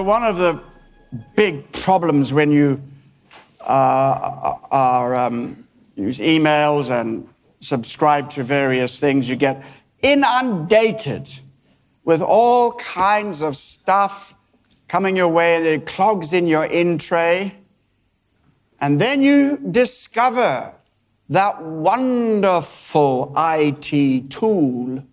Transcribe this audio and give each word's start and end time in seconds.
Know, 0.00 0.04
one 0.04 0.24
of 0.24 0.38
the 0.38 0.58
big 1.36 1.70
problems 1.72 2.32
when 2.32 2.50
you 2.50 2.80
uh, 3.60 4.56
are 4.70 5.14
um, 5.14 5.68
use 5.94 6.20
emails 6.20 6.88
and 6.90 7.28
subscribe 7.60 8.30
to 8.30 8.42
various 8.42 8.98
things, 8.98 9.28
you 9.28 9.36
get 9.36 9.62
inundated 10.00 11.28
with 12.04 12.22
all 12.22 12.72
kinds 12.72 13.42
of 13.42 13.58
stuff 13.58 14.32
coming 14.88 15.16
your 15.16 15.28
way, 15.28 15.56
and 15.56 15.66
it 15.66 15.84
clogs 15.84 16.32
in 16.32 16.46
your 16.46 16.64
in 16.64 16.96
tray. 16.96 17.54
And 18.80 18.98
then 18.98 19.20
you 19.20 19.58
discover 19.70 20.72
that 21.28 21.62
wonderful 21.62 23.34
IT 23.36 24.30
tool 24.30 25.04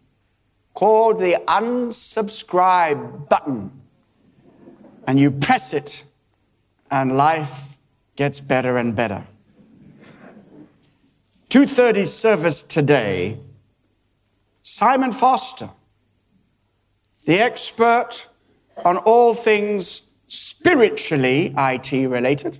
called 0.73 1.19
the 1.19 1.43
unsubscribe 1.45 3.27
button. 3.27 3.69
And 5.07 5.17
you 5.17 5.31
press 5.31 5.73
it, 5.73 6.03
and 6.91 7.15
life 7.15 7.77
gets 8.17 8.41
better 8.41 8.77
and 8.77 8.93
better. 8.93 9.23
2:30 11.49 12.05
service 12.05 12.61
today, 12.61 13.39
Simon 14.63 15.13
Foster, 15.13 15.69
the 17.23 17.39
expert 17.39 18.27
on 18.83 18.97
all 18.97 19.33
things 19.33 20.01
spiritually 20.27 21.53
IT 21.57 22.05
related, 22.05 22.57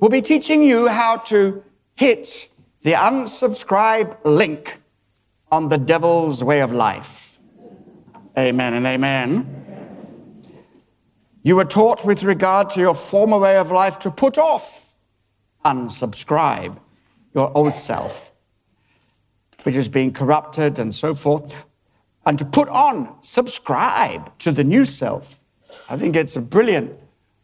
will 0.00 0.08
be 0.08 0.20
teaching 0.20 0.64
you 0.64 0.88
how 0.88 1.18
to 1.18 1.62
hit 1.94 2.48
the 2.80 2.94
unsubscribe 2.94 4.16
link 4.24 4.80
on 5.52 5.68
the 5.68 5.78
devil's 5.78 6.42
way 6.42 6.62
of 6.62 6.72
life. 6.72 7.38
Amen 8.36 8.74
and 8.74 8.86
amen. 8.86 9.61
You 11.44 11.56
were 11.56 11.64
taught 11.64 12.04
with 12.04 12.22
regard 12.22 12.70
to 12.70 12.80
your 12.80 12.94
former 12.94 13.38
way 13.38 13.56
of 13.56 13.72
life 13.72 13.98
to 14.00 14.10
put 14.10 14.38
off, 14.38 14.92
unsubscribe 15.64 16.78
your 17.34 17.50
old 17.56 17.76
self, 17.76 18.30
which 19.64 19.74
is 19.74 19.88
being 19.88 20.12
corrupted 20.12 20.78
and 20.78 20.94
so 20.94 21.14
forth, 21.14 21.54
and 22.26 22.38
to 22.38 22.44
put 22.44 22.68
on, 22.68 23.16
subscribe 23.22 24.38
to 24.38 24.52
the 24.52 24.62
new 24.62 24.84
self. 24.84 25.40
I 25.88 25.96
think 25.96 26.14
it's 26.14 26.36
a 26.36 26.40
brilliant 26.40 26.96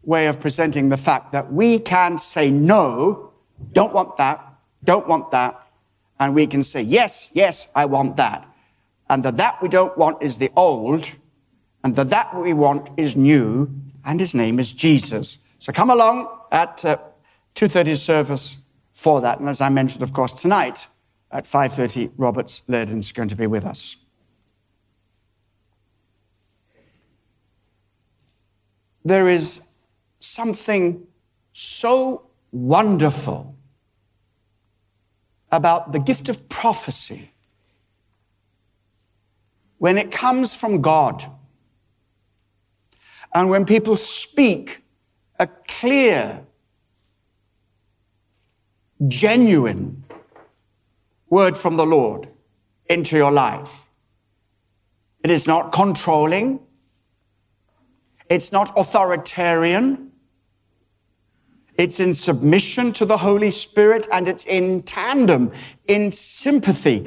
way 0.05 0.29
of 0.29 0.41
presenting 0.41 0.89
the 0.89 0.97
fact 0.97 1.33
that 1.33 1.53
we 1.53 1.81
can 1.81 2.19
say 2.19 2.51
no, 2.51 3.33
don't 3.73 3.93
want 3.93 4.17
that, 4.19 4.45
don't 4.85 5.09
want 5.09 5.33
that, 5.33 5.61
and 6.21 6.35
we 6.35 6.47
can 6.47 6.63
say, 6.63 6.83
yes, 6.83 7.31
yes, 7.33 7.69
I 7.75 7.87
want 7.87 8.17
that. 8.17 8.47
And 9.11 9.25
the 9.25 9.33
that 9.33 9.61
we 9.61 9.69
don't 9.69 9.97
want 9.99 10.23
is 10.23 10.39
the 10.39 10.51
old, 10.55 11.11
and 11.83 11.97
the 11.97 12.05
that 12.05 12.37
we 12.37 12.53
want 12.53 12.91
is 12.97 13.17
new, 13.17 13.69
and 14.09 14.19
his 14.19 14.35
name 14.35 14.59
is 14.59 14.73
Jesus. 14.73 15.39
So 15.59 15.71
come 15.71 15.91
along 15.91 16.29
at 16.51 16.83
uh, 16.83 16.97
2.30 17.55 17.95
service 17.95 18.59
for 18.95 19.21
that. 19.21 19.39
And 19.39 19.51
as 19.51 19.61
I 19.61 19.69
mentioned, 19.69 20.03
of 20.03 20.15
course, 20.15 20.33
tonight 20.33 20.89
at 21.31 21.45
5.30, 21.45 22.13
Roberts 22.17 22.63
is 22.67 23.13
going 23.13 23.29
to 23.29 23.37
be 23.37 23.47
with 23.47 23.67
us. 23.67 23.97
There 29.05 29.29
is 29.29 29.69
something 30.21 31.07
so 31.53 32.31
wonderful 32.51 33.57
about 35.53 35.93
the 35.93 35.99
gift 35.99 36.31
of 36.31 36.49
prophecy 36.49 37.31
when 39.77 39.99
it 39.99 40.11
comes 40.11 40.55
from 40.55 40.81
God 40.81 41.25
and 43.39 43.49
when 43.49 43.65
people 43.65 43.95
speak 43.95 44.83
a 45.39 45.47
clear, 45.47 46.45
genuine 49.07 50.03
word 51.31 51.57
from 51.57 51.77
the 51.77 51.87
Lord 51.87 52.29
into 52.91 53.17
your 53.17 53.31
life. 53.31 53.91
It 55.23 55.31
is 55.31 55.47
not 55.47 55.71
controlling. 55.71 56.59
It's 58.29 58.51
not 58.51 58.77
authoritarian. 58.77 60.11
It's 61.79 62.01
in 62.01 62.15
submission 62.15 62.93
to 62.95 63.05
the 63.05 63.19
Holy 63.19 63.53
Spirit 63.53 64.09
and 64.13 64.27
it's 64.27 64.47
in 64.47 64.83
tandem, 64.83 65.53
in 65.87 66.11
sympathy, 66.11 67.07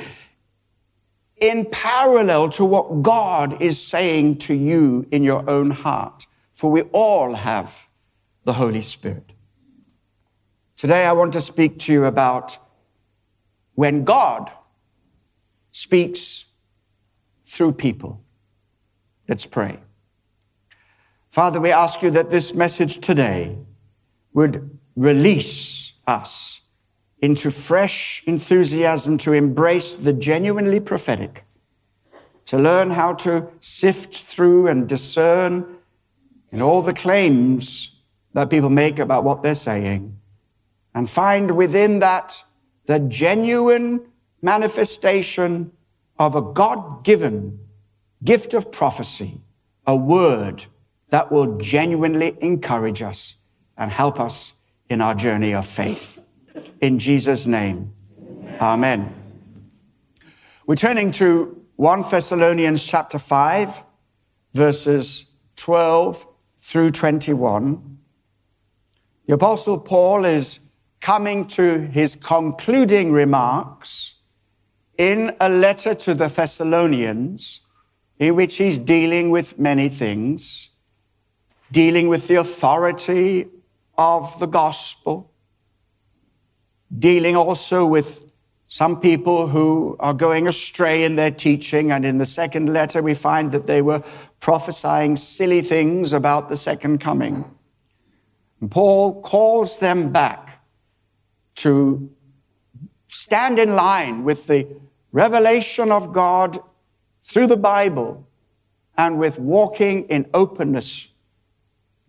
in 1.42 1.66
parallel 1.66 2.48
to 2.50 2.64
what 2.64 3.02
God 3.02 3.62
is 3.62 3.84
saying 3.84 4.38
to 4.38 4.54
you 4.54 5.06
in 5.12 5.24
your 5.24 5.50
own 5.50 5.72
heart. 5.72 6.28
For 6.54 6.72
we 6.72 6.84
all 6.94 7.34
have 7.34 7.90
the 8.44 8.54
Holy 8.54 8.82
Spirit. 8.82 9.34
Today 10.78 11.06
I 11.06 11.12
want 11.12 11.34
to 11.34 11.42
speak 11.42 11.80
to 11.80 11.94
you 11.94 12.06
about 12.06 12.58
when 13.74 14.04
God 14.04 14.52
speaks 15.72 16.52
through 17.44 17.74
people. 17.74 18.24
Let's 19.28 19.46
pray. 19.46 19.80
Father, 21.30 21.60
we 21.60 21.72
ask 21.72 22.02
you 22.02 22.12
that 22.12 22.30
this 22.30 22.54
message 22.54 23.00
today 23.00 23.58
would 24.34 24.78
release 24.96 25.94
us 26.06 26.61
into 27.22 27.52
fresh 27.52 28.24
enthusiasm 28.26 29.18
to 29.20 29.34
embrace 29.34 29.96
the 29.96 30.14
genuinely 30.14 30.80
prophetic, 30.80 31.46
to 32.46 32.58
learn 32.58 32.90
how 32.90 33.14
to 33.14 33.48
sift 33.60 34.18
through 34.18 34.68
and 34.68 34.90
discern 34.90 35.78
in 36.52 36.62
all 36.62 36.82
the 36.82 36.94
claims 36.94 38.02
that 38.34 38.50
people 38.50 38.70
make 38.70 39.00
about 39.00 39.24
what 39.24 39.44
they're 39.44 39.56
saying, 39.56 40.18
and 40.96 41.10
find 41.10 41.56
within 41.56 42.00
that 42.00 42.44
the 42.86 43.00
genuine 43.00 44.02
manifestation 44.42 45.72
of 46.18 46.36
a 46.36 46.42
God 46.42 47.04
given 47.04 47.60
gift 48.24 48.54
of 48.54 48.72
prophecy, 48.72 49.40
a 49.86 49.96
word 49.96 50.66
that 51.10 51.32
will 51.32 51.58
genuinely 51.58 52.36
encourage 52.42 53.02
us 53.02 53.38
and 53.78 53.92
help 53.92 54.20
us 54.20 54.54
in 54.90 55.02
our 55.02 55.16
journey 55.16 55.54
of 55.54 55.66
faith. 55.66 56.21
In 56.82 57.00
Jesus' 57.00 57.48
name, 57.48 57.94
amen. 58.60 59.14
We're 60.66 60.76
turning 60.76 61.12
to 61.14 61.64
1 61.76 62.04
Thessalonians 62.10 62.84
chapter 62.86 63.20
5, 63.20 63.84
verses 64.54 65.32
12 65.56 66.26
through 66.60 66.92
21. 66.92 67.98
The 69.28 69.34
Apostle 69.34 69.80
Paul 69.80 70.26
is 70.26 70.72
coming 71.00 71.48
to 71.48 71.80
his 71.80 72.16
concluding 72.16 73.12
remarks 73.12 74.22
in 74.98 75.36
a 75.40 75.50
letter 75.50 75.96
to 75.96 76.14
the 76.14 76.28
Thessalonians 76.28 77.62
in 78.20 78.36
which 78.36 78.58
he's 78.58 78.78
dealing 78.78 79.32
with 79.32 79.58
many 79.58 79.90
things, 79.90 80.76
dealing 81.72 82.08
with 82.08 82.28
the 82.28 82.36
authority 82.36 83.48
of 83.98 84.40
the 84.40 84.46
gospel, 84.46 85.31
dealing 87.00 87.36
also 87.36 87.86
with 87.86 88.32
some 88.68 89.02
people 89.02 89.48
who 89.48 89.98
are 90.00 90.14
going 90.14 90.48
astray 90.48 91.04
in 91.04 91.18
their 91.18 91.32
teaching. 91.32 91.92
And 91.92 92.06
in 92.06 92.18
the 92.20 92.26
second 92.26 92.72
letter, 92.72 93.02
we 93.02 93.14
find 93.14 93.52
that 93.52 93.68
they 93.68 93.82
were 93.82 94.02
prophesying 94.40 95.18
silly 95.18 95.62
things 95.62 96.14
about 96.14 96.48
the 96.48 96.56
second 96.56 97.00
coming. 97.00 97.44
And 98.62 98.72
Paul 98.72 99.22
calls 99.22 99.80
them 99.80 100.12
back 100.12 100.64
to 101.56 102.10
stand 103.08 103.60
in 103.60 103.76
line 103.76 104.24
with 104.24 104.48
the 104.48 104.68
revelation 105.12 105.92
of 105.92 106.14
God 106.14 106.58
through 107.24 107.48
the 107.48 107.58
Bible 107.58 108.26
and 108.98 109.20
with 109.20 109.38
walking 109.38 110.06
in 110.06 110.30
openness 110.34 111.14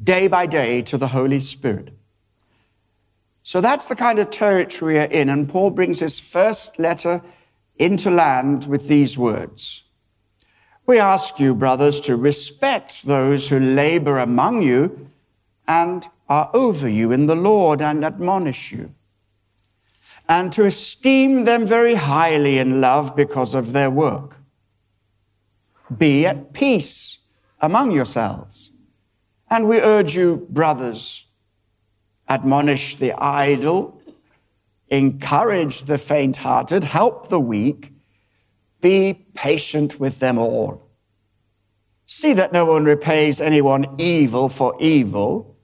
day 0.03 0.29
by 0.29 0.47
day 0.47 0.83
to 0.83 0.97
the 0.97 1.09
Holy 1.09 1.39
Spirit. 1.41 1.93
So 3.43 3.61
that's 3.61 3.87
the 3.87 3.97
kind 3.97 4.19
of 4.19 4.31
territory 4.31 4.95
we're 4.95 5.05
in. 5.05 5.29
And 5.29 5.49
Paul 5.49 5.71
brings 5.71 6.01
his 6.01 6.19
first 6.19 6.79
letter 6.79 7.23
into 7.77 8.11
land 8.11 8.67
with 8.67 8.89
these 8.89 9.19
words. 9.19 9.85
We 10.87 10.99
ask 10.99 11.39
you, 11.39 11.55
brothers, 11.55 12.01
to 12.01 12.17
respect 12.17 13.05
those 13.05 13.49
who 13.49 13.59
labor 13.59 14.19
among 14.19 14.63
you 14.63 15.09
and 15.67 16.07
are 16.29 16.51
over 16.55 16.89
you 16.89 17.13
in 17.13 17.27
the 17.27 17.37
Lord 17.37 17.81
and 17.81 18.05
admonish 18.05 18.73
you, 18.73 18.95
and 20.29 20.53
to 20.53 20.65
esteem 20.65 21.45
them 21.45 21.67
very 21.67 21.95
highly 21.95 22.59
in 22.59 22.81
love 22.81 23.15
because 23.15 23.55
of 23.55 23.73
their 23.73 23.91
work. 23.91 24.37
Be 25.97 26.27
at 26.27 26.53
peace 26.53 27.19
among 27.61 27.91
yourselves. 27.93 28.73
And 29.51 29.69
we 29.69 29.81
urge 29.81 30.17
you, 30.17 30.47
brothers, 30.49 31.27
admonish 32.33 32.97
the 32.97 33.13
idle, 33.23 34.01
encourage 34.89 35.83
the 35.83 35.99
faint 35.99 36.39
hearted, 36.39 36.83
help 36.85 37.29
the 37.29 37.41
weak, 37.41 37.93
be 38.81 39.27
patient 39.35 40.01
with 40.01 40.19
them 40.19 40.39
all. 40.39 40.91
See 42.07 42.33
that 42.33 42.53
no 42.53 42.65
one 42.65 42.85
repays 42.85 43.41
anyone 43.41 43.87
evil 43.99 44.49
for 44.49 44.75
evil, 44.81 45.57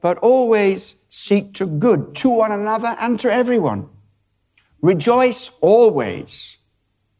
but 0.00 0.18
always 0.18 1.04
seek 1.08 1.54
to 1.54 1.66
good 1.66 2.14
to 2.16 2.28
one 2.28 2.52
another 2.52 2.96
and 3.00 3.18
to 3.20 3.32
everyone. 3.32 3.88
Rejoice 4.80 5.50
always. 5.60 6.58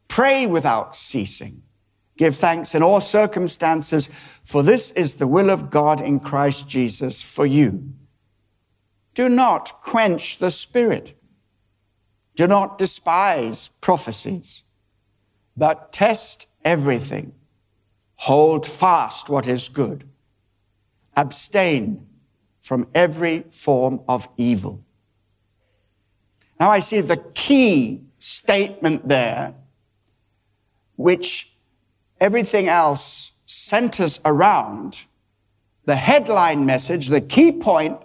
Pray 0.09 0.47
without 0.47 0.95
ceasing. 0.95 1.63
Give 2.17 2.35
thanks 2.35 2.75
in 2.75 2.83
all 2.83 3.01
circumstances, 3.01 4.09
for 4.45 4.63
this 4.63 4.93
is 4.93 5.17
the 5.17 5.27
will 5.27 5.51
of 5.51 5.71
God 5.71 6.01
in 6.01 6.21
Christ 6.21 6.69
Jesus 6.69 7.21
for 7.21 7.45
you. 7.45 7.93
Do 9.15 9.29
not 9.29 9.81
quench 9.83 10.39
the 10.39 10.51
spirit. 10.51 11.17
Do 12.35 12.49
not 12.49 12.79
despise 12.79 13.69
prophecies, 13.69 14.65
but 15.57 15.93
test 15.93 16.49
everything. 16.65 17.33
Hold 18.17 18.67
fast 18.67 19.29
what 19.29 19.47
is 19.47 19.69
good. 19.69 20.05
Abstain 21.17 22.07
from 22.61 22.89
every 22.95 23.45
form 23.51 24.01
of 24.09 24.29
evil. 24.37 24.85
Now 26.59 26.71
I 26.71 26.81
see 26.81 27.01
the 27.01 27.23
key 27.35 28.03
statement 28.19 29.07
there, 29.09 29.55
which 30.97 31.55
everything 32.21 32.69
else 32.69 33.33
centers 33.47 34.19
around. 34.25 35.05
The 35.85 35.97
headline 35.97 36.65
message, 36.65 37.09
the 37.09 37.21
key 37.21 37.53
point 37.53 37.99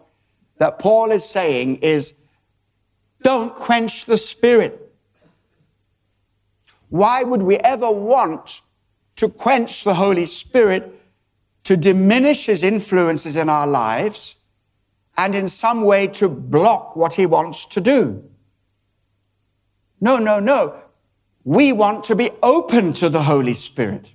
that 0.59 0.77
Paul 0.79 1.11
is 1.11 1.27
saying 1.27 1.77
is 1.77 2.13
don't 3.23 3.53
quench 3.55 4.05
the 4.05 4.17
spirit. 4.17 4.93
Why 6.89 7.23
would 7.23 7.41
we 7.41 7.57
ever 7.57 7.89
want 7.91 8.61
to 9.17 9.27
quench 9.27 9.83
the 9.83 9.95
Holy 9.95 10.25
Spirit, 10.25 10.95
to 11.63 11.75
diminish 11.75 12.45
his 12.45 12.63
influences 12.63 13.35
in 13.35 13.49
our 13.49 13.67
lives, 13.67 14.37
and 15.17 15.35
in 15.35 15.49
some 15.49 15.83
way 15.83 16.07
to 16.07 16.29
block 16.29 16.95
what 16.95 17.15
he 17.15 17.25
wants 17.25 17.65
to 17.65 17.81
do? 17.81 18.23
No, 19.99 20.17
no, 20.17 20.39
no. 20.39 20.75
We 21.43 21.73
want 21.73 22.05
to 22.05 22.15
be 22.15 22.31
open 22.41 22.93
to 22.93 23.09
the 23.09 23.23
Holy 23.23 23.53
Spirit. 23.53 24.13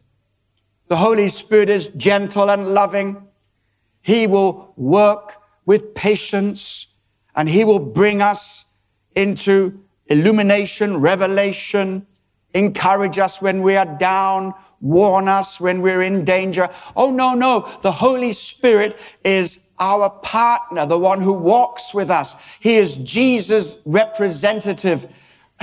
The 0.88 0.97
Holy 0.97 1.29
Spirit 1.29 1.69
is 1.69 1.88
gentle 1.88 2.50
and 2.50 2.69
loving. 2.69 3.29
He 4.00 4.26
will 4.26 4.73
work 4.76 5.44
with 5.66 5.94
patience 5.94 6.88
and 7.34 7.49
He 7.49 7.64
will 7.64 7.78
bring 7.78 8.22
us 8.22 8.66
into 9.14 9.81
illumination, 10.06 10.99
revelation, 11.00 12.06
encourage 12.55 13.19
us 13.19 13.43
when 13.43 13.62
we 13.62 13.76
are 13.76 13.99
down, 13.99 14.55
warn 14.81 15.28
us 15.28 15.61
when 15.61 15.82
we're 15.82 16.02
in 16.02 16.25
danger. 16.25 16.69
Oh, 16.96 17.11
no, 17.11 17.34
no. 17.34 17.69
The 17.82 17.90
Holy 17.90 18.32
Spirit 18.32 18.96
is 19.25 19.61
our 19.78 20.08
partner, 20.08 20.87
the 20.87 20.99
one 20.99 21.20
who 21.20 21.32
walks 21.32 21.93
with 21.93 22.11
us. 22.11 22.37
He 22.61 22.76
is 22.76 22.96
Jesus' 22.96 23.82
representative 23.84 25.06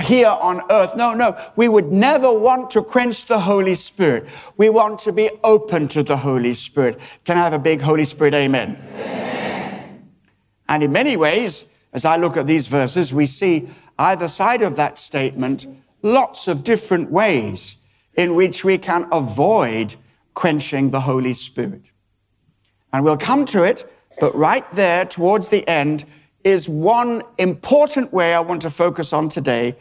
here 0.00 0.28
on 0.28 0.62
earth. 0.70 0.96
No, 0.96 1.14
no. 1.14 1.38
We 1.56 1.68
would 1.68 1.92
never 1.92 2.32
want 2.32 2.70
to 2.70 2.82
quench 2.82 3.26
the 3.26 3.38
Holy 3.38 3.74
Spirit. 3.74 4.26
We 4.56 4.68
want 4.70 4.98
to 5.00 5.12
be 5.12 5.30
open 5.44 5.88
to 5.88 6.02
the 6.02 6.16
Holy 6.16 6.54
Spirit. 6.54 7.00
Can 7.24 7.38
I 7.38 7.40
have 7.40 7.52
a 7.52 7.58
big 7.58 7.80
Holy 7.80 8.04
Spirit 8.04 8.34
amen? 8.34 8.76
amen. 8.94 9.41
And 10.72 10.82
in 10.82 10.90
many 10.90 11.18
ways, 11.18 11.66
as 11.92 12.06
I 12.06 12.16
look 12.16 12.38
at 12.38 12.46
these 12.46 12.66
verses, 12.66 13.12
we 13.12 13.26
see 13.26 13.68
either 13.98 14.26
side 14.26 14.62
of 14.62 14.76
that 14.76 14.96
statement 14.96 15.66
lots 16.00 16.48
of 16.48 16.64
different 16.64 17.10
ways 17.10 17.76
in 18.14 18.34
which 18.34 18.64
we 18.64 18.78
can 18.78 19.06
avoid 19.12 19.94
quenching 20.32 20.88
the 20.88 21.00
Holy 21.00 21.34
Spirit. 21.34 21.90
And 22.90 23.04
we'll 23.04 23.18
come 23.18 23.44
to 23.46 23.64
it, 23.64 23.84
but 24.18 24.34
right 24.34 24.64
there 24.72 25.04
towards 25.04 25.50
the 25.50 25.68
end 25.68 26.06
is 26.42 26.70
one 26.70 27.22
important 27.36 28.10
way 28.10 28.32
I 28.32 28.40
want 28.40 28.62
to 28.62 28.70
focus 28.70 29.12
on 29.12 29.28
today, 29.28 29.76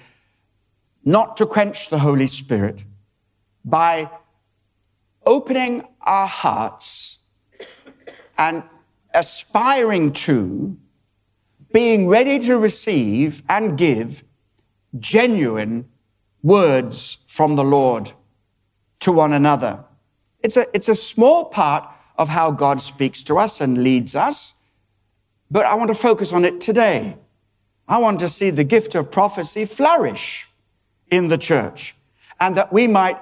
not 1.05 1.37
to 1.37 1.45
quench 1.45 1.87
the 1.87 1.99
Holy 1.99 2.27
Spirit, 2.27 2.83
by 3.63 4.11
opening 5.25 5.87
our 6.01 6.27
hearts 6.27 7.19
and 8.37 8.61
aspiring 9.13 10.13
to 10.13 10.77
being 11.73 12.07
ready 12.07 12.39
to 12.39 12.57
receive 12.57 13.43
and 13.49 13.77
give 13.77 14.23
genuine 14.99 15.89
words 16.43 17.19
from 17.27 17.55
the 17.55 17.63
Lord 17.63 18.11
to 18.99 19.11
one 19.11 19.33
another. 19.33 19.83
It's 20.41 20.57
a, 20.57 20.65
it's 20.73 20.89
a 20.89 20.95
small 20.95 21.45
part 21.45 21.87
of 22.17 22.29
how 22.29 22.51
God 22.51 22.81
speaks 22.81 23.23
to 23.23 23.37
us 23.37 23.61
and 23.61 23.83
leads 23.83 24.15
us, 24.15 24.55
but 25.49 25.65
I 25.65 25.75
want 25.75 25.89
to 25.89 25.95
focus 25.95 26.33
on 26.33 26.45
it 26.45 26.61
today. 26.61 27.17
I 27.87 27.97
want 27.99 28.19
to 28.21 28.29
see 28.29 28.49
the 28.49 28.63
gift 28.63 28.95
of 28.95 29.11
prophecy 29.11 29.65
flourish 29.65 30.47
in 31.09 31.27
the 31.27 31.37
church 31.37 31.95
and 32.39 32.55
that 32.57 32.71
we 32.71 32.87
might 32.87 33.17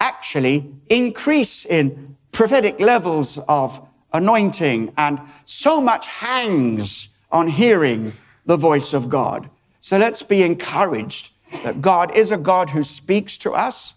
actually 0.00 0.74
increase 0.88 1.64
in 1.64 2.16
prophetic 2.32 2.80
levels 2.80 3.38
of 3.48 3.86
anointing 4.12 4.92
and 4.96 5.20
so 5.44 5.80
much 5.80 6.06
hangs 6.06 7.10
on 7.34 7.48
hearing 7.48 8.14
the 8.46 8.56
voice 8.56 8.94
of 8.94 9.08
God. 9.10 9.50
So 9.80 9.98
let's 9.98 10.22
be 10.22 10.42
encouraged 10.42 11.32
that 11.64 11.82
God 11.82 12.16
is 12.16 12.30
a 12.30 12.38
God 12.38 12.70
who 12.70 12.82
speaks 12.82 13.36
to 13.38 13.52
us. 13.52 13.94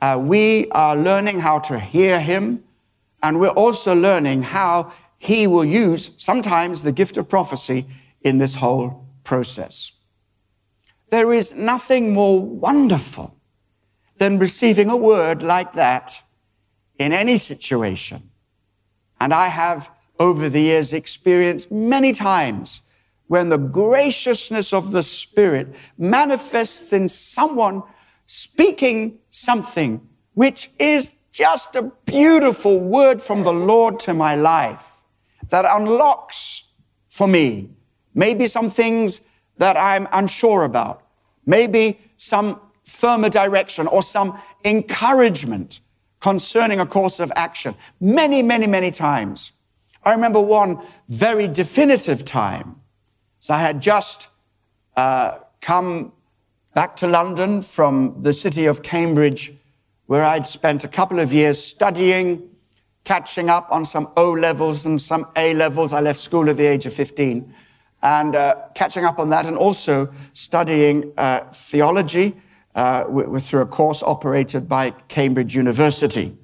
Uh, 0.00 0.18
we 0.20 0.68
are 0.70 0.96
learning 0.96 1.40
how 1.40 1.58
to 1.60 1.78
hear 1.78 2.18
Him, 2.18 2.64
and 3.22 3.38
we're 3.38 3.48
also 3.48 3.94
learning 3.94 4.42
how 4.42 4.92
He 5.18 5.46
will 5.46 5.64
use 5.64 6.14
sometimes 6.16 6.82
the 6.82 6.90
gift 6.90 7.18
of 7.18 7.28
prophecy 7.28 7.86
in 8.22 8.38
this 8.38 8.54
whole 8.54 9.06
process. 9.24 9.92
There 11.10 11.34
is 11.34 11.54
nothing 11.54 12.14
more 12.14 12.40
wonderful 12.40 13.36
than 14.16 14.38
receiving 14.38 14.88
a 14.88 14.96
word 14.96 15.42
like 15.42 15.74
that 15.74 16.22
in 16.98 17.12
any 17.12 17.36
situation. 17.36 18.30
And 19.20 19.34
I 19.34 19.48
have 19.48 19.90
over 20.20 20.48
the 20.48 20.60
years 20.60 20.92
experienced 20.92 21.72
many 21.72 22.12
times 22.12 22.82
when 23.26 23.48
the 23.48 23.58
graciousness 23.58 24.72
of 24.72 24.92
the 24.92 25.02
Spirit 25.02 25.74
manifests 25.98 26.92
in 26.92 27.08
someone 27.08 27.82
speaking 28.26 29.18
something 29.30 30.06
which 30.34 30.70
is 30.78 31.16
just 31.32 31.74
a 31.74 31.90
beautiful 32.06 32.78
word 32.78 33.20
from 33.20 33.42
the 33.42 33.52
Lord 33.52 33.98
to 34.00 34.14
my 34.14 34.36
life 34.36 35.02
that 35.48 35.64
unlocks 35.68 36.70
for 37.08 37.26
me 37.26 37.70
maybe 38.14 38.46
some 38.46 38.70
things 38.70 39.22
that 39.58 39.76
I'm 39.76 40.08
unsure 40.12 40.64
about, 40.64 41.02
maybe 41.46 41.98
some 42.16 42.60
firmer 42.84 43.28
direction 43.28 43.86
or 43.86 44.02
some 44.02 44.38
encouragement 44.64 45.80
concerning 46.20 46.80
a 46.80 46.86
course 46.86 47.20
of 47.20 47.32
action. 47.36 47.74
Many, 48.00 48.42
many, 48.42 48.66
many 48.66 48.90
times. 48.90 49.52
I 50.02 50.12
remember 50.12 50.40
one 50.40 50.80
very 51.08 51.46
definitive 51.46 52.24
time. 52.24 52.80
So 53.40 53.54
I 53.54 53.58
had 53.58 53.80
just 53.80 54.28
uh, 54.96 55.38
come 55.60 56.12
back 56.74 56.96
to 56.96 57.06
London 57.06 57.62
from 57.62 58.22
the 58.22 58.32
city 58.32 58.66
of 58.66 58.82
Cambridge, 58.82 59.52
where 60.06 60.22
I'd 60.22 60.46
spent 60.46 60.84
a 60.84 60.88
couple 60.88 61.18
of 61.18 61.32
years 61.32 61.62
studying, 61.62 62.48
catching 63.04 63.50
up 63.50 63.68
on 63.70 63.84
some 63.84 64.10
O 64.16 64.32
levels 64.32 64.86
and 64.86 65.00
some 65.00 65.26
A 65.36 65.54
levels. 65.54 65.92
I 65.92 66.00
left 66.00 66.18
school 66.18 66.48
at 66.48 66.56
the 66.56 66.66
age 66.66 66.86
of 66.86 66.92
15 66.92 67.54
and 68.02 68.36
uh, 68.36 68.56
catching 68.74 69.04
up 69.04 69.18
on 69.18 69.28
that 69.30 69.46
and 69.46 69.56
also 69.56 70.10
studying 70.32 71.12
uh, 71.18 71.40
theology 71.52 72.34
uh, 72.74 73.04
through 73.38 73.62
a 73.62 73.66
course 73.66 74.02
operated 74.02 74.68
by 74.68 74.90
Cambridge 75.08 75.54
University. 75.54 76.36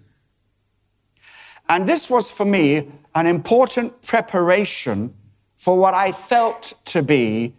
And 1.69 1.89
this 1.89 2.09
was 2.11 2.31
for 2.31 2.45
me 2.45 2.91
an 3.17 3.27
important 3.27 4.03
preparation 4.03 5.13
for 5.57 5.79
what 5.79 5.95
I 5.95 6.13
felt 6.13 6.75
to 6.85 7.03
be 7.03 7.55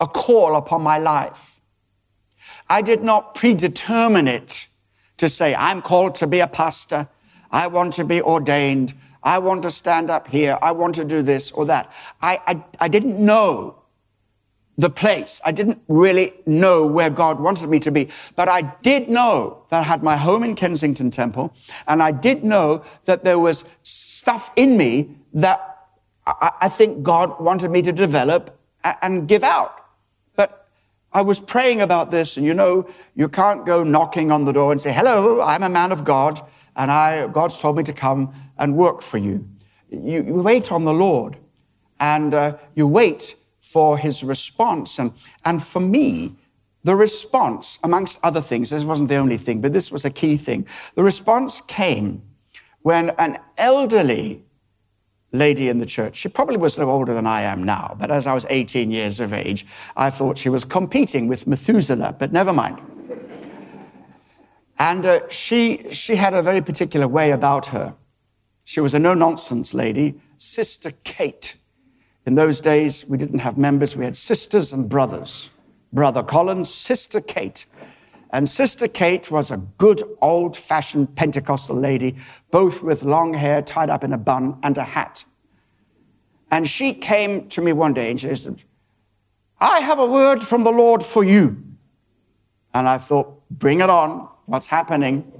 a 0.00 0.08
call 0.08 0.56
upon 0.56 0.82
my 0.82 0.98
life. 0.98 1.60
I 2.68 2.82
did 2.82 3.04
not 3.04 3.36
predetermine 3.36 4.26
it 4.26 4.66
to 5.18 5.28
say, 5.28 5.54
I'm 5.54 5.82
called 5.82 6.16
to 6.16 6.26
be 6.26 6.40
a 6.40 6.48
pastor. 6.48 7.08
I 7.52 7.68
want 7.68 7.92
to 7.94 8.04
be 8.04 8.20
ordained. 8.20 8.92
I 9.22 9.38
want 9.38 9.62
to 9.62 9.70
stand 9.70 10.10
up 10.10 10.26
here. 10.26 10.58
I 10.60 10.72
want 10.72 10.96
to 10.96 11.04
do 11.04 11.22
this 11.22 11.52
or 11.52 11.64
that. 11.66 11.92
I, 12.20 12.40
I, 12.44 12.64
I 12.80 12.88
didn't 12.88 13.24
know 13.24 13.81
the 14.76 14.90
place. 14.90 15.40
I 15.44 15.52
didn't 15.52 15.82
really 15.88 16.32
know 16.46 16.86
where 16.86 17.10
God 17.10 17.40
wanted 17.40 17.68
me 17.68 17.78
to 17.80 17.90
be, 17.90 18.08
but 18.36 18.48
I 18.48 18.62
did 18.82 19.08
know 19.08 19.64
that 19.68 19.80
I 19.80 19.82
had 19.82 20.02
my 20.02 20.16
home 20.16 20.42
in 20.44 20.54
Kensington 20.54 21.10
Temple, 21.10 21.54
and 21.86 22.02
I 22.02 22.12
did 22.12 22.42
know 22.42 22.84
that 23.04 23.24
there 23.24 23.38
was 23.38 23.64
stuff 23.82 24.50
in 24.56 24.76
me 24.76 25.16
that 25.34 25.60
I, 26.26 26.52
I 26.62 26.68
think 26.68 27.02
God 27.02 27.40
wanted 27.40 27.70
me 27.70 27.82
to 27.82 27.92
develop 27.92 28.58
and 29.02 29.28
give 29.28 29.42
out. 29.42 29.74
But 30.36 30.66
I 31.12 31.22
was 31.22 31.38
praying 31.38 31.80
about 31.80 32.10
this, 32.10 32.36
and 32.36 32.46
you 32.46 32.54
know, 32.54 32.88
you 33.14 33.28
can't 33.28 33.66
go 33.66 33.84
knocking 33.84 34.32
on 34.32 34.44
the 34.44 34.52
door 34.52 34.72
and 34.72 34.80
say, 34.80 34.92
Hello, 34.92 35.42
I'm 35.42 35.62
a 35.62 35.68
man 35.68 35.92
of 35.92 36.04
God. 36.04 36.40
and 36.76 36.90
I, 36.90 37.26
God's 37.28 37.60
told 37.60 37.76
me 37.76 37.82
to 37.84 37.92
come 37.92 38.32
and 38.58 38.76
work 38.76 39.02
for 39.02 39.18
you. 39.18 39.46
You, 39.90 40.22
you 40.22 40.34
wait 40.42 40.72
on 40.72 40.84
the 40.84 40.94
Lord 40.94 41.36
and 42.00 42.32
uh, 42.32 42.56
you 42.74 42.88
wait 42.88 43.36
for 43.62 43.96
his 43.96 44.22
response. 44.22 44.98
And, 44.98 45.12
and 45.44 45.62
for 45.62 45.80
me, 45.80 46.34
the 46.84 46.96
response, 46.96 47.78
amongst 47.84 48.20
other 48.24 48.40
things, 48.40 48.70
this 48.70 48.84
wasn't 48.84 49.08
the 49.08 49.16
only 49.16 49.36
thing, 49.36 49.60
but 49.60 49.72
this 49.72 49.92
was 49.92 50.04
a 50.04 50.10
key 50.10 50.36
thing. 50.36 50.66
The 50.96 51.04
response 51.04 51.60
came 51.60 52.22
when 52.82 53.10
an 53.10 53.38
elderly 53.56 54.42
lady 55.30 55.68
in 55.68 55.78
the 55.78 55.86
church, 55.86 56.16
she 56.16 56.28
probably 56.28 56.56
was 56.56 56.76
no 56.76 56.90
older 56.90 57.14
than 57.14 57.26
I 57.26 57.42
am 57.42 57.64
now, 57.64 57.96
but 57.98 58.10
as 58.10 58.26
I 58.26 58.34
was 58.34 58.44
18 58.50 58.90
years 58.90 59.20
of 59.20 59.32
age, 59.32 59.64
I 59.96 60.10
thought 60.10 60.36
she 60.36 60.48
was 60.48 60.64
competing 60.64 61.28
with 61.28 61.46
Methuselah, 61.46 62.16
but 62.18 62.32
never 62.32 62.52
mind. 62.52 62.80
And 64.78 65.06
uh, 65.06 65.28
she, 65.28 65.90
she 65.92 66.16
had 66.16 66.34
a 66.34 66.42
very 66.42 66.60
particular 66.60 67.06
way 67.06 67.30
about 67.30 67.66
her. 67.66 67.94
She 68.64 68.80
was 68.80 68.94
a 68.94 68.98
no 68.98 69.14
nonsense 69.14 69.72
lady, 69.72 70.20
Sister 70.36 70.92
Kate. 71.04 71.56
In 72.26 72.34
those 72.34 72.60
days, 72.60 73.04
we 73.08 73.18
didn't 73.18 73.40
have 73.40 73.58
members, 73.58 73.96
we 73.96 74.04
had 74.04 74.16
sisters 74.16 74.72
and 74.72 74.88
brothers. 74.88 75.50
Brother 75.92 76.22
Collins, 76.22 76.72
Sister 76.72 77.20
Kate. 77.20 77.66
And 78.30 78.48
Sister 78.48 78.88
Kate 78.88 79.30
was 79.30 79.50
a 79.50 79.58
good 79.76 80.02
old 80.22 80.56
fashioned 80.56 81.14
Pentecostal 81.16 81.76
lady, 81.76 82.16
both 82.50 82.82
with 82.82 83.02
long 83.02 83.34
hair 83.34 83.60
tied 83.60 83.90
up 83.90 84.04
in 84.04 84.12
a 84.12 84.18
bun 84.18 84.58
and 84.62 84.78
a 84.78 84.84
hat. 84.84 85.24
And 86.50 86.66
she 86.66 86.94
came 86.94 87.48
to 87.48 87.60
me 87.60 87.72
one 87.72 87.92
day 87.92 88.10
and 88.10 88.18
she 88.18 88.34
said, 88.34 88.62
I 89.60 89.80
have 89.80 89.98
a 89.98 90.06
word 90.06 90.42
from 90.42 90.64
the 90.64 90.70
Lord 90.70 91.02
for 91.02 91.24
you. 91.24 91.62
And 92.74 92.88
I 92.88 92.98
thought, 92.98 93.42
bring 93.50 93.80
it 93.80 93.90
on. 93.90 94.28
What's 94.46 94.66
happening? 94.66 95.30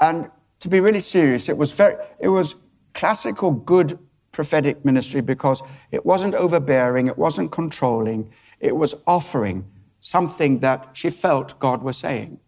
And 0.00 0.30
to 0.60 0.68
be 0.68 0.80
really 0.80 1.00
serious, 1.00 1.48
it 1.48 1.56
was 1.56 1.72
very, 1.72 1.96
it 2.18 2.28
was 2.28 2.56
classical 2.92 3.50
good 3.50 3.98
prophetic 4.34 4.84
ministry 4.84 5.22
because 5.22 5.62
it 5.90 6.04
wasn't 6.04 6.34
overbearing, 6.34 7.06
it 7.06 7.16
wasn't 7.16 7.50
controlling, 7.50 8.30
it 8.60 8.76
was 8.76 9.02
offering 9.06 9.64
something 10.00 10.58
that 10.58 10.90
she 10.92 11.08
felt 11.08 11.58
God 11.58 11.82
was 11.82 11.96
saying. 11.96 12.38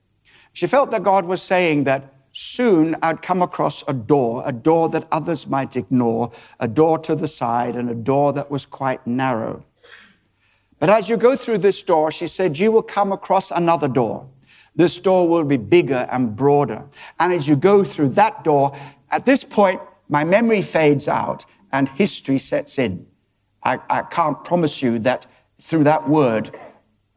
She 0.53 0.67
felt 0.67 0.91
that 0.91 1.03
God 1.03 1.25
was 1.25 1.43
saying 1.43 1.85
that 1.85 2.13
soon 2.33 2.97
I'd 3.03 3.23
come 3.23 3.41
across 3.41 3.83
a 3.89 3.95
door, 3.95 4.43
a 4.45 4.53
door 4.53 4.91
that 4.91 5.07
others 5.11 5.47
might 5.47 5.77
ignore, 5.77 6.33
a 6.61 6.69
door 6.69 6.99
to 6.99 7.15
the 7.15 7.29
side, 7.29 7.77
and 7.77 7.89
a 7.89 7.95
door 7.95 8.35
that 8.35 8.51
was 8.51 8.67
quite 8.67 9.07
narrow. 9.07 9.65
But 10.79 10.91
as 10.91 11.09
you 11.09 11.17
go 11.17 11.35
through 11.35 11.59
this 11.59 11.81
door, 11.81 12.11
she 12.11 12.27
said, 12.27 12.59
you 12.59 12.71
will 12.71 12.83
come 12.83 13.13
across 13.13 13.51
another 13.51 13.89
door. 13.89 14.29
This 14.75 14.99
door 14.99 15.27
will 15.27 15.45
be 15.45 15.57
bigger 15.57 16.07
and 16.13 16.37
broader. 16.37 16.85
And 17.19 17.33
as 17.33 17.49
you 17.49 17.57
go 17.57 17.83
through 17.83 18.11
that 18.11 18.45
door, 18.45 18.77
at 19.11 19.25
this 19.25 19.43
point, 19.43 19.81
my 20.09 20.23
memory 20.23 20.63
fades 20.63 21.09
out 21.09 21.47
and 21.73 21.89
history 21.89 22.39
sets 22.39 22.79
in. 22.79 23.07
I, 23.63 23.81
I 23.91 24.03
can't 24.03 24.45
promise 24.45 24.83
you 24.83 24.99
that 25.01 25.27
through 25.61 25.85
that 25.85 26.09
word, 26.09 26.59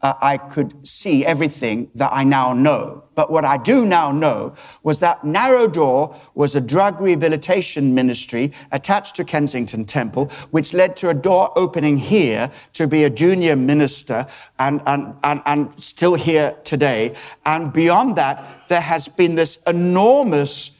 uh, 0.02 0.14
I 0.22 0.38
could 0.38 0.88
see 0.88 1.26
everything 1.26 1.92
that 1.96 2.10
I 2.14 2.24
now 2.24 2.54
know. 2.54 3.04
But 3.16 3.30
what 3.30 3.44
I 3.44 3.58
do 3.58 3.86
now 3.86 4.12
know 4.12 4.56
was 4.82 5.02
that 5.02 5.26
Narrow 5.26 5.68
Door 5.68 6.16
was 6.36 6.56
a 6.56 6.62
drug 6.62 7.02
rehabilitation 7.02 7.94
ministry 7.94 8.54
attached 8.72 9.18
to 9.18 9.26
Kensington 9.26 9.84
Temple, 9.84 10.28
which 10.52 10.74
led 10.74 10.96
to 10.98 11.10
a 11.10 11.14
door 11.14 11.52
opening 11.58 11.98
here 11.98 12.50
to 12.74 12.88
be 12.88 13.04
a 13.04 13.10
junior 13.10 13.58
minister 13.58 14.26
and, 14.58 14.82
and, 14.86 15.16
and, 15.24 15.42
and 15.46 15.78
still 15.80 16.16
here 16.16 16.56
today. 16.64 17.14
And 17.46 17.74
beyond 17.74 18.16
that, 18.16 18.70
there 18.70 18.82
has 18.82 19.10
been 19.10 19.36
this 19.36 19.58
enormous, 19.68 20.72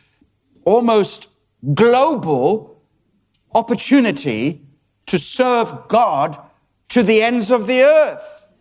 almost 0.64 1.30
global 1.74 2.79
opportunity 3.54 4.62
to 5.08 5.18
serve 5.18 5.88
God 5.88 6.38
to 6.90 7.04
the 7.04 7.22
ends 7.22 7.52
of 7.52 7.68
the 7.68 7.82
earth. 7.82 8.54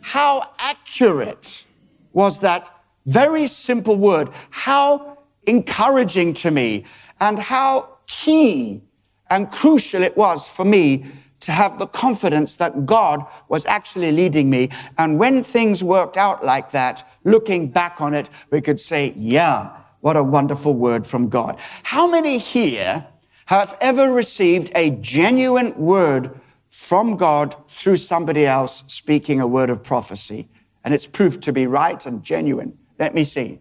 How 0.00 0.50
accurate 0.58 1.64
was 2.12 2.40
that 2.40 2.68
very 3.06 3.46
simple 3.46 3.96
word? 3.96 4.30
How 4.50 5.18
encouraging 5.46 6.32
to 6.34 6.50
me 6.50 6.84
and 7.20 7.38
how 7.38 7.98
key 8.06 8.82
and 9.30 9.50
crucial 9.50 10.02
it 10.02 10.16
was 10.16 10.48
for 10.48 10.64
me 10.64 11.04
to 11.40 11.52
have 11.52 11.78
the 11.78 11.86
confidence 11.86 12.56
that 12.56 12.86
God 12.86 13.24
was 13.48 13.66
actually 13.66 14.12
leading 14.12 14.48
me. 14.48 14.70
And 14.96 15.18
when 15.18 15.42
things 15.42 15.84
worked 15.84 16.16
out 16.16 16.42
like 16.44 16.70
that, 16.70 17.06
looking 17.24 17.68
back 17.68 18.00
on 18.00 18.14
it, 18.14 18.30
we 18.50 18.62
could 18.62 18.80
say, 18.80 19.12
yeah, 19.14 19.70
what 20.00 20.16
a 20.16 20.22
wonderful 20.22 20.72
word 20.72 21.06
from 21.06 21.28
God. 21.28 21.58
How 21.82 22.06
many 22.06 22.38
here 22.38 23.06
have 23.46 23.76
ever 23.80 24.12
received 24.12 24.72
a 24.74 24.90
genuine 24.90 25.74
word 25.76 26.38
from 26.70 27.16
God 27.16 27.54
through 27.68 27.98
somebody 27.98 28.46
else 28.46 28.84
speaking 28.88 29.40
a 29.40 29.46
word 29.46 29.70
of 29.70 29.82
prophecy, 29.82 30.48
and 30.84 30.92
it's 30.92 31.06
proved 31.06 31.42
to 31.42 31.52
be 31.52 31.66
right 31.66 32.04
and 32.06 32.22
genuine. 32.22 32.76
Let 32.98 33.14
me 33.14 33.24
see. 33.24 33.60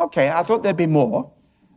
Okay, 0.00 0.30
I 0.30 0.42
thought 0.42 0.62
there'd 0.62 0.76
be 0.76 0.86
more, 0.86 1.32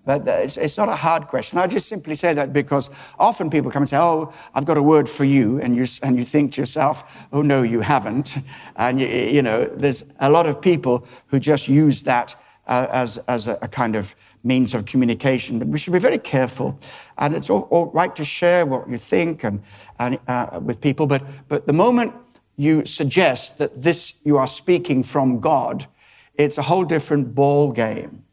but 0.06 0.28
it's, 0.28 0.78
not 0.78 0.88
a 0.88 0.96
hard 0.96 1.28
question. 1.28 1.58
I 1.58 1.66
just 1.66 1.90
simply 1.90 2.14
say 2.14 2.34
that 2.36 2.54
because 2.54 2.92
often 3.18 3.50
people 3.50 3.72
come 3.72 3.82
and 3.82 3.90
say, 3.90 3.98
Oh, 3.98 4.32
I've 4.54 4.66
got 4.66 4.78
a 4.78 4.84
word 4.84 5.10
for 5.10 5.26
you. 5.26 5.60
And 5.62 5.76
you, 5.76 5.86
and 6.04 6.18
you 6.18 6.24
think 6.24 6.54
to 6.54 6.62
yourself, 6.62 7.28
Oh, 7.34 7.42
no, 7.42 7.64
you 7.64 7.82
haven't. 7.82 8.38
And, 8.78 9.00
you, 9.00 9.08
you 9.08 9.42
know, 9.42 9.66
there's 9.66 10.04
a 10.20 10.30
lot 10.30 10.46
of 10.46 10.62
people 10.62 11.08
who 11.28 11.40
just 11.40 11.68
use 11.68 12.04
that 12.04 12.36
uh, 12.68 12.88
as, 12.92 13.18
as 13.30 13.48
a, 13.48 13.58
a 13.62 13.68
kind 13.68 13.96
of 13.96 14.14
means 14.46 14.74
of 14.74 14.86
communication. 14.86 15.60
But 15.60 15.68
we 15.68 15.78
should 15.78 15.94
be 15.94 16.00
very 16.00 16.20
careful. 16.20 16.80
And 17.18 17.34
it's 17.34 17.50
all, 17.50 17.62
all 17.72 17.88
right 17.88 18.16
to 18.16 18.24
share 18.24 18.66
what 18.66 18.90
you 18.90 18.98
think 18.98 19.44
and, 19.44 19.62
and 20.00 20.20
uh, 20.28 20.60
with 20.64 20.80
people. 20.80 21.08
But, 21.08 21.24
but 21.48 21.66
the 21.66 21.74
moment 21.74 22.14
you 22.56 22.86
suggest 22.86 23.58
that 23.58 23.82
this 23.82 24.22
you 24.24 24.38
are 24.38 24.48
speaking 24.48 25.04
from 25.04 25.40
God, 25.40 25.86
it's 26.36 26.58
a 26.58 26.62
whole 26.62 26.86
different 26.86 27.34
ball 27.36 27.72
game. 27.72 28.24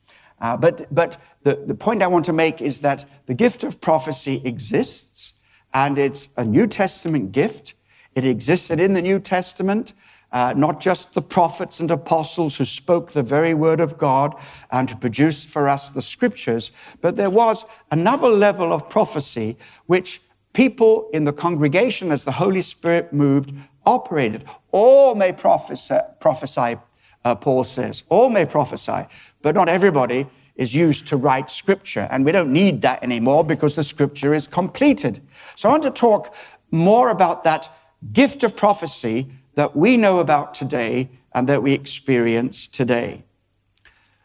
Uh, 0.40 0.56
but 0.56 0.86
but 0.94 1.18
the, 1.42 1.56
the 1.66 1.74
point 1.74 2.02
I 2.02 2.06
want 2.06 2.24
to 2.26 2.32
make 2.32 2.60
is 2.60 2.80
that 2.82 3.04
the 3.26 3.34
gift 3.34 3.64
of 3.64 3.80
prophecy 3.80 4.42
exists, 4.44 5.34
and 5.72 5.98
it's 5.98 6.28
a 6.36 6.44
New 6.44 6.66
Testament 6.66 7.32
gift. 7.32 7.74
It 8.14 8.24
existed 8.24 8.78
in 8.78 8.92
the 8.92 9.02
New 9.02 9.18
Testament 9.18 9.94
uh, 10.32 10.54
not 10.56 10.80
just 10.80 11.14
the 11.14 11.22
prophets 11.22 11.80
and 11.80 11.90
apostles 11.90 12.56
who 12.56 12.64
spoke 12.64 13.12
the 13.12 13.22
very 13.22 13.54
word 13.54 13.80
of 13.80 13.98
God 13.98 14.34
and 14.70 14.88
who 14.88 14.96
produced 14.96 15.48
for 15.48 15.68
us 15.68 15.90
the 15.90 16.02
scriptures, 16.02 16.72
but 17.00 17.16
there 17.16 17.30
was 17.30 17.64
another 17.90 18.28
level 18.28 18.72
of 18.72 18.88
prophecy 18.88 19.56
which 19.86 20.20
people 20.52 21.08
in 21.12 21.24
the 21.24 21.32
congregation, 21.32 22.12
as 22.12 22.24
the 22.24 22.32
Holy 22.32 22.60
Spirit 22.60 23.12
moved, 23.12 23.52
operated. 23.86 24.44
All 24.70 25.14
may 25.14 25.32
prophesy, 25.32 25.98
prophesy 26.20 26.76
uh, 27.24 27.34
Paul 27.34 27.64
says. 27.64 28.04
All 28.08 28.28
may 28.28 28.44
prophesy, 28.44 29.06
but 29.42 29.54
not 29.54 29.68
everybody 29.68 30.26
is 30.56 30.74
used 30.74 31.06
to 31.08 31.16
write 31.16 31.50
scripture. 31.50 32.08
And 32.10 32.24
we 32.24 32.32
don't 32.32 32.52
need 32.52 32.82
that 32.82 33.02
anymore 33.02 33.44
because 33.44 33.76
the 33.76 33.82
scripture 33.82 34.34
is 34.34 34.46
completed. 34.46 35.20
So 35.56 35.68
I 35.68 35.72
want 35.72 35.84
to 35.84 35.90
talk 35.90 36.34
more 36.70 37.10
about 37.10 37.44
that 37.44 37.70
gift 38.12 38.42
of 38.42 38.56
prophecy 38.56 39.28
that 39.54 39.76
we 39.76 39.96
know 39.96 40.18
about 40.20 40.54
today 40.54 41.10
and 41.34 41.48
that 41.48 41.62
we 41.62 41.72
experience 41.72 42.66
today. 42.66 43.24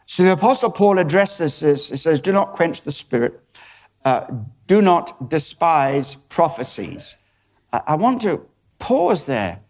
So 0.06 0.22
the 0.22 0.32
Apostle 0.32 0.70
Paul 0.70 0.98
addresses 0.98 1.60
this. 1.60 1.90
He 1.90 1.96
says, 1.96 2.20
Do 2.20 2.32
not 2.32 2.54
quench 2.54 2.82
the 2.82 2.92
spirit, 2.92 3.40
uh, 4.04 4.26
do 4.66 4.80
not 4.80 5.28
despise 5.28 6.14
prophecies. 6.14 7.16
I 7.72 7.94
want 7.96 8.22
to 8.22 8.40
pause 8.78 9.26
there 9.26 9.60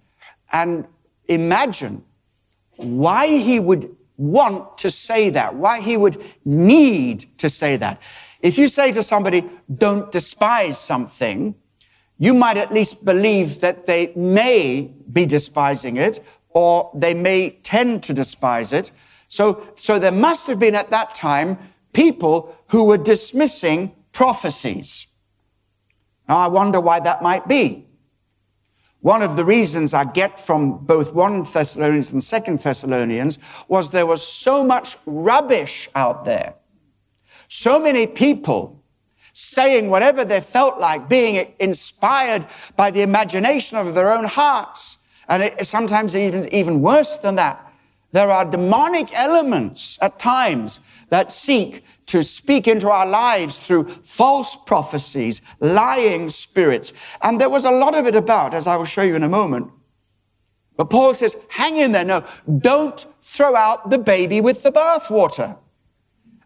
and 0.53 0.87
imagine 1.27 2.05
why 2.77 3.27
he 3.27 3.59
would 3.59 3.97
want 4.17 4.79
to 4.79 4.91
say 4.91 5.31
that, 5.31 5.55
why 5.55 5.81
he 5.81 5.97
would 5.97 6.23
need 6.45 7.27
to 7.39 7.49
say 7.49 7.77
that. 7.77 8.01
If 8.41 8.59
you 8.59 8.69
say 8.69 8.93
to 8.93 9.03
somebody, 9.03 9.45
don't 9.77 10.11
despise 10.13 10.79
something, 10.79 11.55
you 12.19 12.35
might 12.35 12.59
at 12.59 12.73
least 12.73 13.05
believe 13.05 13.61
that 13.61 13.87
they 13.87 14.13
may 14.17 14.93
be 15.13 15.25
despising 15.25 15.97
it 15.97 16.21
or 16.51 16.91
they 16.95 17.15
may 17.15 17.51
tend 17.63 18.03
to 18.03 18.13
despise 18.13 18.73
it. 18.73 18.91
So, 19.29 19.69
so 19.75 19.99
there 19.99 20.13
must 20.13 20.47
have 20.49 20.59
been 20.59 20.75
at 20.75 20.91
that 20.91 21.15
time 21.15 21.59
people 21.93 22.57
who 22.69 22.85
were 22.85 22.99
dismissing 22.99 23.95
prophecies. 24.13 25.07
Now 26.29 26.39
I 26.39 26.49
wonder 26.49 26.81
why 26.81 27.01
that 27.01 27.23
might 27.23 27.47
be. 27.47 27.87
One 29.01 29.23
of 29.23 29.37
the 29.37 29.45
reasons 29.45 29.95
I 29.95 30.05
get 30.05 30.41
from 30.41 30.79
both 30.79 31.15
1 31.15 31.45
Thessalonians 31.45 32.13
and 32.13 32.23
2 32.23 32.57
Thessalonians 32.57 33.39
was 33.69 33.91
there 33.91 34.07
was 34.07 34.27
so 34.27 34.65
much 34.65 34.97
rubbish 35.07 35.89
out 35.95 36.25
there. 36.25 36.55
So 37.47 37.79
many 37.79 38.07
people 38.09 38.78
saying 39.33 39.91
whatever 39.91 40.25
they 40.25 40.41
felt 40.41 40.79
like, 40.79 41.09
being 41.09 41.55
inspired 41.59 42.47
by 42.77 42.91
the 42.91 43.03
imagination 43.03 43.79
of 43.79 43.95
their 43.95 44.13
own 44.13 44.25
hearts. 44.25 44.99
And 45.29 45.43
it, 45.43 45.67
sometimes 45.67 46.17
even, 46.17 46.53
even 46.53 46.81
worse 46.81 47.19
than 47.19 47.37
that, 47.37 47.65
There 48.13 48.31
are 48.31 48.45
demonic 48.45 49.15
elements 49.15 49.99
at 50.01 50.19
times 50.19 50.81
that 51.11 51.31
seek 51.31 51.85
to 52.07 52.23
speak 52.23 52.67
into 52.67 52.89
our 52.89 53.07
lives 53.07 53.59
through 53.59 53.85
false 53.85 54.57
prophecies, 54.57 55.43
lying 55.61 56.31
spirits. 56.31 56.93
And 57.21 57.39
there 57.39 57.51
was 57.51 57.65
a 57.65 57.71
lot 57.71 57.95
of 57.95 58.07
it 58.07 58.17
about, 58.17 58.55
as 58.55 58.67
I 58.67 58.77
will 58.77 58.87
show 58.87 59.03
you 59.03 59.15
in 59.15 59.23
a 59.23 59.29
moment. 59.29 59.71
But 60.77 60.91
Paul 60.91 61.13
says, 61.13 61.37
hang 61.51 61.77
in 61.77 61.93
there. 61.93 62.05
No, 62.05 62.25
don't 62.59 63.05
throw 63.21 63.55
out 63.55 63.91
the 63.91 63.99
baby 63.99 64.41
with 64.41 64.63
the 64.63 64.71
bathwater. 64.71 65.59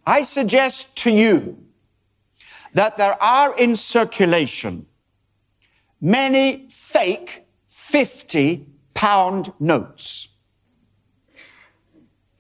I 0.04 0.22
suggest 0.22 0.96
to 0.96 1.12
you 1.12 1.61
that 2.74 2.96
there 2.96 3.20
are 3.22 3.56
in 3.56 3.76
circulation 3.76 4.86
many 6.00 6.66
fake 6.68 7.44
50 7.66 8.66
pound 8.94 9.52
notes. 9.60 10.28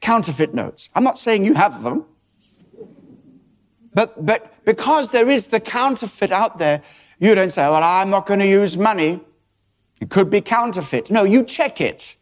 Counterfeit 0.00 0.52
notes. 0.52 0.90
I'm 0.94 1.04
not 1.04 1.18
saying 1.18 1.44
you 1.44 1.54
have 1.54 1.82
them. 1.82 2.04
But, 3.94 4.24
but 4.24 4.64
because 4.64 5.10
there 5.10 5.28
is 5.30 5.48
the 5.48 5.60
counterfeit 5.60 6.32
out 6.32 6.58
there, 6.58 6.82
you 7.18 7.34
don't 7.34 7.50
say, 7.50 7.62
well, 7.62 7.82
I'm 7.82 8.10
not 8.10 8.26
going 8.26 8.40
to 8.40 8.46
use 8.46 8.76
money. 8.76 9.20
It 10.00 10.10
could 10.10 10.28
be 10.28 10.40
counterfeit. 10.40 11.10
No, 11.10 11.22
you 11.22 11.44
check 11.44 11.80
it, 11.80 12.16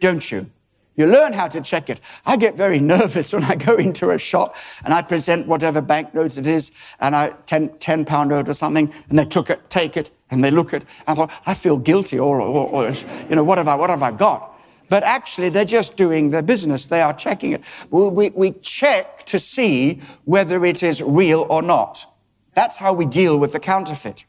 don't 0.00 0.30
you? 0.30 0.50
You 0.98 1.06
learn 1.06 1.32
how 1.32 1.46
to 1.46 1.60
check 1.60 1.88
it. 1.88 2.00
I 2.26 2.36
get 2.36 2.56
very 2.56 2.80
nervous 2.94 3.32
when 3.32 3.44
I 3.44 3.54
go 3.54 3.76
into 3.76 4.10
a 4.10 4.18
shop 4.18 4.56
and 4.84 4.92
I 4.92 5.00
present 5.00 5.46
whatever 5.46 5.80
banknotes 5.80 6.36
it 6.36 6.46
is 6.46 6.72
and 7.00 7.14
I 7.14 7.28
10, 7.46 7.78
10 7.78 8.04
pound 8.04 8.30
note 8.30 8.48
or 8.48 8.52
something 8.52 8.92
and 9.08 9.18
they 9.18 9.24
took 9.24 9.48
it, 9.48 9.70
take 9.70 9.96
it 9.96 10.10
and 10.30 10.42
they 10.42 10.50
look 10.50 10.74
at 10.74 10.82
it. 10.82 10.88
I 11.06 11.14
thought, 11.14 11.30
I 11.46 11.54
feel 11.54 11.78
guilty 11.78 12.18
or, 12.18 12.40
or, 12.40 12.66
or, 12.66 12.92
you 13.30 13.36
know, 13.36 13.44
what 13.44 13.58
have 13.58 13.68
I, 13.68 13.76
what 13.76 13.90
have 13.90 14.02
I 14.02 14.10
got? 14.10 14.56
But 14.88 15.04
actually, 15.04 15.50
they're 15.50 15.64
just 15.64 15.96
doing 15.96 16.30
their 16.30 16.42
business. 16.42 16.86
They 16.86 17.02
are 17.02 17.12
checking 17.12 17.52
it. 17.52 17.62
We, 17.90 18.30
we 18.30 18.52
check 18.52 19.24
to 19.26 19.38
see 19.38 20.00
whether 20.24 20.64
it 20.64 20.82
is 20.82 21.00
real 21.00 21.46
or 21.48 21.62
not. 21.62 22.04
That's 22.54 22.78
how 22.78 22.92
we 22.92 23.06
deal 23.06 23.38
with 23.38 23.52
the 23.52 23.60
counterfeit. 23.60 24.24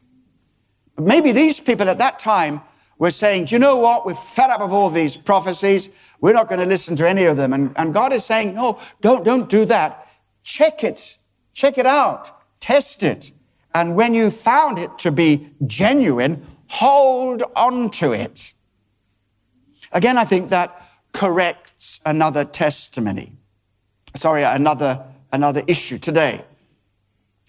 Maybe 0.99 1.31
these 1.31 1.59
people 1.59 1.89
at 1.89 1.97
that 1.97 2.19
time 2.19 2.61
were 2.99 3.11
saying, 3.11 3.45
do 3.45 3.55
you 3.55 3.59
know 3.59 3.77
what? 3.77 4.05
We're 4.05 4.13
fed 4.13 4.49
up 4.49 4.61
of 4.61 4.71
all 4.71 4.89
these 4.89 5.15
prophecies. 5.15 5.89
We're 6.21 6.33
not 6.33 6.49
going 6.49 6.59
to 6.59 6.65
listen 6.65 6.95
to 6.97 7.09
any 7.09 7.23
of 7.23 7.37
them. 7.37 7.53
And, 7.53 7.73
and 7.77 7.93
God 7.93 8.13
is 8.13 8.25
saying, 8.25 8.53
no, 8.53 8.79
don't, 9.01 9.23
don't 9.23 9.49
do 9.49 9.65
that. 9.65 10.07
Check 10.43 10.83
it. 10.83 11.17
Check 11.53 11.77
it 11.77 11.85
out. 11.85 12.59
Test 12.59 13.01
it. 13.01 13.31
And 13.73 13.95
when 13.95 14.13
you 14.13 14.29
found 14.29 14.77
it 14.77 14.97
to 14.99 15.11
be 15.11 15.49
genuine, 15.65 16.45
hold 16.69 17.41
on 17.55 17.89
to 17.91 18.11
it. 18.11 18.53
Again, 19.91 20.17
I 20.17 20.25
think 20.25 20.49
that 20.49 20.85
corrects 21.13 22.01
another 22.05 22.43
testimony. 22.43 23.31
Sorry, 24.15 24.43
another, 24.43 25.05
another 25.31 25.63
issue 25.67 25.99
today 25.99 26.43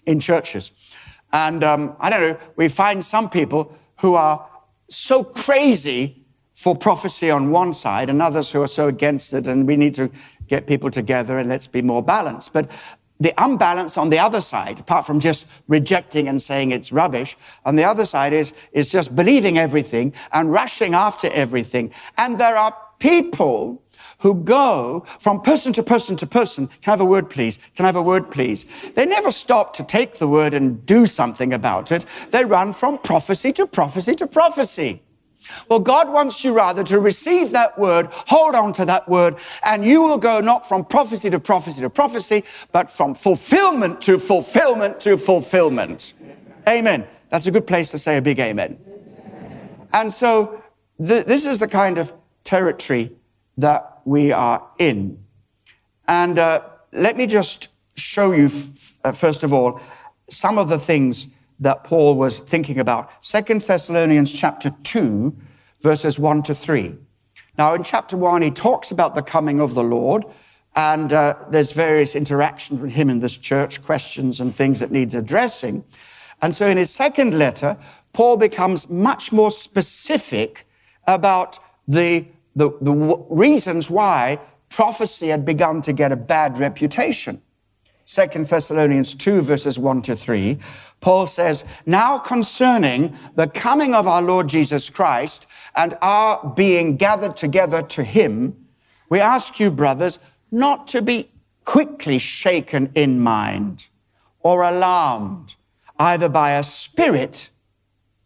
in 0.05 0.19
churches. 0.19 0.95
And 1.33 1.63
um, 1.63 1.95
I 1.99 2.09
don't 2.09 2.21
know, 2.21 2.39
we 2.55 2.69
find 2.69 3.03
some 3.03 3.29
people 3.29 3.77
who 3.99 4.15
are 4.15 4.47
so 4.95 5.23
crazy 5.23 6.25
for 6.53 6.75
prophecy 6.75 7.31
on 7.31 7.49
one 7.49 7.73
side 7.73 8.09
and 8.09 8.21
others 8.21 8.51
who 8.51 8.61
are 8.61 8.67
so 8.67 8.87
against 8.87 9.33
it, 9.33 9.47
and 9.47 9.65
we 9.65 9.75
need 9.75 9.93
to 9.95 10.11
get 10.47 10.67
people 10.67 10.91
together 10.91 11.39
and 11.39 11.49
let's 11.49 11.67
be 11.67 11.81
more 11.81 12.03
balanced. 12.03 12.53
But 12.53 12.69
the 13.19 13.33
unbalance 13.37 13.97
on 13.97 14.09
the 14.09 14.19
other 14.19 14.41
side, 14.41 14.79
apart 14.79 15.05
from 15.05 15.19
just 15.19 15.47
rejecting 15.67 16.27
and 16.27 16.41
saying 16.41 16.71
it's 16.71 16.91
rubbish, 16.91 17.37
on 17.65 17.75
the 17.75 17.83
other 17.83 18.05
side 18.05 18.33
is, 18.33 18.53
is 18.73 18.91
just 18.91 19.15
believing 19.15 19.57
everything 19.57 20.13
and 20.33 20.51
rushing 20.51 20.93
after 20.93 21.29
everything. 21.31 21.93
And 22.17 22.39
there 22.39 22.57
are 22.57 22.75
people 22.99 23.81
who 24.21 24.35
go 24.35 25.03
from 25.19 25.41
person 25.41 25.73
to 25.73 25.83
person 25.83 26.15
to 26.17 26.27
person. 26.27 26.67
Can 26.67 26.77
I 26.87 26.91
have 26.91 27.01
a 27.01 27.05
word, 27.05 27.29
please? 27.29 27.59
Can 27.75 27.85
I 27.85 27.89
have 27.89 27.95
a 27.95 28.01
word, 28.01 28.31
please? 28.31 28.65
They 28.93 29.05
never 29.05 29.31
stop 29.31 29.73
to 29.73 29.83
take 29.83 30.15
the 30.15 30.27
word 30.27 30.53
and 30.53 30.85
do 30.85 31.05
something 31.05 31.53
about 31.53 31.91
it. 31.91 32.05
They 32.29 32.45
run 32.45 32.73
from 32.73 32.97
prophecy 32.99 33.51
to 33.53 33.67
prophecy 33.67 34.15
to 34.15 34.27
prophecy. 34.27 35.01
Well, 35.69 35.79
God 35.79 36.11
wants 36.11 36.43
you 36.43 36.53
rather 36.53 36.83
to 36.85 36.99
receive 36.99 37.51
that 37.51 37.77
word, 37.77 38.07
hold 38.11 38.55
on 38.55 38.73
to 38.73 38.85
that 38.85 39.07
word, 39.09 39.37
and 39.65 39.83
you 39.83 40.01
will 40.01 40.17
go 40.17 40.39
not 40.39 40.67
from 40.67 40.85
prophecy 40.85 41.29
to 41.29 41.39
prophecy 41.39 41.81
to 41.81 41.89
prophecy, 41.89 42.43
but 42.71 42.91
from 42.91 43.15
fulfillment 43.15 44.01
to 44.01 44.17
fulfillment 44.17 44.99
to 45.01 45.17
fulfillment. 45.17 46.13
Amen. 46.69 47.07
That's 47.29 47.47
a 47.47 47.51
good 47.51 47.65
place 47.65 47.91
to 47.91 47.97
say 47.97 48.17
a 48.17 48.21
big 48.21 48.39
amen. 48.39 48.77
And 49.93 50.11
so 50.11 50.61
th- 50.99 51.25
this 51.25 51.45
is 51.45 51.59
the 51.59 51.67
kind 51.67 51.97
of 51.97 52.13
territory 52.43 53.11
that 53.57 53.90
we 54.05 54.31
are 54.31 54.67
in. 54.79 55.23
And 56.07 56.39
uh, 56.39 56.61
let 56.91 57.17
me 57.17 57.27
just 57.27 57.69
show 57.95 58.31
you, 58.31 58.49
uh, 59.03 59.11
first 59.11 59.43
of 59.43 59.53
all, 59.53 59.79
some 60.29 60.57
of 60.57 60.69
the 60.69 60.79
things 60.79 61.27
that 61.59 61.83
Paul 61.83 62.15
was 62.15 62.39
thinking 62.39 62.79
about. 62.79 63.11
Second 63.23 63.61
Thessalonians 63.61 64.33
chapter 64.33 64.71
2, 64.83 65.35
verses 65.81 66.17
1 66.17 66.43
to 66.43 66.55
3. 66.55 66.95
Now, 67.57 67.73
in 67.73 67.83
chapter 67.83 68.17
1, 68.17 68.41
he 68.41 68.51
talks 68.51 68.91
about 68.91 69.13
the 69.13 69.21
coming 69.21 69.59
of 69.59 69.75
the 69.75 69.83
Lord, 69.83 70.25
and 70.75 71.13
uh, 71.13 71.35
there's 71.49 71.73
various 71.73 72.15
interactions 72.15 72.79
with 72.79 72.91
him 72.91 73.09
in 73.09 73.19
this 73.19 73.37
church, 73.37 73.83
questions 73.83 74.39
and 74.39 74.53
things 74.53 74.79
that 74.79 74.91
needs 74.91 75.15
addressing. 75.15 75.83
And 76.41 76.55
so 76.55 76.65
in 76.65 76.77
his 76.77 76.89
second 76.89 77.37
letter, 77.37 77.77
Paul 78.13 78.37
becomes 78.37 78.89
much 78.89 79.31
more 79.31 79.51
specific 79.51 80.65
about 81.07 81.59
the, 81.87 82.25
the, 82.55 82.69
the 82.81 82.93
w- 82.93 83.25
reasons 83.29 83.89
why 83.89 84.39
prophecy 84.69 85.27
had 85.27 85.45
begun 85.45 85.81
to 85.81 85.93
get 85.93 86.11
a 86.11 86.15
bad 86.15 86.57
reputation. 86.57 87.41
Second 88.05 88.47
Thessalonians 88.47 89.13
2 89.13 89.41
verses 89.41 89.77
1 89.79 90.01
to 90.03 90.15
3, 90.15 90.57
Paul 90.99 91.27
says, 91.27 91.63
Now 91.85 92.17
concerning 92.17 93.15
the 93.35 93.47
coming 93.47 93.93
of 93.93 94.07
our 94.07 94.21
Lord 94.21 94.49
Jesus 94.49 94.89
Christ 94.89 95.47
and 95.75 95.93
our 96.01 96.53
being 96.55 96.97
gathered 96.97 97.37
together 97.37 97.81
to 97.83 98.03
him, 98.03 98.67
we 99.09 99.19
ask 99.19 99.59
you, 99.59 99.71
brothers, 99.71 100.19
not 100.51 100.87
to 100.87 101.01
be 101.01 101.29
quickly 101.63 102.17
shaken 102.17 102.91
in 102.95 103.19
mind 103.19 103.87
or 104.41 104.63
alarmed, 104.63 105.55
either 105.99 106.27
by 106.27 106.51
a 106.51 106.63
spirit 106.63 107.49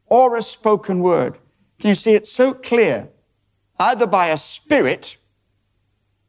or 0.07 0.35
a 0.35 0.41
spoken 0.41 1.01
word. 1.01 1.38
Can 1.79 1.89
you 1.89 1.95
see 1.95 2.13
it 2.13 2.25
so 2.25 2.53
clear? 2.53 3.09
Either 3.79 4.07
by 4.07 4.27
a 4.27 4.38
spirit, 4.38 5.17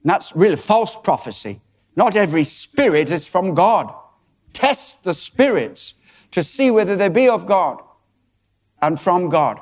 that's 0.05 0.35
really 0.35 0.57
false 0.57 0.97
prophecy. 0.97 1.61
Not 1.97 2.17
every 2.17 2.45
spirit 2.45 3.11
is 3.11 3.27
from 3.27 3.55
God. 3.55 3.93
Test 4.53 5.05
the 5.05 5.15
spirits 5.15 5.95
to 6.31 6.43
see 6.43 6.71
whether 6.71 6.97
they 6.97 7.09
be 7.09 7.29
of 7.29 7.47
God 7.47 7.83
and 8.83 9.01
from 9.01 9.29
God. 9.29 9.61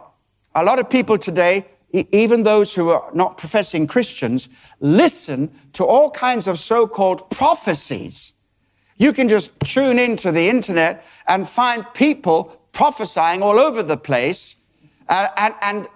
A 0.55 0.65
lot 0.65 0.79
of 0.79 0.91
people 0.91 1.19
today, 1.19 1.67
even 1.93 2.43
those 2.43 2.75
who 2.75 2.91
are 2.91 3.11
not 3.15 3.39
professing 3.39 3.87
Christians, 3.87 4.49
listen 4.81 5.51
to 5.73 5.85
all 5.85 6.11
kinds 6.11 6.49
of 6.49 6.59
so-called 6.59 7.31
prophecies. 7.31 8.33
You 8.97 9.13
can 9.13 9.29
just 9.29 9.59
tune 9.61 9.99
into 9.99 10.33
the 10.33 10.49
internet 10.49 11.05
and 11.27 11.49
find 11.49 11.87
people 11.95 12.61
prophesying 12.73 13.43
all 13.43 13.59
over 13.59 13.83
the 13.83 13.97
place. 13.97 14.57
Uh, 15.09 15.29
and, 15.37 15.55
and, 15.63 15.89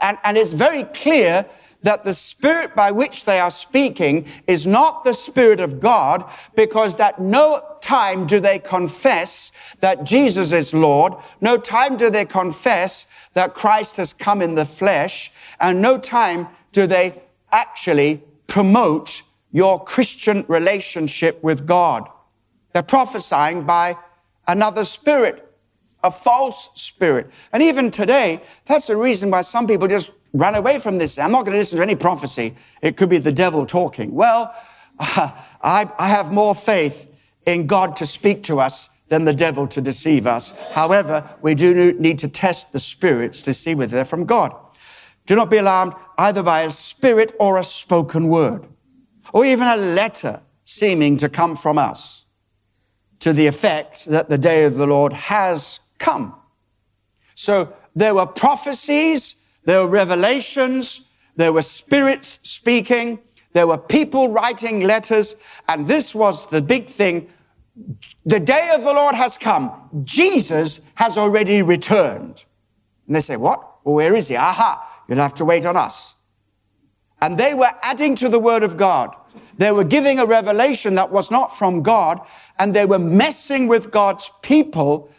and, 0.00 0.18
and 0.24 0.36
it's 0.36 0.52
very 0.52 0.84
clear 0.84 1.46
that 1.82 2.04
the 2.04 2.14
spirit 2.14 2.74
by 2.76 2.90
which 2.90 3.24
they 3.24 3.38
are 3.38 3.50
speaking 3.50 4.26
is 4.46 4.66
not 4.66 5.04
the 5.04 5.14
spirit 5.14 5.60
of 5.60 5.80
God 5.80 6.30
because 6.54 6.96
that 6.96 7.20
no 7.20 7.64
time 7.80 8.26
do 8.26 8.38
they 8.38 8.58
confess 8.58 9.52
that 9.80 10.04
Jesus 10.04 10.52
is 10.52 10.74
Lord. 10.74 11.14
No 11.40 11.56
time 11.56 11.96
do 11.96 12.10
they 12.10 12.24
confess 12.24 13.06
that 13.34 13.54
Christ 13.54 13.96
has 13.96 14.12
come 14.12 14.42
in 14.42 14.54
the 14.54 14.66
flesh. 14.66 15.32
And 15.60 15.80
no 15.80 15.98
time 15.98 16.48
do 16.72 16.86
they 16.86 17.14
actually 17.50 18.22
promote 18.46 19.22
your 19.52 19.82
Christian 19.82 20.44
relationship 20.48 21.42
with 21.42 21.66
God. 21.66 22.08
They're 22.72 22.82
prophesying 22.82 23.64
by 23.64 23.96
another 24.46 24.84
spirit, 24.84 25.49
a 26.02 26.10
false 26.10 26.70
spirit. 26.74 27.30
And 27.52 27.62
even 27.62 27.90
today, 27.90 28.40
that's 28.66 28.86
the 28.86 28.96
reason 28.96 29.30
why 29.30 29.42
some 29.42 29.66
people 29.66 29.88
just 29.88 30.10
run 30.32 30.54
away 30.54 30.78
from 30.78 30.98
this. 30.98 31.18
I'm 31.18 31.32
not 31.32 31.44
going 31.44 31.52
to 31.52 31.58
listen 31.58 31.76
to 31.78 31.82
any 31.82 31.96
prophecy. 31.96 32.54
It 32.82 32.96
could 32.96 33.10
be 33.10 33.18
the 33.18 33.32
devil 33.32 33.66
talking. 33.66 34.14
Well, 34.14 34.54
uh, 34.98 35.30
I, 35.62 35.90
I 35.98 36.08
have 36.08 36.32
more 36.32 36.54
faith 36.54 37.06
in 37.46 37.66
God 37.66 37.96
to 37.96 38.06
speak 38.06 38.42
to 38.44 38.60
us 38.60 38.88
than 39.08 39.24
the 39.24 39.34
devil 39.34 39.66
to 39.66 39.80
deceive 39.80 40.26
us. 40.26 40.52
However, 40.70 41.28
we 41.42 41.54
do 41.54 41.92
need 41.94 42.18
to 42.20 42.28
test 42.28 42.72
the 42.72 42.78
spirits 42.78 43.42
to 43.42 43.52
see 43.52 43.74
whether 43.74 43.90
they're 43.90 44.04
from 44.04 44.24
God. 44.24 44.54
Do 45.26 45.34
not 45.34 45.50
be 45.50 45.58
alarmed 45.58 45.94
either 46.16 46.42
by 46.42 46.62
a 46.62 46.70
spirit 46.70 47.34
or 47.38 47.58
a 47.58 47.64
spoken 47.64 48.28
word, 48.28 48.66
or 49.32 49.44
even 49.44 49.66
a 49.66 49.76
letter 49.76 50.40
seeming 50.64 51.16
to 51.18 51.28
come 51.28 51.56
from 51.56 51.76
us 51.76 52.24
to 53.18 53.32
the 53.32 53.46
effect 53.46 54.06
that 54.06 54.28
the 54.28 54.38
day 54.38 54.64
of 54.64 54.76
the 54.76 54.86
Lord 54.86 55.12
has 55.12 55.80
come. 56.00 56.34
So 57.36 57.72
there 57.94 58.16
were 58.16 58.26
prophecies 58.26 59.36
there 59.64 59.82
were 59.82 59.88
revelations. 59.88 61.08
There 61.36 61.52
were 61.52 61.62
spirits 61.62 62.40
speaking. 62.42 63.20
There 63.52 63.66
were 63.66 63.78
people 63.78 64.28
writing 64.28 64.80
letters, 64.80 65.34
and 65.68 65.86
this 65.86 66.14
was 66.14 66.48
the 66.48 66.62
big 66.62 66.86
thing. 66.86 67.28
The 68.24 68.40
day 68.40 68.70
of 68.74 68.82
the 68.82 68.92
Lord 68.92 69.14
has 69.14 69.36
come. 69.36 69.90
Jesus 70.04 70.82
has 70.94 71.16
already 71.16 71.62
returned. 71.62 72.44
And 73.06 73.16
they 73.16 73.20
say, 73.20 73.36
What? 73.36 73.60
Well, 73.84 73.94
where 73.94 74.14
is 74.14 74.28
he? 74.28 74.36
Aha, 74.36 75.04
you'll 75.08 75.18
have 75.18 75.34
to 75.34 75.44
wait 75.44 75.66
on 75.66 75.76
us. 75.76 76.14
And 77.22 77.36
they 77.36 77.54
were 77.54 77.70
adding 77.82 78.14
to 78.16 78.28
the 78.28 78.38
word 78.38 78.62
of 78.62 78.76
God. 78.76 79.14
They 79.58 79.72
were 79.72 79.84
giving 79.84 80.18
a 80.18 80.26
revelation 80.26 80.94
that 80.94 81.10
was 81.10 81.30
not 81.30 81.56
from 81.56 81.82
God, 81.82 82.20
and 82.58 82.72
they 82.72 82.86
were 82.86 82.98
messing 82.98 83.68
with 83.68 83.90
God's 83.90 84.30
people. 84.42 85.10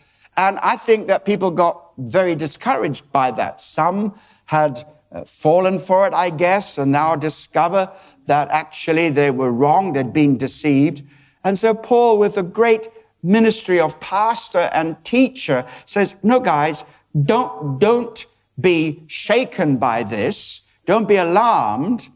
And 0.42 0.58
I 0.64 0.76
think 0.76 1.08
that 1.08 1.24
people 1.24 1.52
got 1.52 1.92
very 2.00 2.34
discouraged 2.34 3.12
by 3.12 3.30
that. 3.30 3.62
Some 3.62 4.16
had 4.46 4.84
uh, 5.12 5.24
fallen 5.24 5.78
for 5.78 6.08
it, 6.08 6.16
I 6.16 6.32
guess, 6.32 6.80
and 6.80 6.92
now 6.92 7.16
discover 7.16 7.92
that 8.26 8.50
actually 8.50 9.12
they 9.12 9.30
were 9.30 9.52
wrong, 9.52 9.94
they'd 9.94 10.12
been 10.12 10.40
deceived. 10.40 11.04
And 11.44 11.60
so 11.60 11.76
Paul, 11.76 12.18
with 12.18 12.40
a 12.40 12.44
great 12.44 12.90
ministry 13.22 13.80
of 13.80 14.00
pastor 14.00 14.68
and 14.74 14.98
teacher, 15.06 15.64
says, 15.86 16.16
no, 16.24 16.40
guys, 16.40 16.86
don't, 17.24 17.78
don't 17.78 18.26
be 18.60 19.04
shaken 19.06 19.78
by 19.78 20.02
this. 20.02 20.62
Don't 20.88 21.08
be 21.08 21.18
alarmed 21.18 22.10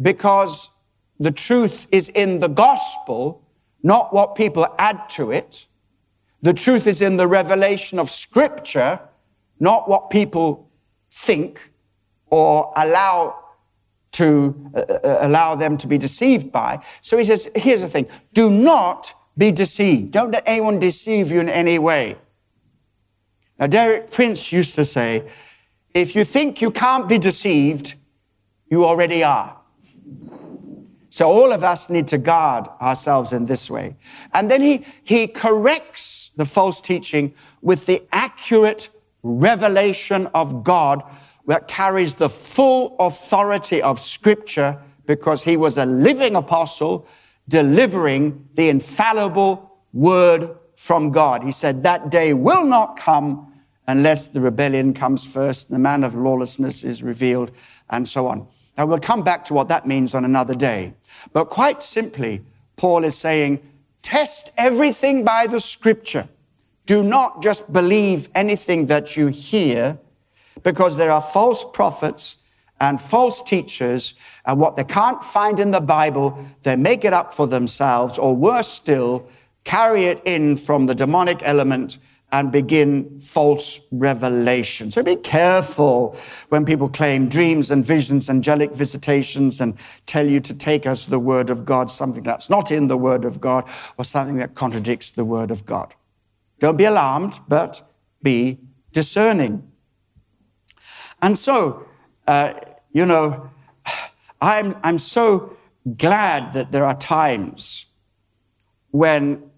because 0.00 0.70
the 1.18 1.32
truth 1.32 1.88
is 1.90 2.08
in 2.10 2.38
the 2.38 2.48
gospel, 2.48 3.42
not 3.82 4.14
what 4.14 4.36
people 4.36 4.64
add 4.78 5.08
to 5.08 5.32
it. 5.32 5.66
The 6.42 6.52
truth 6.52 6.86
is 6.86 7.00
in 7.00 7.16
the 7.16 7.28
revelation 7.28 7.98
of 7.98 8.10
scripture, 8.10 9.00
not 9.60 9.88
what 9.88 10.10
people 10.10 10.68
think 11.10 11.70
or 12.26 12.72
allow 12.76 13.38
to 14.12 14.70
uh, 14.74 14.80
uh, 14.80 15.18
allow 15.22 15.54
them 15.54 15.76
to 15.78 15.86
be 15.86 15.98
deceived 15.98 16.52
by. 16.52 16.84
So 17.00 17.16
he 17.16 17.24
says, 17.24 17.48
here's 17.54 17.82
the 17.82 17.88
thing. 17.88 18.08
Do 18.34 18.50
not 18.50 19.14
be 19.38 19.50
deceived. 19.50 20.12
Don't 20.12 20.32
let 20.32 20.42
anyone 20.46 20.78
deceive 20.78 21.30
you 21.30 21.40
in 21.40 21.48
any 21.48 21.78
way. 21.78 22.16
Now, 23.58 23.66
Derek 23.68 24.10
Prince 24.10 24.52
used 24.52 24.74
to 24.74 24.84
say, 24.84 25.28
if 25.94 26.14
you 26.16 26.24
think 26.24 26.60
you 26.60 26.70
can't 26.70 27.08
be 27.08 27.18
deceived, 27.18 27.94
you 28.68 28.84
already 28.84 29.22
are. 29.22 29.56
So 31.10 31.26
all 31.26 31.52
of 31.52 31.62
us 31.62 31.90
need 31.90 32.06
to 32.08 32.18
guard 32.18 32.68
ourselves 32.80 33.34
in 33.34 33.46
this 33.46 33.70
way. 33.70 33.96
And 34.32 34.50
then 34.50 34.62
he, 34.62 34.84
he 35.04 35.26
corrects 35.26 36.21
the 36.36 36.44
false 36.44 36.80
teaching 36.80 37.34
with 37.60 37.86
the 37.86 38.02
accurate 38.12 38.88
revelation 39.22 40.28
of 40.34 40.64
God 40.64 41.02
that 41.46 41.68
carries 41.68 42.14
the 42.14 42.28
full 42.28 42.96
authority 42.98 43.82
of 43.82 44.00
scripture 44.00 44.78
because 45.06 45.42
he 45.42 45.56
was 45.56 45.78
a 45.78 45.86
living 45.86 46.36
apostle 46.36 47.06
delivering 47.48 48.48
the 48.54 48.68
infallible 48.68 49.78
word 49.92 50.56
from 50.76 51.10
God. 51.10 51.42
He 51.42 51.52
said 51.52 51.82
that 51.82 52.10
day 52.10 52.34
will 52.34 52.64
not 52.64 52.96
come 52.96 53.52
unless 53.88 54.28
the 54.28 54.40
rebellion 54.40 54.94
comes 54.94 55.24
first, 55.24 55.70
the 55.70 55.78
man 55.78 56.04
of 56.04 56.14
lawlessness 56.14 56.84
is 56.84 57.02
revealed, 57.02 57.50
and 57.90 58.08
so 58.08 58.28
on. 58.28 58.46
Now 58.78 58.86
we'll 58.86 58.98
come 58.98 59.22
back 59.22 59.44
to 59.46 59.54
what 59.54 59.68
that 59.68 59.86
means 59.86 60.14
on 60.14 60.24
another 60.24 60.54
day. 60.54 60.94
But 61.32 61.46
quite 61.46 61.82
simply, 61.82 62.42
Paul 62.76 63.04
is 63.04 63.18
saying, 63.18 63.60
test 64.02 64.52
everything 64.58 65.24
by 65.24 65.46
the 65.46 65.60
scripture. 65.60 66.28
Do 66.86 67.02
not 67.02 67.42
just 67.42 67.72
believe 67.72 68.28
anything 68.34 68.86
that 68.86 69.16
you 69.16 69.28
hear, 69.28 69.98
because 70.62 70.96
there 70.96 71.10
are 71.10 71.22
false 71.22 71.64
prophets 71.72 72.38
and 72.80 73.00
false 73.00 73.40
teachers, 73.42 74.14
and 74.44 74.58
what 74.58 74.74
they 74.74 74.84
can't 74.84 75.24
find 75.24 75.60
in 75.60 75.70
the 75.70 75.80
Bible, 75.80 76.36
they 76.62 76.74
make 76.74 77.04
it 77.04 77.12
up 77.12 77.32
for 77.32 77.46
themselves, 77.46 78.18
or 78.18 78.34
worse 78.34 78.68
still, 78.68 79.28
carry 79.64 80.04
it 80.04 80.20
in 80.24 80.56
from 80.56 80.86
the 80.86 80.94
demonic 80.94 81.40
element 81.44 81.98
and 82.32 82.50
begin 82.50 83.20
false 83.20 83.86
revelation. 83.92 84.90
So 84.90 85.02
be 85.02 85.16
careful 85.16 86.16
when 86.48 86.64
people 86.64 86.88
claim 86.88 87.28
dreams 87.28 87.70
and 87.70 87.84
visions, 87.84 88.30
angelic 88.30 88.72
visitations, 88.74 89.60
and 89.60 89.76
tell 90.06 90.26
you 90.26 90.40
to 90.40 90.54
take 90.54 90.86
as 90.86 91.04
the 91.04 91.18
word 91.18 91.50
of 91.50 91.66
God 91.66 91.90
something 91.90 92.22
that's 92.22 92.48
not 92.48 92.72
in 92.72 92.88
the 92.88 92.96
word 92.96 93.26
of 93.26 93.40
God 93.40 93.68
or 93.98 94.04
something 94.04 94.36
that 94.36 94.54
contradicts 94.54 95.10
the 95.10 95.26
word 95.26 95.50
of 95.50 95.66
God. 95.66 95.94
Don't 96.58 96.78
be 96.78 96.84
alarmed, 96.84 97.38
but 97.48 97.82
be 98.22 98.58
discerning. 98.92 99.70
And 101.20 101.36
so, 101.36 101.86
uh, 102.26 102.54
you 102.92 103.04
know, 103.04 103.50
I'm, 104.40 104.74
I'm 104.82 104.98
so 104.98 105.56
glad 105.98 106.54
that 106.54 106.72
there 106.72 106.84
are 106.84 106.96
times 106.96 107.86
when 108.90 109.50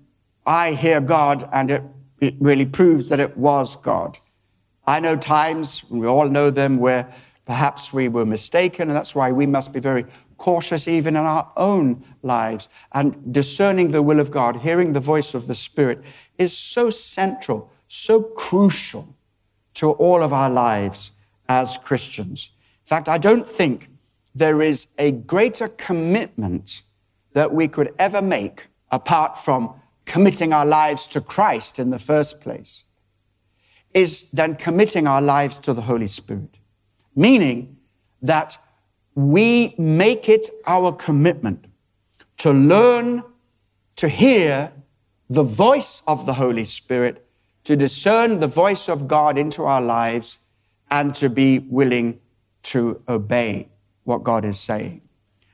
I 0.44 0.72
hear 0.72 1.00
God 1.00 1.48
and 1.52 1.70
it 1.70 1.82
it 2.24 2.34
really 2.40 2.66
proves 2.66 3.08
that 3.08 3.20
it 3.20 3.36
was 3.36 3.76
God. 3.76 4.18
I 4.86 5.00
know 5.00 5.16
times, 5.16 5.84
we 5.90 6.06
all 6.06 6.28
know 6.28 6.50
them, 6.50 6.78
where 6.78 7.08
perhaps 7.44 7.92
we 7.92 8.08
were 8.08 8.26
mistaken, 8.26 8.88
and 8.88 8.96
that's 8.96 9.14
why 9.14 9.32
we 9.32 9.46
must 9.46 9.72
be 9.72 9.80
very 9.80 10.04
cautious 10.36 10.88
even 10.88 11.16
in 11.16 11.24
our 11.24 11.50
own 11.56 12.04
lives. 12.22 12.68
And 12.92 13.32
discerning 13.32 13.90
the 13.90 14.02
will 14.02 14.20
of 14.20 14.30
God, 14.30 14.56
hearing 14.56 14.92
the 14.92 15.00
voice 15.00 15.34
of 15.34 15.46
the 15.46 15.54
Spirit, 15.54 16.02
is 16.38 16.56
so 16.56 16.90
central, 16.90 17.70
so 17.86 18.22
crucial 18.22 19.14
to 19.74 19.92
all 19.92 20.22
of 20.22 20.32
our 20.32 20.50
lives 20.50 21.12
as 21.48 21.78
Christians. 21.78 22.52
In 22.82 22.86
fact, 22.86 23.08
I 23.08 23.18
don't 23.18 23.48
think 23.48 23.88
there 24.34 24.60
is 24.62 24.88
a 24.98 25.12
greater 25.12 25.68
commitment 25.68 26.82
that 27.32 27.52
we 27.52 27.68
could 27.68 27.94
ever 27.98 28.20
make 28.22 28.66
apart 28.90 29.38
from 29.38 29.74
committing 30.04 30.52
our 30.52 30.66
lives 30.66 31.06
to 31.08 31.20
Christ 31.20 31.78
in 31.78 31.90
the 31.90 31.98
first 31.98 32.40
place 32.40 32.84
is 33.92 34.30
then 34.30 34.54
committing 34.56 35.06
our 35.06 35.22
lives 35.22 35.58
to 35.60 35.72
the 35.72 35.82
Holy 35.82 36.08
Spirit. 36.08 36.58
Meaning 37.14 37.76
that 38.22 38.58
we 39.14 39.74
make 39.78 40.28
it 40.28 40.50
our 40.66 40.92
commitment 40.92 41.66
to 42.38 42.52
learn 42.52 43.22
to 43.96 44.08
hear 44.08 44.72
the 45.30 45.44
voice 45.44 46.02
of 46.06 46.26
the 46.26 46.32
Holy 46.34 46.64
Spirit, 46.64 47.24
to 47.62 47.76
discern 47.76 48.38
the 48.38 48.46
voice 48.46 48.88
of 48.88 49.06
God 49.06 49.38
into 49.38 49.64
our 49.64 49.80
lives, 49.80 50.40
and 50.90 51.14
to 51.14 51.30
be 51.30 51.60
willing 51.60 52.20
to 52.62 53.00
obey 53.08 53.68
what 54.02 54.22
God 54.22 54.44
is 54.44 54.58
saying. 54.58 55.00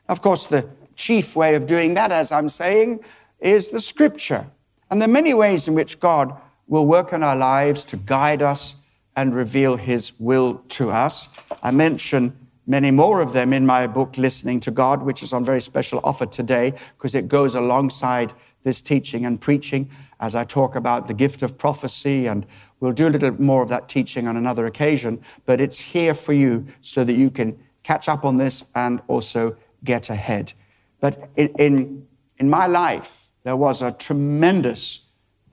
Of 0.08 0.22
course, 0.22 0.46
the 0.46 0.68
chief 0.96 1.36
way 1.36 1.54
of 1.54 1.66
doing 1.66 1.94
that, 1.94 2.10
as 2.10 2.32
I'm 2.32 2.48
saying, 2.48 3.04
is 3.40 3.70
the 3.70 3.80
scripture. 3.80 4.46
And 4.90 5.02
are 5.02 5.08
many 5.08 5.34
ways 5.34 5.68
in 5.68 5.74
which 5.74 6.00
God 6.00 6.34
will 6.66 6.86
work 6.86 7.12
in 7.12 7.22
our 7.22 7.36
lives 7.36 7.84
to 7.86 7.96
guide 7.96 8.42
us 8.42 8.76
and 9.16 9.34
reveal 9.34 9.76
his 9.76 10.18
will 10.18 10.62
to 10.68 10.90
us. 10.90 11.28
I 11.62 11.70
mention 11.72 12.36
many 12.66 12.90
more 12.90 13.20
of 13.20 13.32
them 13.32 13.52
in 13.52 13.66
my 13.66 13.86
book, 13.86 14.16
Listening 14.16 14.60
to 14.60 14.70
God, 14.70 15.02
which 15.02 15.22
is 15.22 15.32
on 15.32 15.44
very 15.44 15.60
special 15.60 16.00
offer 16.04 16.26
today 16.26 16.72
because 16.96 17.14
it 17.14 17.28
goes 17.28 17.54
alongside 17.54 18.32
this 18.62 18.80
teaching 18.80 19.26
and 19.26 19.40
preaching 19.40 19.90
as 20.20 20.34
I 20.34 20.44
talk 20.44 20.76
about 20.76 21.06
the 21.06 21.14
gift 21.14 21.42
of 21.42 21.58
prophecy. 21.58 22.26
And 22.26 22.46
we'll 22.78 22.92
do 22.92 23.08
a 23.08 23.10
little 23.10 23.32
more 23.40 23.62
of 23.62 23.68
that 23.70 23.88
teaching 23.88 24.28
on 24.28 24.36
another 24.36 24.66
occasion, 24.66 25.20
but 25.46 25.60
it's 25.60 25.78
here 25.78 26.14
for 26.14 26.32
you 26.32 26.66
so 26.80 27.04
that 27.04 27.14
you 27.14 27.30
can 27.30 27.58
catch 27.82 28.08
up 28.08 28.24
on 28.24 28.36
this 28.36 28.64
and 28.74 29.00
also 29.08 29.56
get 29.82 30.10
ahead. 30.10 30.52
But 31.00 31.30
in, 31.36 31.48
in, 31.58 32.06
in 32.38 32.50
my 32.50 32.66
life, 32.66 33.29
there 33.42 33.56
was 33.56 33.82
a 33.82 33.92
tremendous 33.92 35.06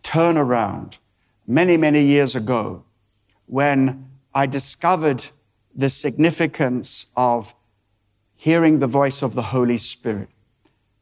turnaround 0.03 0.99
many, 1.45 1.77
many 1.77 2.01
years 2.01 2.35
ago 2.35 2.83
when 3.45 4.09
I 4.33 4.45
discovered 4.45 5.25
the 5.75 5.89
significance 5.89 7.07
of 7.15 7.53
hearing 8.35 8.79
the 8.79 8.87
voice 8.87 9.21
of 9.21 9.33
the 9.33 9.41
Holy 9.41 9.77
Spirit. 9.77 10.29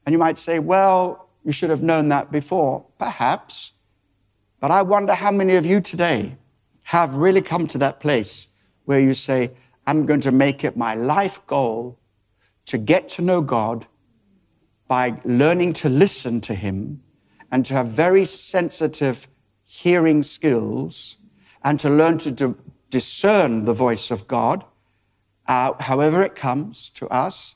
And 0.05 0.13
you 0.13 0.19
might 0.19 0.37
say, 0.37 0.59
well, 0.59 1.29
you 1.43 1.51
should 1.51 1.69
have 1.69 1.81
known 1.81 2.09
that 2.09 2.31
before. 2.31 2.85
Perhaps. 2.97 3.73
But 4.59 4.71
I 4.71 4.81
wonder 4.81 5.13
how 5.13 5.31
many 5.31 5.55
of 5.55 5.65
you 5.65 5.81
today 5.81 6.35
have 6.83 7.13
really 7.15 7.41
come 7.41 7.67
to 7.67 7.77
that 7.79 7.99
place 7.99 8.49
where 8.85 8.99
you 8.99 9.13
say, 9.13 9.51
I'm 9.87 10.05
going 10.05 10.21
to 10.21 10.31
make 10.31 10.63
it 10.63 10.77
my 10.77 10.95
life 10.95 11.45
goal 11.47 11.97
to 12.65 12.77
get 12.77 13.09
to 13.09 13.21
know 13.21 13.41
God 13.41 13.85
by 14.87 15.19
learning 15.23 15.73
to 15.73 15.89
listen 15.89 16.41
to 16.41 16.53
Him 16.53 17.01
and 17.51 17.65
to 17.65 17.73
have 17.73 17.87
very 17.87 18.25
sensitive 18.25 19.27
hearing 19.63 20.23
skills 20.23 21.17
and 21.63 21.79
to 21.79 21.89
learn 21.89 22.17
to 22.19 22.55
discern 22.89 23.65
the 23.65 23.73
voice 23.73 24.11
of 24.11 24.27
God, 24.27 24.63
uh, 25.47 25.73
however 25.79 26.21
it 26.21 26.35
comes 26.35 26.89
to 26.91 27.07
us, 27.09 27.55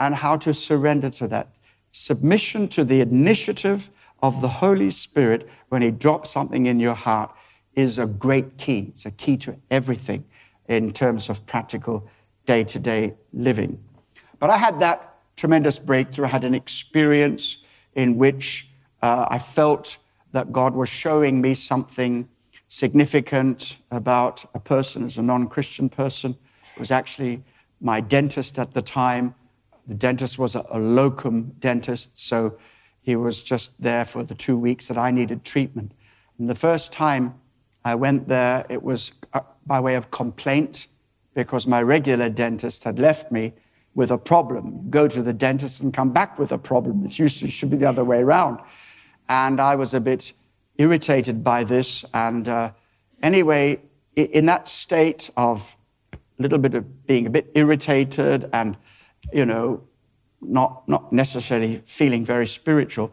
and 0.00 0.14
how 0.14 0.36
to 0.36 0.52
surrender 0.52 1.10
to 1.10 1.28
that. 1.28 1.48
Submission 1.92 2.68
to 2.68 2.84
the 2.84 3.00
initiative 3.00 3.88
of 4.22 4.42
the 4.42 4.48
Holy 4.48 4.90
Spirit 4.90 5.48
when 5.68 5.82
He 5.82 5.90
drops 5.90 6.30
something 6.30 6.66
in 6.66 6.80
your 6.80 6.94
heart 6.94 7.34
is 7.74 7.98
a 7.98 8.06
great 8.06 8.58
key. 8.58 8.86
It's 8.88 9.06
a 9.06 9.10
key 9.10 9.36
to 9.38 9.56
everything 9.70 10.24
in 10.68 10.92
terms 10.92 11.28
of 11.28 11.46
practical 11.46 12.08
day 12.44 12.64
to 12.64 12.78
day 12.78 13.14
living. 13.32 13.78
But 14.38 14.50
I 14.50 14.56
had 14.56 14.80
that 14.80 15.15
tremendous 15.36 15.78
breakthrough. 15.78 16.24
I 16.24 16.28
had 16.28 16.44
an 16.44 16.54
experience 16.54 17.64
in 17.94 18.18
which 18.18 18.68
uh, 19.02 19.26
I 19.30 19.38
felt 19.38 19.98
that 20.32 20.52
God 20.52 20.74
was 20.74 20.88
showing 20.88 21.40
me 21.40 21.54
something 21.54 22.28
significant 22.68 23.78
about 23.90 24.44
a 24.54 24.60
person 24.60 25.04
as 25.04 25.18
a 25.18 25.22
non 25.22 25.48
Christian 25.48 25.88
person. 25.88 26.36
It 26.74 26.78
was 26.78 26.90
actually 26.90 27.42
my 27.80 28.00
dentist 28.00 28.58
at 28.58 28.74
the 28.74 28.82
time. 28.82 29.34
The 29.86 29.94
dentist 29.94 30.38
was 30.38 30.56
a, 30.56 30.64
a, 30.70 30.78
locum 30.78 31.54
dentist, 31.60 32.18
so 32.18 32.58
he 33.02 33.14
was 33.14 33.42
just 33.42 33.80
there 33.80 34.04
for 34.04 34.24
the 34.24 34.34
two 34.34 34.58
weeks 34.58 34.88
that 34.88 34.98
I 34.98 35.10
needed 35.10 35.44
treatment. 35.44 35.92
And 36.38 36.48
the 36.48 36.54
first 36.54 36.92
time 36.92 37.34
I 37.84 37.94
went 37.94 38.26
there, 38.26 38.66
it 38.68 38.82
was 38.82 39.12
uh, 39.32 39.40
by 39.64 39.78
way 39.78 39.94
of 39.94 40.10
complaint 40.10 40.88
because 41.34 41.66
my 41.66 41.82
regular 41.82 42.28
dentist 42.28 42.82
had 42.82 42.98
left 42.98 43.30
me 43.30 43.52
with 43.96 44.10
a 44.10 44.18
problem. 44.18 44.88
Go 44.90 45.08
to 45.08 45.22
the 45.22 45.32
dentist 45.32 45.80
and 45.80 45.92
come 45.92 46.12
back 46.12 46.38
with 46.38 46.52
a 46.52 46.58
problem. 46.58 47.04
It 47.04 47.18
usually 47.18 47.50
should 47.50 47.70
be 47.70 47.78
the 47.78 47.88
other 47.88 48.04
way 48.04 48.20
around. 48.20 48.60
And 49.28 49.58
I 49.58 49.74
was 49.74 49.94
a 49.94 50.00
bit 50.00 50.34
irritated 50.76 51.42
by 51.42 51.64
this. 51.64 52.04
And 52.12 52.46
uh, 52.46 52.72
anyway, 53.22 53.80
in 54.14 54.46
that 54.46 54.68
state 54.68 55.30
of 55.36 55.74
a 56.12 56.18
little 56.42 56.58
bit 56.58 56.74
of 56.74 57.06
being 57.06 57.26
a 57.26 57.30
bit 57.30 57.50
irritated 57.54 58.50
and, 58.52 58.76
you 59.32 59.46
know, 59.46 59.82
not, 60.42 60.86
not 60.86 61.10
necessarily 61.10 61.80
feeling 61.86 62.22
very 62.22 62.46
spiritual, 62.46 63.10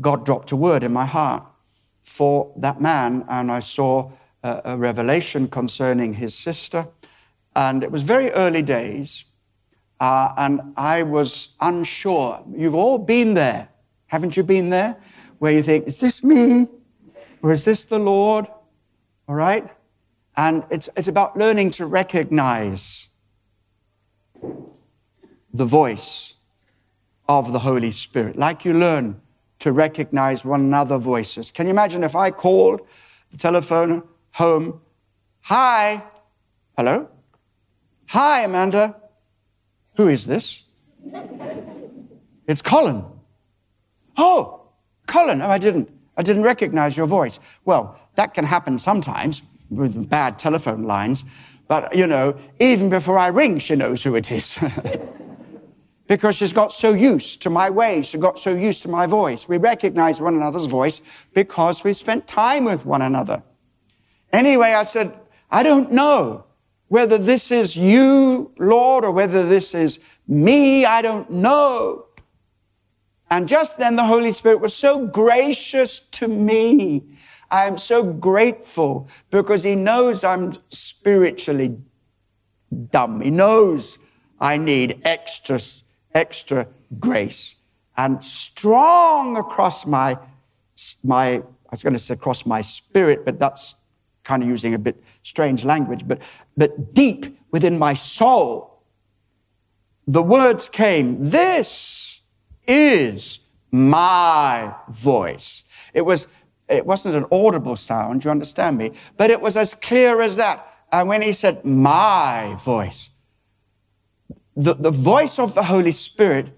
God 0.00 0.26
dropped 0.26 0.50
a 0.50 0.56
word 0.56 0.82
in 0.82 0.92
my 0.92 1.06
heart 1.06 1.44
for 2.02 2.52
that 2.56 2.80
man. 2.80 3.24
And 3.28 3.52
I 3.52 3.60
saw 3.60 4.10
a, 4.42 4.60
a 4.64 4.76
revelation 4.76 5.46
concerning 5.46 6.14
his 6.14 6.34
sister. 6.34 6.88
And 7.54 7.84
it 7.84 7.92
was 7.92 8.02
very 8.02 8.32
early 8.32 8.62
days. 8.62 9.24
Uh, 9.98 10.32
and 10.36 10.60
I 10.76 11.02
was 11.02 11.56
unsure. 11.60 12.42
You've 12.54 12.74
all 12.74 12.98
been 12.98 13.34
there, 13.34 13.68
haven't 14.06 14.36
you 14.36 14.42
been 14.42 14.70
there? 14.70 14.96
Where 15.38 15.52
you 15.52 15.62
think, 15.62 15.86
is 15.86 16.00
this 16.00 16.22
me? 16.22 16.68
Or 17.42 17.52
is 17.52 17.64
this 17.64 17.84
the 17.84 17.98
Lord? 17.98 18.46
All 19.28 19.34
right? 19.34 19.68
And 20.36 20.64
it's, 20.70 20.88
it's 20.96 21.08
about 21.08 21.36
learning 21.36 21.70
to 21.72 21.86
recognize 21.86 23.10
the 25.52 25.64
voice 25.64 26.34
of 27.28 27.52
the 27.52 27.58
Holy 27.58 27.90
Spirit, 27.90 28.36
like 28.36 28.64
you 28.64 28.74
learn 28.74 29.20
to 29.58 29.72
recognize 29.72 30.44
one 30.44 30.60
another 30.60 30.98
voices. 30.98 31.50
Can 31.50 31.66
you 31.66 31.72
imagine 31.72 32.04
if 32.04 32.14
I 32.14 32.30
called 32.30 32.86
the 33.30 33.36
telephone 33.36 34.02
home, 34.32 34.80
hi, 35.40 36.02
hello? 36.76 37.08
Hi, 38.08 38.44
Amanda. 38.44 38.94
Who 39.96 40.08
is 40.08 40.26
this? 40.26 40.64
it's 42.46 42.62
Colin. 42.62 43.04
Oh, 44.16 44.68
Colin. 45.06 45.42
Oh, 45.42 45.48
I 45.48 45.58
didn't. 45.58 45.90
I 46.16 46.22
didn't 46.22 46.44
recognize 46.44 46.96
your 46.96 47.06
voice. 47.06 47.38
Well, 47.64 47.98
that 48.14 48.32
can 48.32 48.44
happen 48.44 48.78
sometimes 48.78 49.42
with 49.70 50.08
bad 50.08 50.38
telephone 50.38 50.84
lines, 50.84 51.24
but 51.68 51.94
you 51.94 52.06
know, 52.06 52.38
even 52.58 52.88
before 52.88 53.18
I 53.18 53.26
ring, 53.26 53.58
she 53.58 53.76
knows 53.76 54.02
who 54.02 54.14
it 54.14 54.32
is. 54.32 54.58
because 56.06 56.36
she's 56.36 56.52
got 56.52 56.72
so 56.72 56.94
used 56.94 57.42
to 57.42 57.50
my 57.50 57.68
ways, 57.68 58.08
she 58.08 58.18
got 58.18 58.38
so 58.38 58.54
used 58.54 58.82
to 58.82 58.88
my 58.88 59.06
voice. 59.06 59.48
We 59.48 59.58
recognize 59.58 60.20
one 60.20 60.36
another's 60.36 60.66
voice 60.66 61.26
because 61.34 61.84
we've 61.84 61.96
spent 61.96 62.26
time 62.26 62.64
with 62.64 62.86
one 62.86 63.02
another. 63.02 63.42
Anyway, 64.32 64.72
I 64.72 64.84
said, 64.84 65.12
I 65.50 65.62
don't 65.62 65.92
know 65.92 66.45
whether 66.88 67.18
this 67.18 67.50
is 67.50 67.76
you, 67.76 68.52
Lord, 68.58 69.04
or 69.04 69.10
whether 69.10 69.46
this 69.46 69.74
is 69.74 70.00
me. 70.28 70.84
I 70.84 71.02
don't 71.02 71.30
know. 71.30 72.06
And 73.30 73.48
just 73.48 73.78
then 73.78 73.96
the 73.96 74.04
Holy 74.04 74.32
Spirit 74.32 74.60
was 74.60 74.74
so 74.74 75.06
gracious 75.06 75.98
to 75.98 76.28
me. 76.28 77.04
I 77.50 77.64
am 77.64 77.78
so 77.78 78.02
grateful 78.02 79.08
because 79.30 79.62
He 79.62 79.74
knows 79.74 80.22
I'm 80.22 80.52
spiritually 80.68 81.76
dumb. 82.90 83.20
He 83.20 83.30
knows 83.30 83.98
I 84.40 84.58
need 84.58 85.00
extra, 85.04 85.58
extra 86.14 86.68
grace 87.00 87.56
and 87.96 88.22
strong 88.22 89.36
across 89.36 89.86
my, 89.86 90.18
my, 91.02 91.36
I 91.36 91.42
was 91.70 91.82
going 91.82 91.94
to 91.94 91.98
say 91.98 92.14
across 92.14 92.46
my 92.46 92.60
spirit, 92.60 93.24
but 93.24 93.38
that's 93.38 93.76
kind 94.24 94.42
of 94.42 94.48
using 94.48 94.74
a 94.74 94.78
bit 94.78 95.02
strange 95.22 95.64
language, 95.64 96.06
but, 96.06 96.20
but 96.56 96.94
deep 96.94 97.38
within 97.50 97.78
my 97.78 97.94
soul. 97.94 98.82
The 100.06 100.22
words 100.22 100.68
came, 100.68 101.22
this 101.22 102.22
is 102.66 103.40
my 103.72 104.74
voice. 104.88 105.64
It 105.94 106.02
was, 106.02 106.28
it 106.68 106.86
wasn't 106.86 107.16
an 107.16 107.26
audible 107.32 107.76
sound, 107.76 108.24
you 108.24 108.30
understand 108.30 108.78
me? 108.78 108.92
But 109.16 109.30
it 109.30 109.40
was 109.40 109.56
as 109.56 109.74
clear 109.74 110.20
as 110.20 110.36
that. 110.36 110.66
And 110.92 111.08
when 111.08 111.22
he 111.22 111.32
said, 111.32 111.64
my 111.64 112.56
voice, 112.64 113.10
the, 114.54 114.74
the 114.74 114.90
voice 114.90 115.38
of 115.38 115.54
the 115.54 115.64
Holy 115.64 115.92
Spirit 115.92 116.50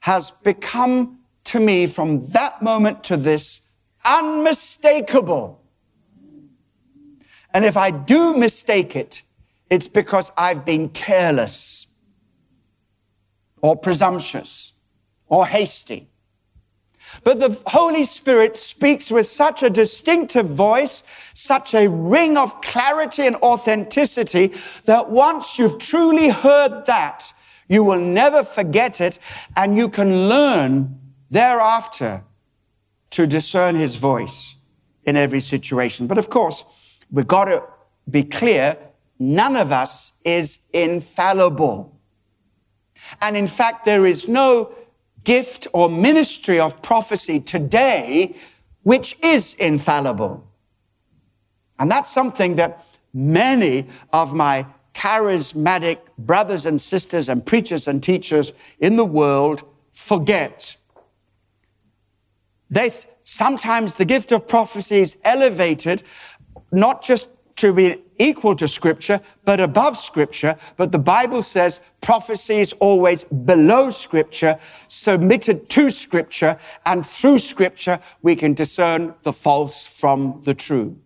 has 0.00 0.30
become 0.30 1.18
to 1.44 1.58
me 1.58 1.86
from 1.86 2.20
that 2.30 2.62
moment 2.62 3.02
to 3.04 3.16
this 3.16 3.68
unmistakable. 4.04 5.62
And 7.54 7.64
if 7.64 7.76
I 7.76 7.90
do 7.90 8.36
mistake 8.36 8.96
it, 8.96 9.22
it's 9.72 9.88
because 9.88 10.30
I've 10.36 10.66
been 10.66 10.90
careless 10.90 11.86
or 13.62 13.74
presumptuous 13.74 14.74
or 15.28 15.46
hasty. 15.46 16.10
But 17.24 17.40
the 17.40 17.58
Holy 17.68 18.04
Spirit 18.04 18.54
speaks 18.54 19.10
with 19.10 19.26
such 19.26 19.62
a 19.62 19.70
distinctive 19.70 20.46
voice, 20.46 21.04
such 21.32 21.72
a 21.72 21.88
ring 21.88 22.36
of 22.36 22.60
clarity 22.60 23.26
and 23.26 23.36
authenticity 23.36 24.48
that 24.84 25.08
once 25.08 25.58
you've 25.58 25.78
truly 25.78 26.28
heard 26.28 26.84
that, 26.84 27.32
you 27.66 27.82
will 27.82 28.00
never 28.00 28.44
forget 28.44 29.00
it 29.00 29.18
and 29.56 29.74
you 29.74 29.88
can 29.88 30.28
learn 30.28 31.00
thereafter 31.30 32.22
to 33.08 33.26
discern 33.26 33.74
his 33.74 33.94
voice 33.94 34.54
in 35.04 35.16
every 35.16 35.40
situation. 35.40 36.06
But 36.06 36.18
of 36.18 36.28
course, 36.28 36.98
we've 37.10 37.26
got 37.26 37.46
to 37.46 37.62
be 38.10 38.22
clear, 38.22 38.76
none 39.18 39.56
of 39.56 39.72
us 39.72 40.18
is 40.24 40.60
infallible. 40.72 42.00
And 43.20 43.36
in 43.36 43.46
fact, 43.46 43.84
there 43.84 44.06
is 44.06 44.28
no 44.28 44.72
gift 45.24 45.66
or 45.72 45.88
ministry 45.88 46.58
of 46.58 46.82
prophecy 46.82 47.40
today 47.40 48.34
which 48.82 49.16
is 49.22 49.54
infallible. 49.54 50.44
And 51.78 51.90
that's 51.90 52.10
something 52.10 52.56
that 52.56 52.84
many 53.14 53.86
of 54.12 54.34
my 54.34 54.66
charismatic 54.94 55.98
brothers 56.18 56.66
and 56.66 56.80
sisters 56.80 57.28
and 57.28 57.44
preachers 57.44 57.88
and 57.88 58.02
teachers 58.02 58.52
in 58.78 58.96
the 58.96 59.04
world 59.04 59.64
forget. 59.90 60.76
They 62.70 62.90
sometimes 63.22 63.96
the 63.96 64.04
gift 64.04 64.32
of 64.32 64.48
prophecy 64.48 64.96
is 64.96 65.16
elevated 65.24 66.02
not 66.72 67.02
just 67.02 67.28
to 67.56 67.72
be 67.72 68.02
equal 68.18 68.54
to 68.56 68.68
scripture, 68.68 69.20
but 69.44 69.60
above 69.60 69.96
scripture. 69.96 70.56
But 70.76 70.92
the 70.92 70.98
Bible 70.98 71.42
says 71.42 71.80
prophecy 72.00 72.56
is 72.56 72.72
always 72.74 73.24
below 73.24 73.90
scripture, 73.90 74.58
submitted 74.88 75.68
to 75.70 75.90
scripture, 75.90 76.58
and 76.86 77.04
through 77.04 77.38
scripture 77.38 77.98
we 78.22 78.36
can 78.36 78.54
discern 78.54 79.14
the 79.22 79.32
false 79.32 79.98
from 79.98 80.40
the 80.44 80.54
true. 80.54 80.96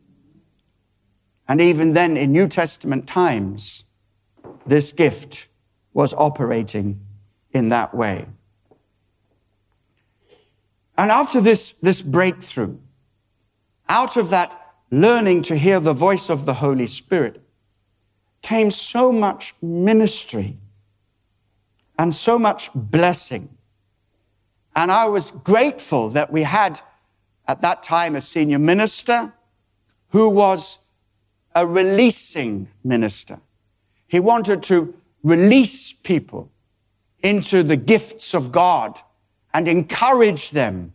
And 1.49 1.61
even 1.61 1.93
then 1.93 2.17
in 2.17 2.33
New 2.33 2.49
Testament 2.49 3.07
times, 3.07 3.85
this 4.67 4.93
gift 4.93 5.49
was 5.95 6.13
operating 6.15 7.01
in 7.53 7.69
that 7.71 7.95
way. 7.95 8.27
And 10.99 11.11
after 11.11 11.41
this, 11.41 11.73
this 11.83 12.03
breakthrough, 12.03 12.77
out 13.89 14.17
of 14.17 14.31
that 14.31 14.66
learning 15.01 15.43
to 15.43 15.57
hear 15.57 15.79
the 15.79 15.93
voice 15.93 16.31
of 16.31 16.47
the 16.47 16.55
Holy 16.55 16.87
Spirit, 16.87 17.41
came 18.43 18.71
so 18.71 19.13
much 19.13 19.55
ministry 19.63 20.57
and 21.99 22.15
so 22.15 22.39
much 22.39 22.71
blessing. 22.75 23.49
And 24.75 24.91
I 24.91 25.09
was 25.09 25.31
grateful 25.31 26.11
that 26.11 26.33
we 26.33 26.43
had 26.43 26.81
at 27.47 27.61
that 27.63 27.83
time 27.83 28.17
a 28.17 28.21
senior 28.21 28.59
minister 28.59 29.33
who 30.11 30.31
was 30.31 30.79
a 31.55 31.67
releasing 31.67 32.69
minister. 32.85 33.41
He 34.07 34.21
wanted 34.21 34.63
to 34.65 34.95
release 35.23 35.93
people 35.93 36.51
into 37.23 37.63
the 37.63 37.77
gifts 37.77 38.35
of 38.35 38.53
God 38.53 38.99
and 39.53 39.67
encourage 39.67 40.51
them 40.51 40.95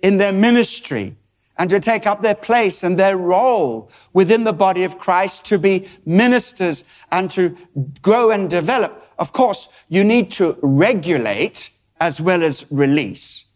in 0.00 0.18
their 0.18 0.32
ministry 0.32 1.16
and 1.58 1.70
to 1.70 1.80
take 1.80 2.06
up 2.06 2.22
their 2.22 2.34
place 2.34 2.82
and 2.82 2.98
their 2.98 3.16
role 3.16 3.90
within 4.12 4.44
the 4.44 4.52
body 4.52 4.84
of 4.84 4.98
Christ 4.98 5.46
to 5.46 5.58
be 5.58 5.88
ministers 6.04 6.84
and 7.10 7.30
to 7.30 7.56
grow 8.02 8.30
and 8.30 8.48
develop. 8.50 9.10
Of 9.18 9.32
course, 9.32 9.68
you 9.88 10.04
need 10.04 10.30
to 10.32 10.58
regulate 10.60 11.70
as 12.00 12.20
well 12.20 12.42
as 12.42 12.66
release. 12.70 13.46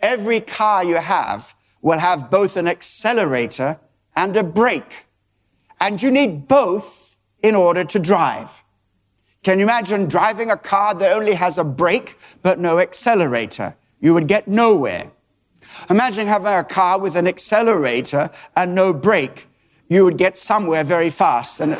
Every 0.00 0.40
car 0.40 0.84
you 0.84 0.96
have 0.96 1.54
will 1.82 1.98
have 1.98 2.30
both 2.30 2.56
an 2.56 2.66
accelerator 2.66 3.78
and 4.16 4.36
a 4.36 4.42
brake. 4.42 5.06
And 5.80 6.00
you 6.00 6.10
need 6.10 6.48
both 6.48 7.18
in 7.42 7.54
order 7.54 7.84
to 7.84 7.98
drive. 7.98 8.62
Can 9.42 9.58
you 9.58 9.66
imagine 9.66 10.08
driving 10.08 10.50
a 10.50 10.56
car 10.56 10.94
that 10.94 11.12
only 11.12 11.34
has 11.34 11.58
a 11.58 11.64
brake 11.64 12.16
but 12.42 12.58
no 12.58 12.78
accelerator? 12.78 13.76
You 14.00 14.14
would 14.14 14.26
get 14.26 14.48
nowhere. 14.48 15.10
Imagine 15.90 16.26
having 16.26 16.52
a 16.52 16.64
car 16.64 16.98
with 16.98 17.16
an 17.16 17.26
accelerator 17.26 18.30
and 18.56 18.74
no 18.74 18.92
brake. 18.92 19.48
You 19.88 20.04
would 20.04 20.16
get 20.16 20.36
somewhere 20.36 20.84
very 20.84 21.10
fast, 21.10 21.60
it, 21.60 21.78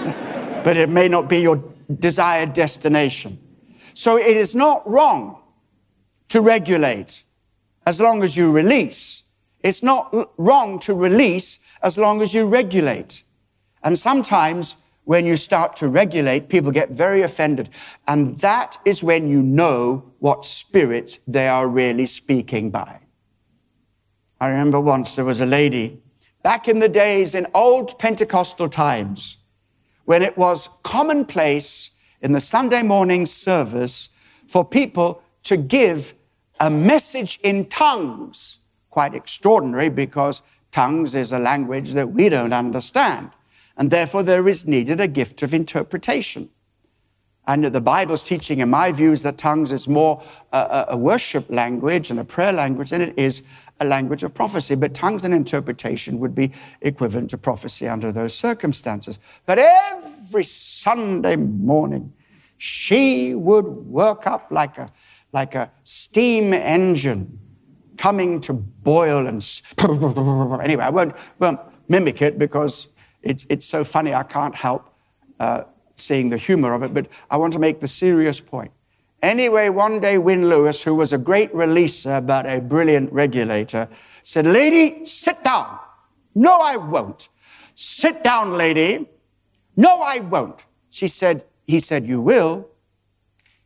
but 0.65 0.77
it 0.77 0.91
may 0.91 1.09
not 1.09 1.29
be 1.29 1.39
your 1.39 1.63
desired 1.99 2.53
destination. 2.53 3.39
So 3.95 4.17
it 4.17 4.37
is 4.37 4.55
not 4.55 4.89
wrong 4.89 5.41
to 6.29 6.41
regulate 6.41 7.23
as 7.87 8.01
long 8.01 8.23
as 8.23 8.37
you 8.37 8.51
release. 8.51 9.25
It's 9.63 9.83
not 9.83 10.15
wrong 10.37 10.79
to 10.81 10.95
release 10.95 11.61
as 11.83 11.97
long 11.97 12.21
as 12.21 12.35
you 12.35 12.47
regulate. 12.47 13.23
And 13.83 13.99
sometimes 13.99 14.77
when 15.05 15.27
you 15.27 15.37
start 15.37 15.77
to 15.77 15.89
regulate, 15.89 16.49
people 16.49 16.71
get 16.71 16.91
very 16.91 17.23
offended. 17.23 17.71
And 18.09 18.39
that 18.41 18.79
is 18.85 19.03
when 19.03 19.29
you 19.29 19.43
know 19.43 20.13
what 20.19 20.45
spirit 20.45 21.19
they 21.27 21.49
are 21.49 21.69
really 21.69 22.07
speaking 22.07 22.71
by. 22.71 23.01
I 24.45 24.49
remember 24.49 24.79
once 24.79 25.17
there 25.17 25.25
was 25.25 25.41
a 25.41 25.47
lady 25.47 26.03
back 26.43 26.69
in 26.69 26.79
the 26.79 26.89
days 26.89 27.35
in 27.35 27.47
old 27.55 27.99
Pentecostal 27.99 28.69
times 28.69 29.39
when 30.05 30.21
it 30.21 30.37
was 30.37 30.69
commonplace 30.83 31.93
in 32.21 32.33
the 32.33 32.41
Sunday 32.41 32.83
morning 32.83 33.25
service 33.25 34.11
for 34.47 34.63
people 34.63 35.23
to 35.45 35.57
give 35.57 36.13
a 36.61 36.69
message 36.69 37.41
in 37.43 37.65
tongues. 37.71 38.59
Quite 38.91 39.15
extraordinary 39.15 39.89
because 39.89 40.43
tongues 40.73 41.15
is 41.15 41.33
a 41.33 41.39
language 41.39 41.95
that 41.95 42.11
we 42.11 42.29
don't 42.29 42.53
understand. 42.53 43.31
And 43.79 43.91
therefore, 43.91 44.23
there 44.23 44.47
is 44.47 44.67
needed 44.67 45.01
a 45.01 45.09
gift 45.09 45.43
of 45.43 45.55
interpretation. 45.55 46.51
And 47.47 47.65
the 47.65 47.81
Bible's 47.81 48.25
teaching, 48.25 48.61
in 48.61 48.71
my 48.71 48.91
view, 48.91 49.13
is 49.13 49.23
that 49.23 49.37
tongues 49.37 49.71
is 49.71 49.87
more 49.87 50.23
a, 50.53 50.87
a, 50.91 50.97
worship 50.97 51.45
language 51.51 52.11
and 52.11 52.19
a 52.19 52.25
prayer 52.25 52.53
language 52.53 52.91
than 52.91 53.03
it 53.03 53.19
is 53.19 53.43
a 53.81 53.85
language 53.85 54.23
of 54.23 54.35
prophecy. 54.35 54.75
But 54.75 54.95
tongues 54.95 55.25
and 55.25 55.35
interpretation 55.35 56.19
would 56.21 56.35
be 56.35 56.53
equivalent 56.81 57.31
to 57.31 57.39
prophecy 57.39 57.89
under 57.89 58.13
those 58.13 58.35
circumstances. 58.35 59.19
But 59.47 59.59
every 59.59 60.45
Sunday 60.45 61.37
morning, 61.37 62.13
she 62.59 63.35
would 63.35 63.67
work 63.67 64.27
up 64.27 64.51
like 64.51 64.79
a 64.79 64.91
like 65.33 65.57
a 65.57 65.71
steam 65.83 66.55
engine 66.55 67.39
coming 67.97 68.41
to 68.41 68.53
boil 68.53 69.27
and 69.27 69.45
anyway, 70.63 70.85
I 70.85 70.91
won't, 70.91 71.15
won't 71.39 71.61
mimic 71.89 72.23
it 72.23 72.39
because 72.39 72.89
it's, 73.23 73.47
it's 73.51 73.67
so 73.67 73.85
funny 73.85 74.15
I 74.15 74.23
can't 74.23 74.55
help 74.55 74.95
uh, 75.41 75.65
seeing 75.97 76.31
the 76.31 76.37
humor 76.37 76.75
of 76.75 76.83
it, 76.83 76.95
but 76.95 77.09
I 77.31 77.37
want 77.37 77.53
to 77.55 77.59
make 77.59 77.81
the 77.81 77.89
serious 77.89 78.41
point. 78.41 78.71
Anyway, 79.25 79.71
one 79.71 80.01
day 80.01 80.19
Wynne 80.19 80.51
Lewis, 80.51 80.83
who 80.83 80.95
was 80.95 81.15
a 81.15 81.19
great 81.19 81.51
releaser 81.55 82.25
but 82.27 82.45
a 82.45 82.61
brilliant 82.61 83.11
regulator, 83.11 83.89
said, 84.21 84.45
Lady, 84.45 85.07
sit 85.07 85.43
down. 85.43 85.79
No, 86.35 86.61
I 86.61 86.77
won't. 86.77 87.31
Sit 87.75 88.23
down, 88.23 88.53
lady. 88.53 89.09
No, 89.77 90.03
I 90.03 90.21
won't. 90.21 90.67
She 90.91 91.09
said, 91.09 91.43
he 91.65 91.81
said, 91.81 92.05
you 92.05 92.21
will. 92.21 92.69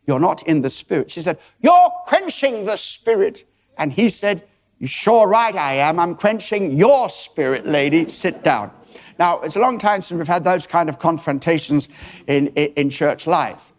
You're 0.07 0.21
not 0.21 0.47
in 0.47 0.63
the 0.63 0.71
spirit. 0.71 1.11
She 1.11 1.21
said, 1.21 1.39
You're 1.61 1.91
quenching 2.07 2.65
the 2.65 2.77
spirit. 2.77 3.45
And 3.79 3.93
he 3.93 4.11
said, 4.11 4.45
You're 4.79 4.89
sure 4.89 5.27
right 5.27 5.57
I 5.57 5.73
am. 5.75 5.99
I'm 5.99 6.15
quenching 6.15 6.71
your 6.71 7.11
spirit, 7.11 7.67
lady. 7.67 8.07
Sit 8.07 8.45
down. 8.45 8.71
Now, 9.19 9.41
it's 9.41 9.57
a 9.57 9.61
long 9.61 9.77
time 9.77 10.03
since 10.03 10.17
we've 10.17 10.29
had 10.29 10.45
those 10.45 10.69
kind 10.69 10.89
of 10.89 11.01
confrontations 11.01 11.89
in, 12.29 12.47
in, 12.49 12.73
in 12.75 12.91
church 12.91 13.27
life. 13.27 13.73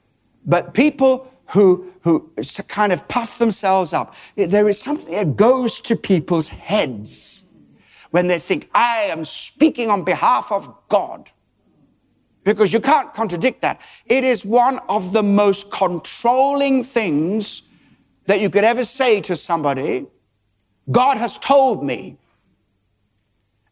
But 0.45 0.73
people 0.73 1.31
who, 1.51 1.91
who 2.01 2.29
kind 2.67 2.91
of 2.91 3.07
puff 3.07 3.37
themselves 3.37 3.93
up, 3.93 4.13
there 4.35 4.69
is 4.69 4.79
something 4.79 5.13
that 5.13 5.35
goes 5.35 5.79
to 5.81 5.95
people's 5.95 6.49
heads 6.49 7.43
when 8.11 8.27
they 8.27 8.39
think, 8.39 8.69
I 8.73 9.07
am 9.09 9.25
speaking 9.25 9.89
on 9.89 10.03
behalf 10.03 10.51
of 10.51 10.73
God 10.89 11.31
because 12.43 12.71
you 12.73 12.79
can't 12.79 13.13
contradict 13.13 13.61
that. 13.61 13.81
It 14.05 14.23
is 14.23 14.45
one 14.45 14.79
of 14.89 15.13
the 15.13 15.23
most 15.23 15.71
controlling 15.71 16.83
things 16.83 17.67
that 18.25 18.39
you 18.39 18.49
could 18.49 18.63
ever 18.63 18.83
say 18.83 19.21
to 19.21 19.35
somebody. 19.35 20.05
God 20.91 21.17
has 21.17 21.37
told 21.37 21.83
me. 21.83 22.17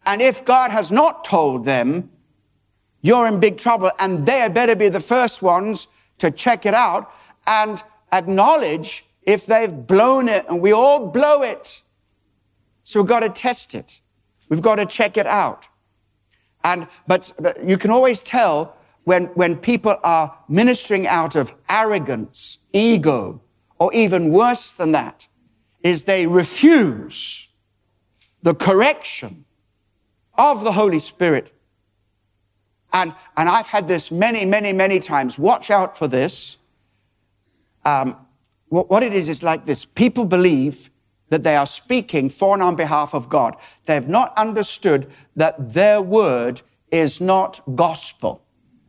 And 0.06 0.22
if 0.22 0.46
God 0.46 0.72
has 0.72 0.92
not 0.92 1.26
told 1.26 1.66
them, 1.66 2.10
you're 3.02 3.28
in 3.28 3.40
big 3.40 3.58
trouble. 3.58 3.92
And 4.00 4.26
they 4.26 4.40
had 4.40 4.54
better 4.54 4.76
be 4.76 4.90
the 4.90 5.00
first 5.00 5.42
ones 5.42 5.88
to 6.20 6.32
check 6.32 6.66
it 6.66 6.74
out 6.74 7.12
and 7.48 7.82
acknowledge 8.12 9.06
if 9.24 9.46
they've 9.46 9.88
blown 9.88 10.30
it. 10.30 10.46
And 10.48 10.62
we 10.62 10.74
all 10.74 11.08
blow 11.08 11.42
it. 11.42 11.82
So 12.84 13.02
we've 13.02 13.10
got 13.10 13.22
to 13.22 13.30
test 13.30 13.74
it. 13.74 14.02
We've 14.50 14.62
got 14.62 14.76
to 14.76 14.86
check 14.86 15.18
it 15.18 15.28
out. 15.28 15.68
And, 16.64 16.88
but, 17.08 17.32
but 17.40 17.64
you 17.64 17.78
can 17.78 17.92
always 17.92 18.22
tell 18.22 18.78
when, 19.06 19.26
when 19.36 19.56
people 19.56 19.98
are 20.04 20.38
ministering 20.50 21.08
out 21.08 21.36
of 21.36 21.54
arrogance, 21.70 22.60
ego, 22.74 23.42
or 23.80 23.94
even 23.94 24.32
worse 24.32 24.74
than 24.74 24.92
that, 24.92 25.28
is 25.84 26.04
they 26.04 26.28
refuse 26.28 27.48
the 28.42 28.54
correction 28.54 29.46
of 30.38 30.64
the 30.64 30.72
Holy 30.72 31.00
Spirit. 31.00 31.54
And, 32.94 33.14
and 33.36 33.50
I've 33.50 33.68
had 33.68 33.88
this 33.88 34.12
many, 34.12 34.46
many, 34.46 34.74
many 34.74 35.00
times. 35.00 35.38
Watch 35.38 35.72
out 35.72 35.98
for 35.98 36.08
this. 36.08 36.58
Um, 37.88 38.18
what, 38.68 38.90
what 38.90 39.02
it 39.02 39.14
is 39.14 39.30
is 39.30 39.42
like 39.44 39.64
this. 39.64 39.86
People 39.86 40.26
believe 40.26 40.90
that 41.30 41.44
they 41.44 41.56
are 41.56 41.66
speaking 41.66 42.30
for 42.30 42.54
and 42.54 42.62
on 42.62 42.76
behalf 42.76 43.14
of 43.14 43.30
God. 43.30 43.56
They 43.86 43.94
have 43.94 44.10
not 44.10 44.34
understood 44.38 45.10
that 45.38 45.74
their 45.74 46.02
word 46.02 46.62
is 46.92 47.22
not 47.22 47.62
gospel. 47.76 48.44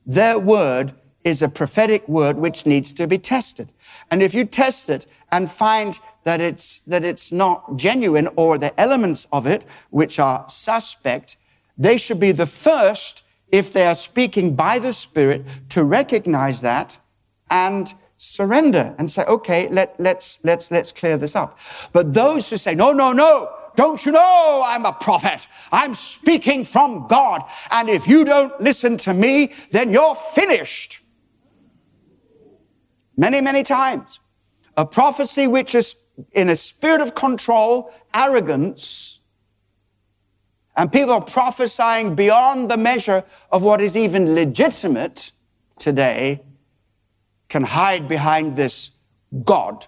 Their 0.04 0.38
word 0.38 0.94
is 1.22 1.42
a 1.42 1.48
prophetic 1.48 2.08
word 2.08 2.36
which 2.36 2.66
needs 2.66 2.92
to 2.94 3.06
be 3.06 3.18
tested. 3.18 3.68
And 4.10 4.20
if 4.20 4.34
you 4.34 4.44
test 4.44 4.88
it 4.88 5.06
and 5.30 5.50
find 5.50 5.98
that 6.24 6.40
it's, 6.40 6.80
that 6.80 7.04
it's 7.04 7.30
not 7.30 7.76
genuine 7.76 8.28
or 8.34 8.58
the 8.58 8.78
elements 8.80 9.26
of 9.32 9.46
it 9.46 9.64
which 9.90 10.18
are 10.18 10.44
suspect, 10.48 11.36
they 11.76 11.96
should 11.96 12.18
be 12.18 12.32
the 12.32 12.46
first, 12.46 13.24
if 13.52 13.72
they 13.72 13.86
are 13.86 13.94
speaking 13.94 14.56
by 14.56 14.78
the 14.80 14.92
Spirit, 14.92 15.44
to 15.68 15.84
recognize 15.84 16.62
that 16.62 16.98
and 17.50 17.94
surrender 18.18 18.94
and 18.98 19.10
say, 19.10 19.24
okay, 19.24 19.68
let, 19.68 19.98
let's, 19.98 20.44
let's, 20.44 20.70
let's 20.70 20.92
clear 20.92 21.16
this 21.16 21.34
up. 21.34 21.58
But 21.92 22.12
those 22.12 22.50
who 22.50 22.56
say, 22.56 22.74
no, 22.74 22.92
no, 22.92 23.12
no, 23.12 23.48
don't 23.76 24.04
you 24.04 24.10
know 24.10 24.62
I'm 24.66 24.84
a 24.84 24.92
prophet? 24.92 25.46
I'm 25.70 25.94
speaking 25.94 26.64
from 26.64 27.06
God. 27.06 27.44
And 27.70 27.88
if 27.88 28.08
you 28.08 28.24
don't 28.24 28.60
listen 28.60 28.96
to 28.98 29.14
me, 29.14 29.52
then 29.70 29.92
you're 29.92 30.16
finished. 30.16 31.00
Many, 33.16 33.40
many 33.40 33.62
times. 33.62 34.20
A 34.76 34.84
prophecy 34.84 35.46
which 35.46 35.74
is 35.74 35.94
in 36.32 36.48
a 36.48 36.56
spirit 36.56 37.00
of 37.00 37.14
control, 37.14 37.92
arrogance, 38.12 39.20
and 40.76 40.90
people 40.90 41.12
are 41.12 41.24
prophesying 41.24 42.14
beyond 42.14 42.70
the 42.70 42.76
measure 42.76 43.24
of 43.50 43.62
what 43.62 43.80
is 43.80 43.96
even 43.96 44.34
legitimate 44.34 45.32
today 45.78 46.40
can 47.48 47.62
hide 47.62 48.08
behind 48.08 48.56
this 48.56 48.96
God 49.44 49.86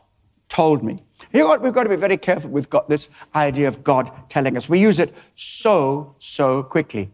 told 0.49 0.83
me. 0.83 0.99
You 1.33 1.41
know 1.41 1.47
what? 1.47 1.63
we've 1.63 1.73
got 1.73 1.85
to 1.85 1.91
be 1.91 1.97
very 1.97 2.17
careful 2.17 2.51
with 2.51 2.69
God, 2.71 2.85
this 2.89 3.11
idea 3.35 3.69
of 3.69 3.85
God 3.85 4.11
telling 4.29 4.57
us. 4.57 4.69
We 4.69 4.81
use 4.81 4.99
it 4.99 5.15
so, 5.35 6.15
so 6.19 6.63
quickly. 6.63 7.11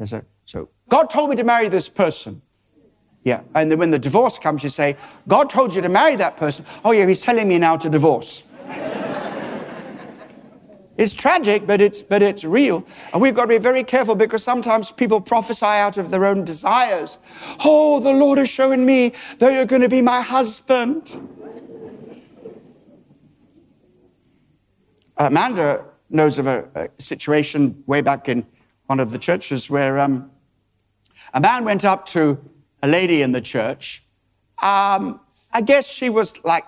A, 0.00 0.22
so, 0.44 0.68
God 0.88 1.08
told 1.10 1.30
me 1.30 1.36
to 1.36 1.44
marry 1.44 1.68
this 1.68 1.88
person. 1.88 2.42
Yeah. 3.24 3.42
And 3.54 3.70
then 3.70 3.78
when 3.78 3.90
the 3.90 3.98
divorce 3.98 4.38
comes, 4.38 4.64
you 4.64 4.68
say, 4.68 4.96
God 5.28 5.48
told 5.48 5.74
you 5.74 5.80
to 5.82 5.88
marry 5.88 6.16
that 6.16 6.36
person. 6.36 6.64
Oh, 6.84 6.90
yeah, 6.90 7.06
he's 7.06 7.22
telling 7.22 7.48
me 7.48 7.58
now 7.58 7.76
to 7.76 7.88
divorce. 7.88 8.42
It's 11.02 11.12
tragic, 11.12 11.66
but 11.66 11.80
it's, 11.80 12.00
but 12.00 12.22
it's 12.22 12.44
real. 12.44 12.86
And 13.12 13.20
we've 13.20 13.34
got 13.34 13.42
to 13.42 13.48
be 13.48 13.58
very 13.58 13.82
careful 13.82 14.14
because 14.14 14.42
sometimes 14.42 14.92
people 14.92 15.20
prophesy 15.20 15.66
out 15.66 15.98
of 15.98 16.10
their 16.10 16.24
own 16.24 16.44
desires. 16.44 17.18
Oh, 17.64 17.98
the 17.98 18.12
Lord 18.12 18.38
is 18.38 18.48
showing 18.48 18.86
me 18.86 19.12
that 19.38 19.52
you're 19.52 19.66
going 19.66 19.82
to 19.82 19.88
be 19.88 20.00
my 20.00 20.20
husband. 20.22 21.18
Amanda 25.16 25.84
knows 26.08 26.38
of 26.38 26.46
a, 26.46 26.68
a, 26.74 26.88
situation 26.98 27.82
way 27.86 28.00
back 28.00 28.28
in 28.28 28.46
one 28.86 29.00
of 29.00 29.10
the 29.10 29.18
churches 29.18 29.68
where 29.68 29.98
um, 29.98 30.30
a 31.34 31.40
man 31.40 31.64
went 31.64 31.84
up 31.84 32.06
to 32.06 32.38
a 32.82 32.88
lady 32.88 33.22
in 33.22 33.32
the 33.32 33.40
church. 33.40 34.04
Um, 34.62 35.20
I 35.52 35.60
guess 35.64 35.88
she 35.88 36.10
was 36.10 36.42
like 36.44 36.64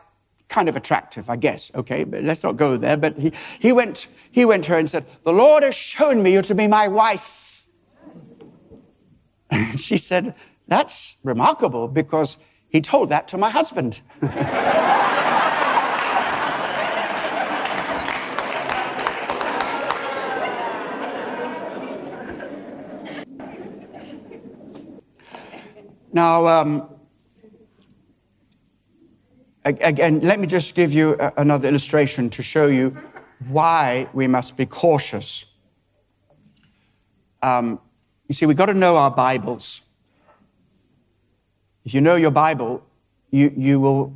kind 0.55 0.69
of 0.69 0.77
attractive, 0.77 1.29
I 1.29 1.35
guess. 1.35 1.75
Okay, 1.75 2.05
but 2.05 2.23
let's 2.23 2.45
not 2.45 2.57
go 2.57 2.77
there. 2.77 2.97
But 2.97 3.19
he, 3.19 3.33
he 3.59 3.73
went, 3.73 4.07
he 4.31 4.45
went 4.45 4.63
to 4.65 4.71
her 4.73 4.79
and 4.79 4.89
said, 4.89 5.05
The 5.25 5.33
Lord 5.33 5.65
has 5.65 5.75
shown 5.75 6.23
me 6.23 6.33
you 6.33 6.43
to 6.43 6.55
be 6.55 6.69
my 6.69 6.87
wife. 6.87 7.67
she 9.77 9.97
said, 9.97 10.37
That's 10.69 11.17
remarkable 11.25 11.89
because 11.89 12.39
he 12.69 12.81
told 12.81 13.09
that 13.09 13.27
to 13.29 13.37
my 13.37 13.51
husband. 13.51 14.01
now, 26.13 26.47
um, 26.47 26.94
again, 29.65 30.21
let 30.21 30.41
me 30.41 30.47
just 30.47 30.75
give 30.75 30.93
you 30.93 31.17
another 31.37 31.69
illustration 31.69 32.31
to 32.31 32.43
show 32.43 32.67
you 32.67 32.97
why 33.49 34.09
we 34.13 34.27
must 34.27 34.57
be 34.57 34.67
cautious. 34.67 35.47
Um, 37.43 37.81
you 38.29 38.35
see, 38.35 38.47
we've 38.47 38.57
got 38.57 38.67
to 38.67 38.75
know 38.75 38.97
our 38.97 39.11
Bibles. 39.11 39.83
If 41.85 41.93
you 41.95 42.01
know 42.01 42.15
your 42.15 42.31
Bible, 42.31 42.85
you, 43.31 43.53
you 43.55 43.81
will 43.81 44.15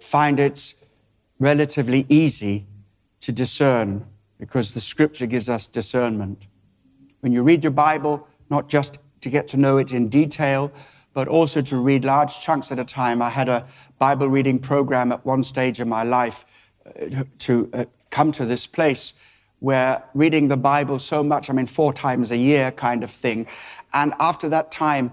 find 0.00 0.38
it 0.38 0.74
relatively 1.40 2.06
easy 2.08 2.66
to 3.20 3.32
discern 3.32 4.06
because 4.38 4.74
the 4.74 4.80
scripture 4.80 5.26
gives 5.26 5.48
us 5.48 5.66
discernment. 5.66 6.46
When 7.20 7.32
you 7.32 7.42
read 7.42 7.64
your 7.64 7.72
Bible, 7.72 8.26
not 8.50 8.68
just 8.68 8.98
to 9.20 9.28
get 9.28 9.48
to 9.48 9.56
know 9.56 9.78
it 9.78 9.92
in 9.92 10.08
detail, 10.08 10.72
but 11.18 11.26
also 11.26 11.60
to 11.60 11.76
read 11.78 12.04
large 12.04 12.38
chunks 12.38 12.70
at 12.70 12.78
a 12.78 12.84
time. 12.84 13.20
I 13.20 13.28
had 13.28 13.48
a 13.48 13.66
Bible 13.98 14.28
reading 14.28 14.56
program 14.56 15.10
at 15.10 15.26
one 15.26 15.42
stage 15.42 15.80
in 15.80 15.88
my 15.88 16.04
life 16.04 16.44
uh, 16.86 17.24
to 17.38 17.68
uh, 17.72 17.86
come 18.10 18.30
to 18.30 18.44
this 18.44 18.68
place 18.68 19.14
where 19.58 20.00
reading 20.14 20.46
the 20.46 20.56
Bible 20.56 21.00
so 21.00 21.24
much, 21.24 21.50
I 21.50 21.54
mean, 21.54 21.66
four 21.66 21.92
times 21.92 22.30
a 22.30 22.36
year 22.36 22.70
kind 22.70 23.02
of 23.02 23.10
thing. 23.10 23.48
And 23.92 24.14
after 24.20 24.48
that 24.50 24.70
time, 24.70 25.12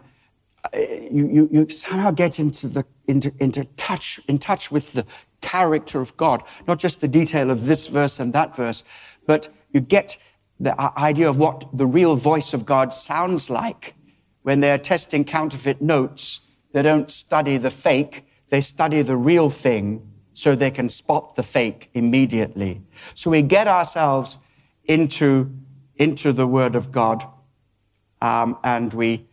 uh, 0.65 0.77
you, 1.09 1.27
you, 1.27 1.49
you 1.51 1.69
somehow 1.69 2.11
get 2.11 2.39
into 2.39 2.67
the 2.67 2.85
into, 3.07 3.33
into 3.39 3.63
touch 3.75 4.19
in 4.27 4.37
touch 4.37 4.71
with 4.71 4.93
the 4.93 5.07
character 5.41 6.01
of 6.01 6.15
God, 6.17 6.43
not 6.67 6.77
just 6.77 7.01
the 7.01 7.07
detail 7.07 7.49
of 7.49 7.65
this 7.65 7.87
verse 7.87 8.19
and 8.19 8.31
that 8.33 8.55
verse, 8.55 8.83
but 9.25 9.49
you 9.71 9.79
get 9.79 10.17
the 10.59 10.79
idea 10.99 11.27
of 11.27 11.37
what 11.37 11.65
the 11.75 11.87
real 11.87 12.15
voice 12.15 12.53
of 12.53 12.63
God 12.63 12.93
sounds 12.93 13.49
like 13.49 13.95
when 14.45 14.59
they're 14.59 14.77
testing 14.77 15.25
counterfeit 15.25 15.81
notes, 15.81 16.41
they 16.71 16.83
don't 16.83 17.09
study 17.09 17.57
the 17.57 17.71
fake, 17.71 18.27
they 18.49 18.61
study 18.61 19.01
the 19.01 19.17
real 19.17 19.49
thing 19.49 20.07
so 20.33 20.53
they 20.53 20.69
can 20.69 20.87
spot 20.87 21.33
the 21.33 21.41
fake 21.41 21.89
immediately. 21.95 22.79
So 23.15 23.31
we 23.31 23.41
get 23.41 23.67
ourselves 23.67 24.37
into, 24.83 25.51
into 25.95 26.31
the 26.31 26.45
Word 26.45 26.75
of 26.75 26.91
God 26.91 27.25
um, 28.21 28.55
and 28.63 28.93
we, 28.93 29.25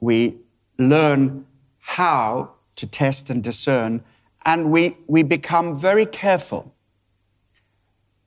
we 0.00 0.40
learn 0.78 1.46
how 1.78 2.50
to 2.74 2.88
test 2.88 3.30
and 3.30 3.44
discern 3.44 4.02
and 4.44 4.72
we, 4.72 4.96
we 5.06 5.22
become 5.22 5.78
very 5.78 6.06
careful. 6.06 6.74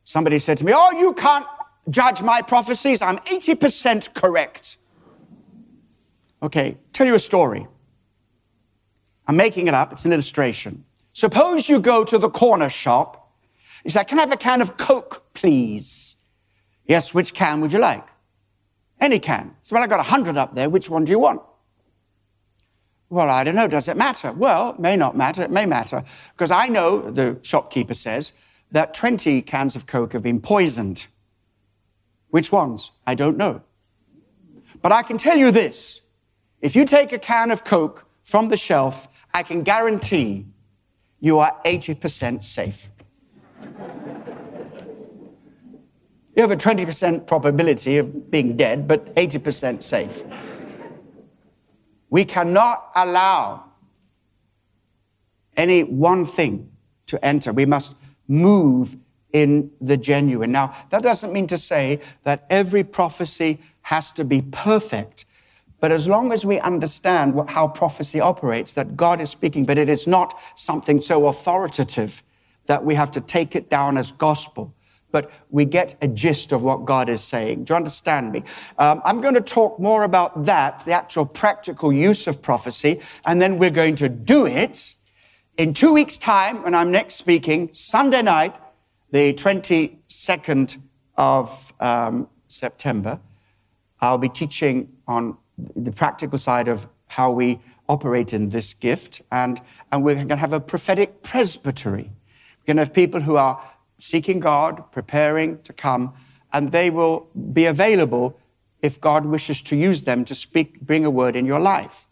Somebody 0.05 0.39
said 0.39 0.57
to 0.59 0.63
me, 0.63 0.71
Oh, 0.74 0.91
you 0.91 1.15
can't 1.15 1.45
judge 1.89 2.21
my 2.21 2.41
prophecies. 2.41 3.01
I'm 3.01 3.17
80% 3.17 4.13
correct. 4.13 4.78
Okay, 6.44 6.78
tell 6.91 7.08
you 7.08 7.16
a 7.16 7.20
story. 7.20 7.66
I'm 9.26 9.38
making 9.38 9.68
it 9.68 9.74
up, 9.74 9.94
it's 9.94 10.04
an 10.04 10.12
illustration. 10.12 10.84
Suppose 11.14 11.70
you 11.70 11.80
go 11.80 12.04
to 12.04 12.18
the 12.18 12.30
corner 12.30 12.70
shop. 12.70 13.32
You 13.86 13.91
say, 13.91 14.04
Can 14.04 14.20
I 14.20 14.24
have 14.24 14.34
a 14.34 14.38
can 14.38 14.62
of 14.62 14.76
Coke, 14.76 15.24
please? 15.34 16.18
Yes, 16.86 17.14
which 17.14 17.34
can 17.34 17.62
would 17.62 17.72
you 17.72 17.80
like? 17.80 18.06
Any 19.00 19.20
can. 19.20 19.56
So, 19.62 19.74
well, 19.74 19.84
I've 19.84 19.89
got 19.89 20.02
a 20.02 20.04
hundred 20.04 20.38
up 20.38 20.54
there. 20.54 20.70
Which 20.70 20.89
one 20.89 21.06
do 21.06 21.12
you 21.12 21.20
want? 21.20 21.41
Well, 23.10 23.30
I 23.30 23.44
don't 23.46 23.56
know. 23.56 23.68
Does 23.68 23.88
it 23.88 23.96
matter? 23.96 24.34
Well, 24.34 24.72
it 24.72 24.80
may 24.80 24.98
not 24.98 25.16
matter. 25.16 25.44
It 25.44 25.52
may 25.52 25.66
matter. 25.66 26.04
Because 26.34 26.52
I 26.52 26.68
know, 26.68 27.10
the 27.10 27.38
shopkeeper 27.41 27.94
says, 27.94 28.34
that 28.72 28.94
20 28.94 29.41
cans 29.44 29.76
of 29.76 29.86
Coke 29.86 30.14
have 30.14 30.24
been 30.24 30.41
poisoned. 30.41 31.08
Which 32.32 32.52
ones? 32.52 32.91
I 33.06 33.16
don't 33.16 33.38
know. 33.38 33.62
But 34.82 34.91
I 34.91 35.04
can 35.04 35.18
tell 35.18 35.38
you 35.38 35.52
this 35.52 36.03
if 36.64 36.78
you 36.78 36.86
take 36.86 37.11
a 37.11 37.20
can 37.20 37.51
of 37.51 37.66
Coke 37.66 38.07
from 38.24 38.47
the 38.47 38.55
shelf, 38.55 39.26
I 39.34 39.43
can 39.43 39.64
guarantee 39.64 40.45
you 41.20 41.39
are 41.39 41.55
80% 41.66 42.41
safe. 42.41 42.89
you 46.36 46.41
have 46.41 46.51
a 46.51 46.55
20% 46.55 47.28
probability 47.28 47.97
of 47.97 48.32
being 48.32 48.55
dead, 48.55 48.88
but 48.88 49.14
80% 49.16 49.84
safe. 49.84 50.24
We 52.09 52.24
cannot 52.24 52.91
allow 52.95 53.66
any 55.57 55.84
one 55.84 56.24
thing 56.24 56.72
to 57.07 57.24
enter. 57.26 57.51
We 57.51 57.66
must 57.66 57.97
move 58.30 58.95
in 59.34 59.70
the 59.82 59.97
genuine. 59.97 60.53
Now, 60.53 60.74
that 60.91 61.03
doesn't 61.03 61.34
mean 61.34 61.47
to 61.47 61.57
say 61.57 61.99
that 62.24 62.45
every 62.49 62.86
prophecy 62.86 63.59
has 63.82 64.14
to 64.14 64.24
be 64.24 64.41
perfect. 64.41 65.26
But 65.84 65.92
as 65.92 66.08
long 66.08 66.32
as 66.32 66.46
we 66.46 66.62
understand 66.62 67.34
what, 67.34 67.50
how 67.50 67.68
prophecy 67.68 68.22
operates, 68.22 68.72
that 68.76 68.96
God 68.96 69.20
is 69.20 69.30
speaking, 69.30 69.66
but 69.66 69.78
it 69.78 69.90
is 69.90 70.08
not 70.08 70.40
something 70.56 71.02
so 71.02 71.28
authoritative 71.28 72.24
that 72.68 72.86
we 72.86 72.96
have 72.96 73.12
to 73.12 73.20
take 73.20 73.54
it 73.54 73.70
down 73.70 73.98
as 73.98 74.14
gospel, 74.14 74.74
but 75.12 75.30
we 75.50 75.66
get 75.66 75.96
a 76.02 76.08
gist 76.08 76.54
of 76.54 76.64
what 76.64 76.86
God 76.86 77.10
is 77.10 77.22
saying. 77.22 77.66
Do 77.66 77.74
you 77.74 77.76
understand 77.76 78.32
me? 78.32 78.44
Um, 78.78 79.02
I'm 79.04 79.20
going 79.20 79.34
to 79.34 79.42
talk 79.42 79.78
more 79.78 80.06
about 80.06 80.46
that, 80.46 80.86
the 80.86 80.94
actual 80.94 81.26
practical 81.26 81.92
use 81.92 82.28
of 82.28 82.42
prophecy, 82.42 83.02
and 83.26 83.42
then 83.42 83.60
we're 83.60 83.70
going 83.70 83.96
to 83.96 84.08
do 84.08 84.46
it 84.46 84.96
in 85.58 85.74
two 85.74 85.92
weeks' 85.92 86.18
time 86.18 86.64
when 86.64 86.74
I'm 86.74 86.92
next 86.92 87.16
speaking, 87.16 87.74
Sunday 87.74 88.22
night, 88.22 88.56
the 89.12 89.34
22nd 89.34 90.78
of 91.18 91.74
um, 91.82 92.30
September. 92.48 93.20
I'll 94.00 94.18
be 94.18 94.30
teaching 94.30 94.88
on 95.10 95.38
the 95.58 95.91
practical 95.91 96.38
side 96.38 96.68
of 96.68 96.88
how 97.08 97.32
we 97.32 97.60
operate 97.89 98.34
in 98.34 98.49
this 98.49 98.74
gift. 98.74 99.22
And, 99.32 99.62
and 99.91 100.04
we're 100.04 100.16
going 100.16 100.30
to 100.30 100.36
have 100.36 100.54
a 100.54 100.60
prophetic 100.60 101.24
presbytery. 101.24 102.10
We're 102.60 102.66
going 102.74 102.78
to 102.78 102.82
have 102.84 102.93
people 102.93 103.22
who 103.22 103.36
are 103.36 103.62
seeking 103.99 104.39
God, 104.39 104.91
preparing 104.91 105.62
to 105.64 105.74
come, 105.74 106.14
and 106.51 106.72
they 106.72 106.89
will 106.89 107.28
be 107.54 107.66
available 107.66 108.38
if 108.82 108.99
God 108.99 109.26
wishes 109.26 109.62
to 109.64 109.76
use 109.76 110.04
them 110.04 110.26
to 110.26 110.36
speak, 110.36 110.82
bring 110.82 111.06
a 111.06 111.10
word 111.10 111.36
in 111.36 111.45
your 111.45 111.60
life. 111.60 112.08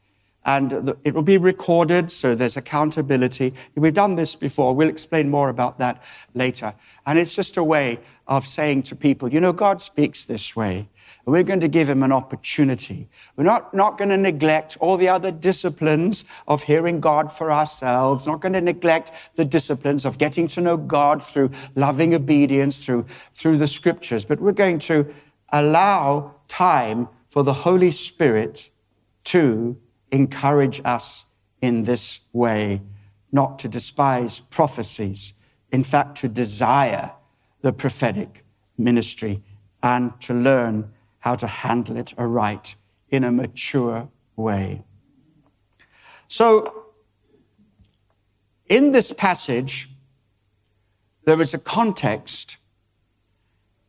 And 0.46 0.96
it 1.04 1.14
will 1.14 1.22
be 1.22 1.38
recorded, 1.38 2.12
so 2.12 2.34
there's 2.34 2.58
accountability. 2.58 3.54
We've 3.76 3.94
done 3.94 4.16
this 4.16 4.34
before. 4.34 4.74
We'll 4.74 4.90
explain 4.90 5.30
more 5.30 5.50
about 5.50 5.78
that 5.78 6.02
later. 6.34 6.74
And 7.06 7.20
it's 7.20 7.36
just 7.36 7.58
a 7.58 7.64
way 7.64 8.00
of 8.28 8.48
saying 8.48 8.84
to 8.84 8.96
people, 8.96 9.32
you 9.32 9.40
know, 9.40 9.54
God 9.54 9.82
speaks 9.82 10.26
this 10.26 10.56
way. 10.56 10.88
We're 11.26 11.44
going 11.44 11.60
to 11.62 11.68
give 11.68 11.90
him 11.90 12.04
an 12.04 12.12
opportunity. 12.12 13.08
We're 13.36 13.44
not, 13.44 13.74
not 13.74 13.98
going 13.98 14.10
to 14.10 14.18
neglect 14.18 14.78
all 14.80 14.98
the 14.98 15.10
other 15.10 15.32
disciplines 15.32 16.26
of 16.48 16.64
hearing 16.64 17.00
God 17.00 17.32
for 17.32 17.52
ourselves, 17.52 18.26
not 18.26 18.42
going 18.42 18.54
to 18.54 18.62
neglect 18.62 19.12
the 19.36 19.46
disciplines 19.46 20.06
of 20.06 20.18
getting 20.18 20.48
to 20.48 20.62
know 20.62 20.78
God 20.78 21.24
through 21.24 21.52
loving 21.76 22.16
obedience, 22.16 22.84
through, 22.84 23.06
through 23.34 23.58
the 23.58 23.68
scriptures, 23.68 24.26
but 24.26 24.40
we're 24.40 24.52
going 24.52 24.80
to 24.80 25.14
allow 25.50 26.36
time 26.48 27.08
for 27.30 27.44
the 27.44 27.54
Holy 27.54 27.92
Spirit 27.92 28.70
to 29.26 29.78
encourage 30.12 30.82
us 30.84 31.26
in 31.62 31.84
this 31.84 32.22
way, 32.34 32.82
not 33.32 33.60
to 33.60 33.68
despise 33.68 34.40
prophecies, 34.40 35.34
in 35.72 35.84
fact, 35.84 36.18
to 36.18 36.28
desire 36.28 37.12
the 37.62 37.72
prophetic 37.72 38.44
ministry 38.78 39.42
and 39.84 40.20
to 40.22 40.34
learn 40.34 40.92
how 41.22 41.36
to 41.36 41.48
handle 41.48 41.98
it 41.98 42.14
aright 42.18 42.76
in 43.10 43.24
a 43.24 43.32
mature 43.32 44.10
way. 44.36 44.84
So, 46.28 46.86
in 48.68 48.92
this 48.92 49.12
passage, 49.12 49.90
there 51.26 51.42
is 51.42 51.54
a 51.54 51.60
context. 51.60 52.58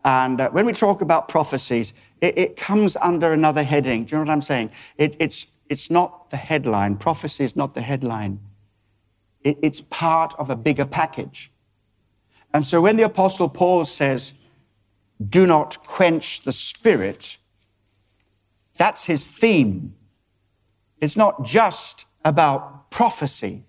And 0.05 0.41
uh, 0.41 0.51
when 0.51 0.67
we 0.67 0.73
talk 0.73 1.01
about 1.01 1.29
prophecies, 1.29 1.95
it, 2.21 2.37
it, 2.37 2.57
comes 2.57 2.97
under 2.97 3.33
another 3.33 3.63
heading. 3.63 4.05
Do 4.05 4.17
you 4.17 4.19
know 4.19 4.29
what 4.29 4.33
I'm 4.33 4.43
saying? 4.43 4.73
It, 4.99 5.17
it's, 5.21 5.47
it's 5.69 5.91
not 5.91 6.31
the 6.31 6.37
headline. 6.37 6.97
Prophecy 6.97 7.45
is 7.45 7.55
not 7.55 7.75
the 7.75 7.81
headline. 7.81 8.41
It, 9.45 9.59
it's 9.63 9.81
part 9.81 10.35
of 10.39 10.51
a 10.51 10.57
bigger 10.57 10.85
package. 10.85 11.53
And 12.53 12.67
so 12.67 12.81
when 12.81 12.97
the 12.97 13.05
Apostle 13.05 13.49
Paul 13.49 13.85
says, 13.85 14.35
do 15.29 15.47
not 15.47 15.79
quench 15.87 16.43
the 16.43 16.53
spirit. 16.53 17.37
That's 18.77 19.05
his 19.05 19.27
theme. 19.27 19.95
It's 21.01 21.17
not 21.17 21.45
just 21.45 22.07
about 22.25 22.91
prophecy. 22.91 23.65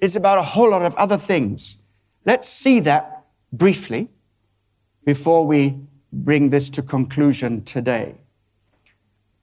It's 0.00 0.16
about 0.16 0.38
a 0.38 0.42
whole 0.42 0.70
lot 0.70 0.82
of 0.82 0.94
other 0.96 1.16
things. 1.16 1.78
Let's 2.24 2.48
see 2.48 2.80
that 2.80 3.24
briefly 3.52 4.08
before 5.04 5.46
we 5.46 5.78
bring 6.12 6.50
this 6.50 6.70
to 6.70 6.82
conclusion 6.82 7.62
today. 7.64 8.14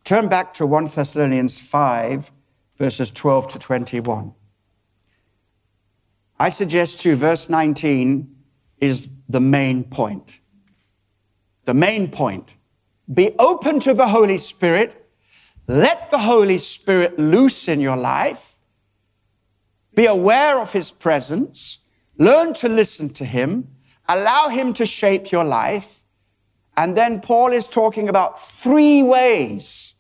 Turn 0.04 0.28
back 0.28 0.54
to 0.56 0.66
1 0.66 0.88
Thessalonians 0.88 1.60
5, 1.60 2.32
verses 2.78 3.12
12 3.12 3.48
to 3.50 3.60
21. 3.60 4.34
I 6.40 6.50
suggest 6.50 7.02
to 7.02 7.10
you, 7.10 7.16
verse 7.16 7.50
19 7.50 8.36
is 8.80 9.08
the 9.30 9.40
main 9.40 9.84
point. 9.84 10.41
The 11.66 11.74
main 11.74 12.10
point. 12.10 12.56
Be 13.12 13.36
open 13.40 13.80
to 13.82 13.94
the 13.94 14.08
Holy 14.08 14.38
Spirit. 14.38 15.10
Let 15.68 16.12
the 16.12 16.18
Holy 16.18 16.58
Spirit 16.58 17.20
loose 17.20 17.68
in 17.68 17.80
your 17.80 17.98
life. 17.98 18.58
Be 19.96 20.06
aware 20.06 20.60
of 20.60 20.72
His 20.72 20.92
presence. 20.92 21.80
Learn 22.18 22.54
to 22.56 22.70
listen 22.70 23.10
to 23.10 23.26
Him. 23.26 23.68
Allow 24.08 24.50
Him 24.50 24.74
to 24.74 24.86
shape 24.86 25.32
your 25.32 25.44
life. 25.44 26.04
And 26.78 26.98
then 26.98 27.22
Paul 27.22 27.52
is 27.52 27.68
talking 27.68 28.10
about 28.10 28.40
three 28.40 29.04
ways 29.04 29.96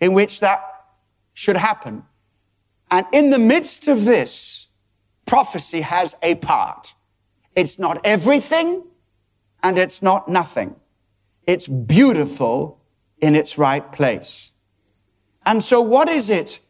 in 0.00 0.14
which 0.14 0.40
that 0.40 0.62
should 1.34 1.56
happen. 1.56 2.04
And 2.90 3.06
in 3.12 3.30
the 3.30 3.38
midst 3.38 3.86
of 3.86 4.04
this, 4.04 4.68
prophecy 5.26 5.82
has 5.82 6.16
a 6.22 6.34
part. 6.36 6.94
It's 7.54 7.78
not 7.78 8.00
everything 8.04 8.84
and 9.62 9.78
it's 9.78 10.02
not 10.02 10.28
nothing. 10.28 10.76
It's 11.46 11.66
beautiful 11.66 12.80
in 13.20 13.34
its 13.34 13.58
right 13.58 13.90
place. 13.92 14.52
And 15.44 15.62
so 15.62 15.80
what 15.80 16.08
is 16.08 16.30
it 16.30 16.60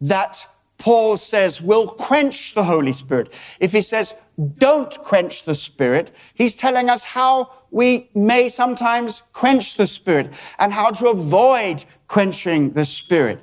that 0.00 0.46
Paul 0.78 1.16
says 1.16 1.60
will 1.60 1.88
quench 1.88 2.54
the 2.54 2.64
Holy 2.64 2.92
Spirit? 2.92 3.34
If 3.60 3.72
he 3.72 3.80
says, 3.80 4.14
don't 4.58 4.96
quench 5.02 5.44
the 5.44 5.54
Spirit, 5.54 6.10
he's 6.34 6.54
telling 6.54 6.88
us 6.88 7.04
how 7.04 7.52
we 7.70 8.10
may 8.14 8.48
sometimes 8.48 9.22
quench 9.32 9.74
the 9.74 9.86
Spirit 9.86 10.30
and 10.58 10.72
how 10.72 10.90
to 10.90 11.08
avoid 11.08 11.84
quenching 12.08 12.72
the 12.72 12.84
Spirit. 12.84 13.40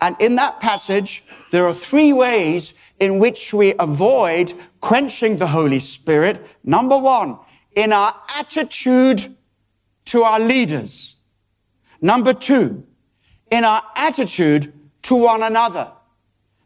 And 0.00 0.16
in 0.20 0.36
that 0.36 0.60
passage, 0.60 1.24
there 1.50 1.66
are 1.66 1.74
three 1.74 2.12
ways 2.12 2.74
in 3.00 3.18
which 3.18 3.52
we 3.52 3.74
avoid 3.78 4.52
quenching 4.80 5.36
the 5.36 5.46
Holy 5.46 5.78
Spirit. 5.78 6.46
Number 6.64 6.98
one, 6.98 7.38
in 7.74 7.92
our 7.92 8.14
attitude 8.36 9.34
to 10.06 10.22
our 10.22 10.40
leaders. 10.40 11.16
Number 12.00 12.32
two, 12.32 12.86
in 13.50 13.64
our 13.64 13.82
attitude 13.96 14.72
to 15.02 15.16
one 15.16 15.42
another. 15.42 15.92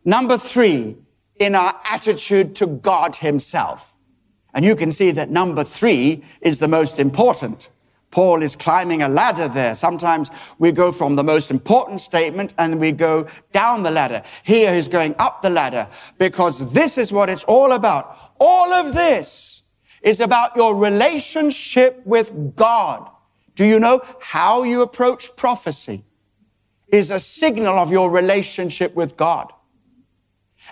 Number 0.05 0.37
three, 0.37 0.97
in 1.37 1.55
our 1.55 1.79
attitude 1.85 2.55
to 2.57 2.67
God 2.67 3.17
Himself. 3.17 3.97
And 4.55 4.65
you 4.65 4.77
can 4.77 4.93
see 4.93 5.11
that 5.13 5.31
number 5.31 5.65
three 5.65 6.23
is 6.41 6.61
the 6.61 6.69
most 6.69 7.01
important. 7.01 7.71
Paul 8.13 8.43
is 8.43 8.55
climbing 8.55 9.03
a 9.03 9.09
ladder 9.09 9.49
there. 9.49 9.75
Sometimes 9.75 10.31
we 10.61 10.71
go 10.71 10.93
from 10.93 11.17
the 11.17 11.25
most 11.25 11.51
important 11.51 12.01
statement 12.01 12.55
and 12.59 12.79
we 12.79 12.93
go 12.93 13.27
down 13.51 13.83
the 13.83 13.91
ladder. 13.91 14.23
Here 14.45 14.73
he's 14.73 14.87
going 14.87 15.17
up 15.19 15.43
the 15.43 15.51
ladder 15.51 15.89
because 16.19 16.73
this 16.73 16.97
is 16.97 17.13
what 17.13 17.29
it's 17.29 17.43
all 17.45 17.73
about. 17.73 18.35
All 18.39 18.73
of 18.73 18.95
this 18.95 19.64
is 20.05 20.21
about 20.21 20.55
your 20.55 20.77
relationship 20.77 22.01
with 22.05 22.55
God. 22.55 23.11
Do 23.57 23.65
you 23.65 23.81
know 23.81 24.01
how 24.21 24.63
you 24.63 24.83
approach 24.83 25.35
prophecy 25.37 26.05
is 26.95 27.11
a 27.11 27.19
signal 27.19 27.77
of 27.79 27.91
your 27.91 28.11
relationship 28.11 28.95
with 28.95 29.17
God. 29.17 29.53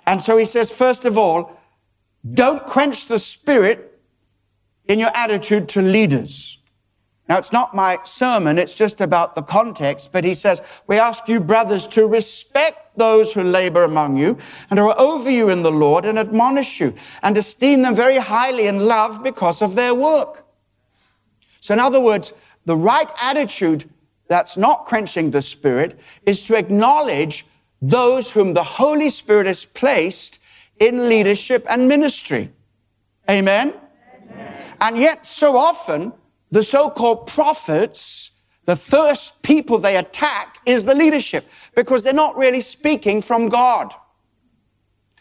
And 0.07 0.22
so 0.22 0.37
he 0.37 0.47
says, 0.47 0.76
first 0.76 1.05
of 1.05 1.18
all, 1.18 1.59
don't 2.35 2.64
quench 2.64 3.09
the 3.09 3.18
spirit 3.18 4.01
in 4.87 4.99
your 4.99 5.11
attitude 5.14 5.68
to 5.70 5.83
leaders. 5.83 6.59
Now, 7.28 7.39
it's 7.39 7.53
not 7.53 7.74
my 7.74 7.99
sermon, 8.05 8.59
it's 8.59 8.74
just 8.74 9.01
about 9.01 9.35
the 9.35 9.43
context, 9.43 10.12
but 10.12 10.24
he 10.24 10.35
says, 10.35 10.61
we 10.87 10.99
ask 10.99 11.28
you, 11.28 11.41
brothers, 11.41 11.87
to 11.89 12.07
respect 12.07 12.82
those 12.97 13.32
who 13.32 13.43
labor 13.43 13.84
among 13.84 14.16
you 14.16 14.38
and 14.70 14.78
are 14.78 14.99
over 14.99 15.30
you 15.30 15.49
in 15.49 15.62
the 15.62 15.72
Lord 15.72 16.05
and 16.05 16.18
admonish 16.18 16.80
you 16.80 16.95
and 17.22 17.36
esteem 17.36 17.82
them 17.82 17.97
very 17.97 18.18
highly 18.18 18.66
in 18.66 18.86
love 18.86 19.22
because 19.22 19.62
of 19.62 19.74
their 19.74 19.95
work. 19.95 20.47
So, 21.61 21.74
in 21.74 21.80
other 21.80 22.01
words, 22.01 22.34
the 22.64 22.76
right 22.76 23.11
attitude 23.22 23.88
that's 24.28 24.57
not 24.57 24.86
quenching 24.86 25.30
the 25.30 25.43
Spirit 25.43 25.99
is 26.26 26.47
to 26.47 26.57
acknowledge 26.57 27.47
those 27.80 28.30
whom 28.30 28.55
the 28.55 28.62
Holy 28.62 29.11
Spirit 29.11 29.47
has 29.47 29.64
placed 29.64 30.40
in 30.78 31.09
leadership 31.09 31.66
and 31.68 31.88
ministry. 31.88 32.51
Amen? 33.30 33.74
Amen. 34.30 34.64
And 34.80 34.97
yet, 34.97 35.26
so 35.26 35.57
often, 35.57 36.12
the 36.51 36.62
so-called 36.62 37.26
prophets, 37.26 38.32
the 38.65 38.77
first 38.77 39.43
people 39.43 39.79
they 39.79 39.97
attack 39.97 40.59
is 40.67 40.85
the 40.85 40.95
leadership 40.95 41.45
because 41.75 42.05
they're 42.05 42.13
not 42.13 42.37
really 42.37 42.61
speaking 42.61 43.21
from 43.21 43.49
God. 43.49 43.93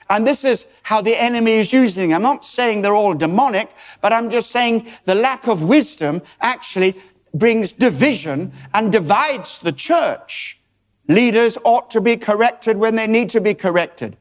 And 0.10 0.28
this 0.28 0.44
is 0.44 0.68
how 0.84 1.02
the 1.02 1.16
enemy 1.16 1.54
is 1.54 1.72
using 1.72 2.10
them. 2.10 2.18
I'm 2.18 2.22
not 2.22 2.46
saying 2.46 2.82
they're 2.82 2.94
all 2.94 3.14
demonic, 3.14 3.74
but 4.02 4.12
I'm 4.12 4.30
just 4.30 4.52
saying 4.52 4.88
the 5.06 5.16
lack 5.16 5.48
of 5.48 5.64
wisdom 5.64 6.22
actually 6.42 6.96
brings 7.34 7.72
division 7.72 8.52
and 8.74 8.92
divides 8.92 9.60
the 9.60 9.72
church. 9.72 10.60
Leaders 11.08 11.58
ought 11.64 11.90
to 11.92 12.02
be 12.02 12.18
corrected 12.18 12.78
when 12.78 12.96
they 12.96 13.08
need 13.08 13.30
to 13.30 13.42
be 13.42 13.54
corrected. 13.54 14.18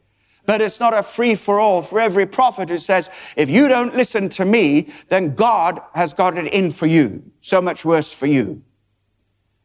But 0.46 0.60
it's 0.60 0.80
not 0.80 0.94
a 0.94 1.02
free 1.02 1.34
for 1.34 1.60
all 1.60 1.82
for 1.82 2.00
every 2.00 2.26
prophet 2.26 2.70
who 2.70 2.78
says, 2.78 3.10
if 3.36 3.50
you 3.50 3.68
don't 3.68 3.94
listen 3.94 4.28
to 4.30 4.44
me, 4.44 4.88
then 5.08 5.34
God 5.34 5.80
has 5.94 6.14
got 6.14 6.38
it 6.38 6.52
in 6.54 6.70
for 6.70 6.86
you. 6.86 7.22
So 7.40 7.60
much 7.60 7.84
worse 7.84 8.12
for 8.12 8.26
you. 8.26 8.62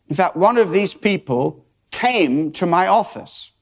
In 0.10 0.16
fact, 0.16 0.36
one 0.36 0.58
of 0.58 0.72
these 0.72 0.94
people 0.94 1.66
came 1.92 2.52
to 2.54 2.66
my 2.66 2.88
office 2.88 3.54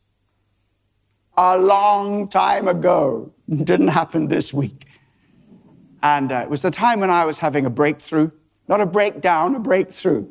a 1.37 1.57
long 1.57 2.27
time 2.27 2.67
ago. 2.67 3.33
Didn't 3.49 3.89
happen 3.89 4.27
this 4.27 4.53
week. 4.53 4.85
And 6.01 6.31
uh, 6.31 6.41
it 6.43 6.49
was 6.49 6.61
the 6.61 6.71
time 6.71 6.99
when 6.99 7.09
I 7.09 7.25
was 7.25 7.39
having 7.39 7.65
a 7.65 7.69
breakthrough, 7.69 8.29
not 8.67 8.81
a 8.81 8.85
breakdown, 8.85 9.55
a 9.55 9.59
breakthrough. 9.59 10.27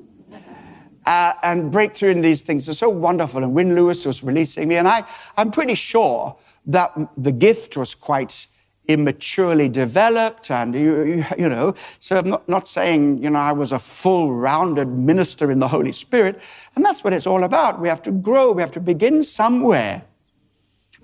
Uh, 1.05 1.33
and 1.43 1.73
breakthrough 1.73 2.11
in 2.11 2.21
these 2.21 2.43
things 2.43 2.69
are 2.69 2.75
so 2.75 2.89
wonderful. 2.89 3.43
And 3.43 3.53
Wynne 3.55 3.75
Lewis 3.75 4.07
was 4.07 4.23
releasing 4.23 4.69
me. 4.69 4.77
And 4.77 4.87
I, 4.87 5.05
I'm 5.37 5.51
pretty 5.51 5.75
sure 5.75 6.37
that 6.67 6.93
the 7.17 7.33
gift 7.33 7.77
was 7.77 7.95
quite 7.95 8.47
immaturely 8.89 9.69
developed 9.69 10.51
and 10.51 10.75
you, 10.75 11.05
you, 11.05 11.25
you, 11.39 11.49
know 11.49 11.73
so 12.01 12.19
i'm 12.19 12.29
not, 12.29 12.49
not 12.49 12.67
saying 12.67 13.23
you 13.23 13.31
know 13.31 13.39
i 13.39 13.53
was 13.53 13.71
a 13.71 13.79
full 13.79 14.35
rounded 14.35 14.89
minister 14.89 15.51
in 15.51 15.59
the 15.59 15.69
holy 15.69 15.93
spirit. 15.93 16.41
And 16.75 16.85
that's 16.85 17.05
what 17.05 17.13
it's 17.13 17.27
all 17.27 17.45
about. 17.45 17.81
We 17.81 17.89
have 17.89 18.03
to 18.03 18.13
grow. 18.13 18.53
We 18.53 18.63
have 18.63 18.73
to 18.73 18.81
begin 18.81 19.23
somewhere. 19.23 20.03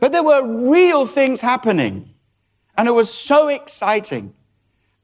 But 0.00 0.12
there 0.12 0.22
were 0.22 0.70
real 0.70 1.06
things 1.06 1.40
happening. 1.40 2.10
And 2.76 2.88
it 2.88 2.92
was 2.92 3.12
so 3.12 3.48
exciting. 3.48 4.34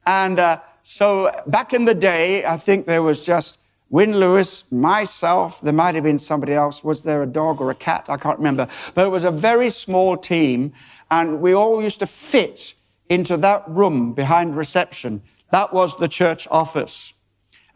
And 0.06 0.38
uh, 0.38 0.60
so 0.82 1.30
back 1.46 1.72
in 1.72 1.86
the 1.86 1.94
day 1.94 2.44
i 2.44 2.58
think 2.58 2.84
there 2.84 3.02
was 3.02 3.24
just 3.24 3.60
Wynne 3.90 4.18
Lewis, 4.18 4.70
myself, 4.72 5.60
there 5.60 5.72
might 5.72 5.94
have 5.94 6.02
been 6.02 6.18
somebody 6.18 6.52
else. 6.52 6.82
Was 6.82 7.04
there 7.04 7.22
a 7.22 7.26
dog 7.26 7.60
or 7.60 7.70
a 7.70 7.76
cat? 7.76 8.06
I 8.08 8.16
can't 8.16 8.38
remember. 8.38 8.66
But 8.92 9.06
it 9.06 9.10
was 9.10 9.22
a 9.22 9.30
very 9.30 9.70
small 9.70 10.16
team, 10.16 10.72
and 11.10 11.40
we 11.40 11.54
all 11.54 11.82
used 11.82 12.00
to 12.00 12.06
fit 12.06 12.74
into 13.08 13.36
that 13.38 13.68
room 13.68 14.12
behind 14.12 14.56
reception. 14.56 15.22
That 15.50 15.72
was 15.72 15.96
the 15.96 16.08
church 16.08 16.48
office. 16.50 17.14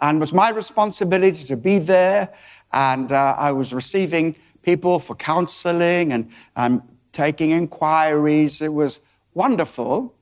And 0.01 0.19
it 0.19 0.21
was 0.21 0.33
my 0.33 0.51
responsibility 0.51 1.45
to 1.45 1.57
be 1.57 1.79
there, 1.79 2.33
and 2.73 3.11
uh, 3.13 3.35
I 3.39 3.53
was 3.53 3.73
receiving 3.73 4.37
people 4.63 4.99
for 4.99 5.17
counseling 5.17 6.13
and 6.13 6.31
um, 6.57 6.83
taking 7.13 7.51
inquiries. 7.51 8.61
It 8.61 8.73
was 8.73 9.01
wonderful. 9.35 10.15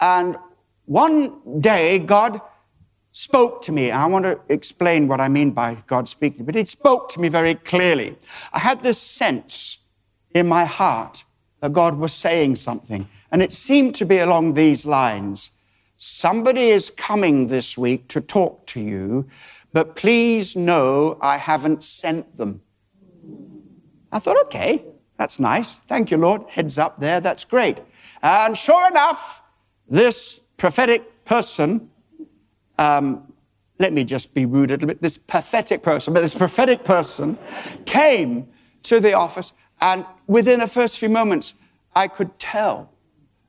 And 0.00 0.36
one 0.86 1.60
day, 1.60 1.98
God 2.00 2.40
spoke 3.12 3.62
to 3.62 3.72
me. 3.72 3.90
I 3.90 4.06
want 4.06 4.24
to 4.24 4.40
explain 4.48 5.06
what 5.06 5.20
I 5.20 5.28
mean 5.28 5.52
by 5.52 5.76
God 5.86 6.08
speaking, 6.08 6.44
but 6.44 6.56
it 6.56 6.68
spoke 6.68 7.08
to 7.10 7.20
me 7.20 7.28
very 7.28 7.54
clearly. 7.54 8.16
I 8.52 8.58
had 8.58 8.82
this 8.82 8.98
sense 8.98 9.78
in 10.34 10.48
my 10.48 10.64
heart 10.64 11.24
that 11.62 11.72
God 11.72 11.96
was 11.96 12.12
saying 12.12 12.56
something, 12.56 13.08
and 13.30 13.40
it 13.40 13.52
seemed 13.52 13.94
to 13.94 14.04
be 14.04 14.18
along 14.18 14.54
these 14.54 14.84
lines. 14.84 15.52
Somebody 15.96 16.68
is 16.68 16.90
coming 16.90 17.46
this 17.46 17.78
week 17.78 18.08
to 18.08 18.20
talk 18.20 18.66
to 18.66 18.80
you, 18.80 19.28
but 19.72 19.96
please 19.96 20.56
know 20.56 21.16
I 21.20 21.38
haven't 21.38 21.84
sent 21.84 22.36
them. 22.36 22.60
I 24.10 24.18
thought, 24.18 24.36
okay, 24.46 24.84
that's 25.16 25.38
nice. 25.38 25.78
Thank 25.78 26.10
you, 26.10 26.16
Lord. 26.16 26.42
Heads 26.48 26.78
up 26.78 26.98
there. 26.98 27.20
That's 27.20 27.44
great. 27.44 27.80
And 28.22 28.58
sure 28.58 28.86
enough, 28.88 29.40
this 29.88 30.40
prophetic 30.56 31.24
person 31.24 31.88
um, 32.78 33.32
let 33.78 33.92
me 33.92 34.04
just 34.04 34.34
be 34.34 34.46
rude 34.46 34.70
a 34.70 34.74
little 34.74 34.88
bit, 34.88 35.02
this 35.02 35.18
pathetic 35.18 35.82
person, 35.82 36.14
but 36.14 36.20
this 36.20 36.34
prophetic 36.34 36.84
person 36.84 37.36
came 37.84 38.48
to 38.84 39.00
the 39.00 39.12
office, 39.12 39.52
and 39.82 40.06
within 40.26 40.60
the 40.60 40.66
first 40.66 40.98
few 40.98 41.08
moments, 41.08 41.54
I 41.94 42.08
could 42.08 42.38
tell 42.38 42.90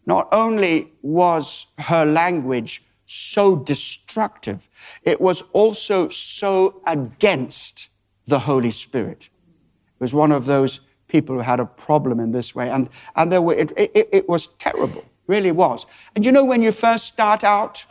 not 0.06 0.28
only 0.32 0.92
was 1.02 1.68
her 1.78 2.06
language 2.06 2.84
so 3.06 3.56
destructive, 3.56 4.68
it 5.04 5.22
was 5.22 5.44
also 5.54 6.10
so 6.10 6.82
against 6.88 7.90
the 8.26 8.40
Holy 8.40 8.72
Spirit. 8.72 9.30
It 9.30 10.00
was 10.00 10.14
one 10.14 10.32
of 10.32 10.46
those 10.46 10.82
people 11.08 11.36
who 11.36 11.42
had 11.42 11.60
a 11.60 11.66
problem 11.66 12.20
in 12.20 12.32
this 12.32 12.56
way. 12.56 12.70
And, 12.70 12.90
and 13.16 13.32
there 13.32 13.42
were, 13.42 13.54
it, 13.54 13.72
it, 13.78 14.10
it 14.12 14.28
was 14.28 14.48
terrible, 14.48 15.06
really 15.28 15.52
was. 15.52 15.86
And 16.16 16.26
you 16.26 16.32
know, 16.32 16.44
when 16.44 16.62
you 16.64 16.72
first 16.72 17.06
start 17.06 17.44
out, 17.44 17.86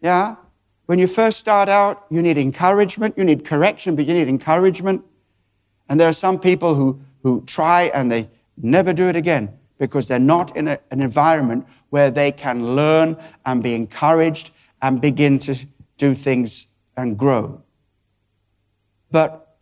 yeah, 0.00 0.36
when 0.86 1.00
you 1.00 1.08
first 1.08 1.38
start 1.40 1.68
out, 1.68 2.06
you 2.10 2.22
need 2.22 2.38
encouragement, 2.38 3.18
you 3.18 3.24
need 3.24 3.44
correction, 3.44 3.96
but 3.96 4.06
you 4.06 4.14
need 4.14 4.28
encouragement. 4.28 5.04
And 5.88 5.98
there 5.98 6.08
are 6.08 6.12
some 6.12 6.38
people 6.38 6.74
who, 6.76 7.00
who 7.26 7.42
try 7.44 7.90
and 7.92 8.08
they 8.08 8.28
never 8.56 8.92
do 8.92 9.08
it 9.08 9.16
again 9.16 9.52
because 9.78 10.06
they're 10.06 10.20
not 10.20 10.56
in 10.56 10.68
a, 10.68 10.78
an 10.92 11.00
environment 11.00 11.66
where 11.90 12.08
they 12.08 12.30
can 12.30 12.76
learn 12.76 13.16
and 13.44 13.64
be 13.64 13.74
encouraged 13.74 14.52
and 14.80 15.00
begin 15.00 15.36
to 15.40 15.56
do 15.96 16.14
things 16.14 16.66
and 16.96 17.18
grow. 17.18 17.60
But 19.10 19.56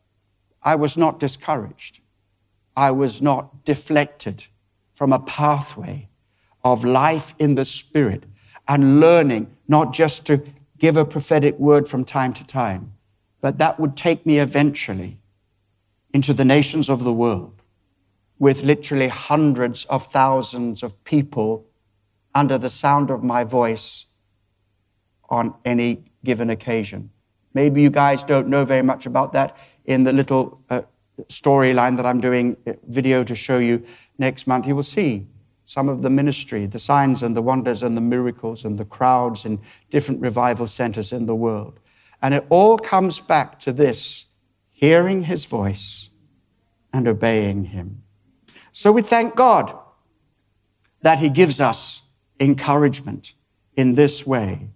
I 0.63 0.75
was 0.75 0.99
not 0.99 1.19
discouraged. 1.19 2.01
I 2.77 2.91
was 2.91 3.23
not 3.23 3.65
deflected 3.65 4.45
from 4.93 5.15
a 5.15 5.21
pathway 5.21 6.11
of 6.65 6.85
life 6.85 7.33
in 7.39 7.55
the 7.55 7.65
Spirit 7.65 8.25
and 8.69 9.01
learning 9.01 9.57
not 9.69 9.95
just 9.95 10.27
to 10.27 10.43
give 10.77 10.99
a 10.99 11.05
prophetic 11.07 11.59
word 11.59 11.89
from 11.89 12.05
time 12.05 12.35
to 12.35 12.47
time, 12.47 12.93
but 13.41 13.57
that 13.57 13.81
would 13.81 13.97
take 13.97 14.27
me 14.27 14.39
eventually 14.39 15.17
into 16.15 16.33
the 16.33 16.45
nations 16.45 16.89
of 16.89 17.03
the 17.03 17.13
world 17.13 17.61
with 18.39 18.63
literally 18.63 19.09
hundreds 19.09 19.85
of 19.87 20.03
thousands 20.03 20.83
of 20.83 21.05
people 21.05 21.67
under 22.35 22.57
the 22.57 22.71
sound 22.71 23.11
of 23.11 23.23
my 23.23 23.43
voice 23.45 24.07
on 25.29 25.55
any 25.65 26.05
given 26.25 26.51
occasion. 26.51 27.11
Maybe 27.53 27.83
you 27.83 27.91
guys 27.91 28.23
don't 28.23 28.49
know 28.49 28.65
very 28.65 28.83
much 28.83 29.07
about 29.07 29.33
that 29.33 29.57
in 29.85 30.05
the 30.05 30.13
little 30.13 30.61
uh, 30.71 30.83
storyline 31.29 31.97
that 31.97 32.07
I'm 32.07 32.21
doing 32.21 32.57
uh, 32.67 32.73
video 32.89 33.25
to 33.25 33.35
show 33.35 33.59
you 33.59 33.85
next 34.19 34.47
month. 34.47 34.67
You 34.67 34.77
will 34.77 34.83
see 34.83 35.27
some 35.65 35.89
of 35.89 36.03
the 36.03 36.11
ministry, 36.11 36.67
the 36.67 36.79
signs 36.79 37.23
and 37.23 37.37
the 37.37 37.43
wonders 37.43 37.83
and 37.83 37.97
the 37.97 38.01
miracles 38.01 38.65
and 38.65 38.79
the 38.79 38.85
crowds 38.85 39.47
in 39.47 39.61
different 39.91 40.21
revival 40.21 40.67
centers 40.67 41.13
in 41.13 41.27
the 41.27 41.35
world. 41.35 41.81
And 42.23 42.35
it 42.35 42.45
all 42.51 42.79
comes 42.79 43.19
back 43.19 43.59
to 43.61 43.73
this 43.73 44.27
hearing 44.85 45.23
his 45.23 45.47
voice 45.47 46.11
and 46.93 47.09
obeying 47.09 47.65
him. 47.65 48.03
So 48.71 48.93
we 48.93 49.01
thank 49.01 49.35
God 49.35 49.75
that 51.01 51.19
he 51.19 51.29
gives 51.31 51.59
us 51.61 52.03
encouragement 52.39 53.35
in 53.77 53.95
this 53.95 54.27
way. 54.27 54.69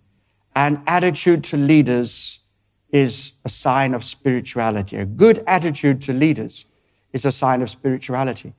An 0.57 0.83
attitude 0.87 1.45
to 1.45 1.57
leaders 1.57 2.41
is 2.91 3.33
a 3.45 3.51
sign 3.51 3.93
of 3.93 4.03
spirituality. 4.03 4.97
A 4.97 5.05
good 5.05 5.45
attitude 5.47 6.01
to 6.03 6.13
leaders 6.15 6.65
is 7.13 7.27
a 7.27 7.31
sign 7.31 7.61
of 7.61 7.69
spirituality. 7.69 8.55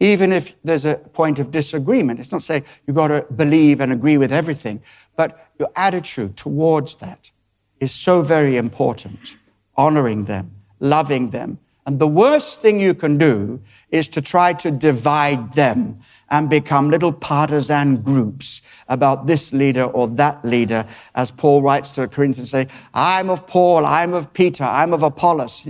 Even 0.00 0.32
if 0.32 0.56
there's 0.64 0.86
a 0.86 0.94
point 0.94 1.38
of 1.38 1.50
disagreement, 1.50 2.18
it's 2.18 2.32
not 2.32 2.42
saying 2.42 2.64
you've 2.86 2.96
got 2.96 3.08
to 3.08 3.26
believe 3.36 3.80
and 3.80 3.92
agree 3.92 4.16
with 4.16 4.32
everything, 4.32 4.82
but 5.16 5.50
your 5.58 5.70
attitude 5.76 6.36
towards 6.36 6.96
that 6.96 7.30
is 7.78 7.92
so 7.92 8.22
very 8.22 8.56
important. 8.56 9.36
Honoring 9.76 10.24
them, 10.24 10.53
loving 10.80 11.30
them. 11.30 11.58
And 11.86 11.98
the 11.98 12.08
worst 12.08 12.62
thing 12.62 12.80
you 12.80 12.94
can 12.94 13.18
do 13.18 13.60
is 13.90 14.08
to 14.08 14.22
try 14.22 14.54
to 14.54 14.70
divide 14.70 15.52
them 15.52 16.00
and 16.30 16.48
become 16.48 16.88
little 16.88 17.12
partisan 17.12 17.96
groups 18.02 18.62
about 18.88 19.26
this 19.26 19.52
leader 19.52 19.84
or 19.84 20.08
that 20.08 20.42
leader. 20.44 20.86
As 21.14 21.30
Paul 21.30 21.60
writes 21.60 21.94
to 21.94 22.02
the 22.02 22.08
Corinthians, 22.08 22.50
say, 22.50 22.68
I'm 22.94 23.28
of 23.28 23.46
Paul, 23.46 23.84
I'm 23.84 24.14
of 24.14 24.32
Peter, 24.32 24.64
I'm 24.64 24.94
of 24.94 25.02
Apollos. 25.02 25.68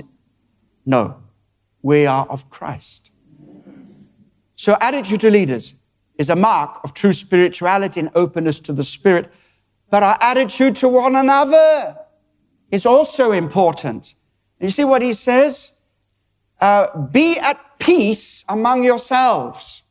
No, 0.86 1.16
we 1.82 2.06
are 2.06 2.26
of 2.26 2.48
Christ. 2.48 3.10
So 4.54 4.76
attitude 4.80 5.20
to 5.22 5.30
leaders 5.30 5.80
is 6.16 6.30
a 6.30 6.36
mark 6.36 6.80
of 6.84 6.94
true 6.94 7.12
spirituality 7.12 7.98
and 7.98 8.10
openness 8.14 8.60
to 8.60 8.72
the 8.72 8.84
Spirit. 8.84 9.32
But 9.90 10.04
our 10.04 10.16
attitude 10.20 10.76
to 10.76 10.88
one 10.88 11.16
another 11.16 11.98
is 12.70 12.86
also 12.86 13.32
important. 13.32 14.14
You 14.64 14.70
see 14.70 14.84
what 14.84 15.02
he 15.02 15.12
says? 15.12 15.78
Uh, 16.58 17.06
be 17.08 17.38
at 17.38 17.78
peace 17.78 18.46
among 18.48 18.82
yourselves. 18.82 19.82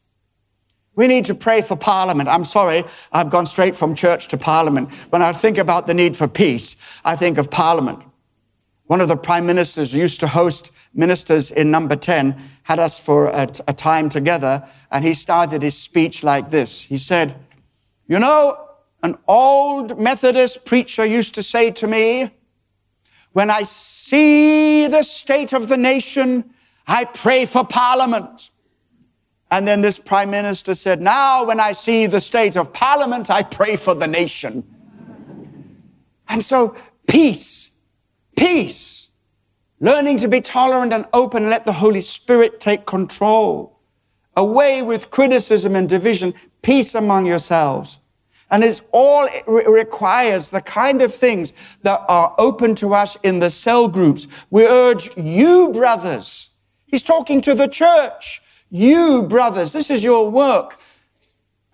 We 0.95 1.05
need 1.05 1.25
to 1.25 1.35
pray 1.35 1.61
for 1.61 1.77
Parliament. 1.77 2.27
I'm 2.27 2.43
sorry, 2.43 2.83
I've 3.11 3.29
gone 3.29 3.45
straight 3.45 3.75
from 3.75 3.93
church 3.93 4.29
to 4.29 4.37
Parliament. 4.37 4.91
When 5.11 5.21
I 5.21 5.31
think 5.31 5.59
about 5.59 5.85
the 5.85 5.93
need 5.93 6.17
for 6.17 6.27
peace, 6.27 6.75
I 7.05 7.15
think 7.15 7.37
of 7.37 7.51
Parliament. 7.51 7.99
One 8.85 8.99
of 8.99 9.09
the 9.09 9.15
prime 9.15 9.45
ministers 9.45 9.93
used 9.93 10.19
to 10.21 10.27
host 10.27 10.71
ministers 10.95 11.51
in 11.51 11.69
number 11.69 11.95
10, 11.95 12.35
had 12.63 12.79
us 12.79 12.97
for 12.97 13.27
a, 13.27 13.47
a 13.67 13.73
time 13.73 14.09
together, 14.09 14.67
and 14.91 15.05
he 15.05 15.13
started 15.13 15.61
his 15.61 15.77
speech 15.77 16.23
like 16.23 16.49
this. 16.49 16.81
He 16.81 16.97
said, 16.97 17.35
You 18.07 18.17
know, 18.17 18.69
an 19.03 19.17
old 19.27 19.99
Methodist 19.99 20.65
preacher 20.65 21.05
used 21.05 21.35
to 21.35 21.43
say 21.43 21.69
to 21.69 21.85
me, 21.85 22.31
when 23.33 23.49
I 23.49 23.63
see 23.63 24.87
the 24.87 25.03
state 25.03 25.53
of 25.53 25.67
the 25.67 25.77
nation, 25.77 26.53
I 26.87 27.05
pray 27.05 27.45
for 27.45 27.65
parliament. 27.65 28.51
And 29.51 29.67
then 29.67 29.81
this 29.81 29.99
prime 29.99 30.31
minister 30.31 30.73
said, 30.73 31.01
Now, 31.01 31.45
when 31.45 31.59
I 31.59 31.73
see 31.73 32.07
the 32.07 32.19
state 32.19 32.55
of 32.57 32.73
parliament, 32.73 33.29
I 33.29 33.43
pray 33.43 33.75
for 33.75 33.93
the 33.93 34.07
nation. 34.07 34.63
And 36.29 36.41
so, 36.41 36.75
peace, 37.07 37.75
peace, 38.35 39.11
learning 39.79 40.17
to 40.19 40.27
be 40.27 40.41
tolerant 40.41 40.93
and 40.93 41.05
open, 41.13 41.49
let 41.49 41.65
the 41.65 41.73
Holy 41.73 42.01
Spirit 42.01 42.59
take 42.59 42.85
control. 42.85 43.79
Away 44.35 44.81
with 44.81 45.11
criticism 45.11 45.75
and 45.75 45.87
division, 45.87 46.33
peace 46.61 46.95
among 46.95 47.25
yourselves. 47.25 47.99
And 48.53 48.63
it's 48.63 48.83
all 48.91 49.25
it 49.25 49.43
re- 49.47 49.65
requires 49.65 50.51
the 50.51 50.61
kind 50.61 51.01
of 51.01 51.11
things 51.11 51.77
that 51.81 51.99
are 52.07 52.35
open 52.37 52.75
to 52.75 52.93
us 52.93 53.15
in 53.23 53.39
the 53.39 53.49
cell 53.49 53.87
groups. 53.87 54.27
We 54.51 54.67
urge 54.67 55.09
you, 55.17 55.71
brothers. 55.73 56.51
He's 56.85 57.01
talking 57.01 57.41
to 57.41 57.55
the 57.55 57.67
church. 57.67 58.43
You, 58.69 59.23
brothers, 59.23 59.73
this 59.73 59.89
is 59.89 60.03
your 60.03 60.29
work. 60.29 60.79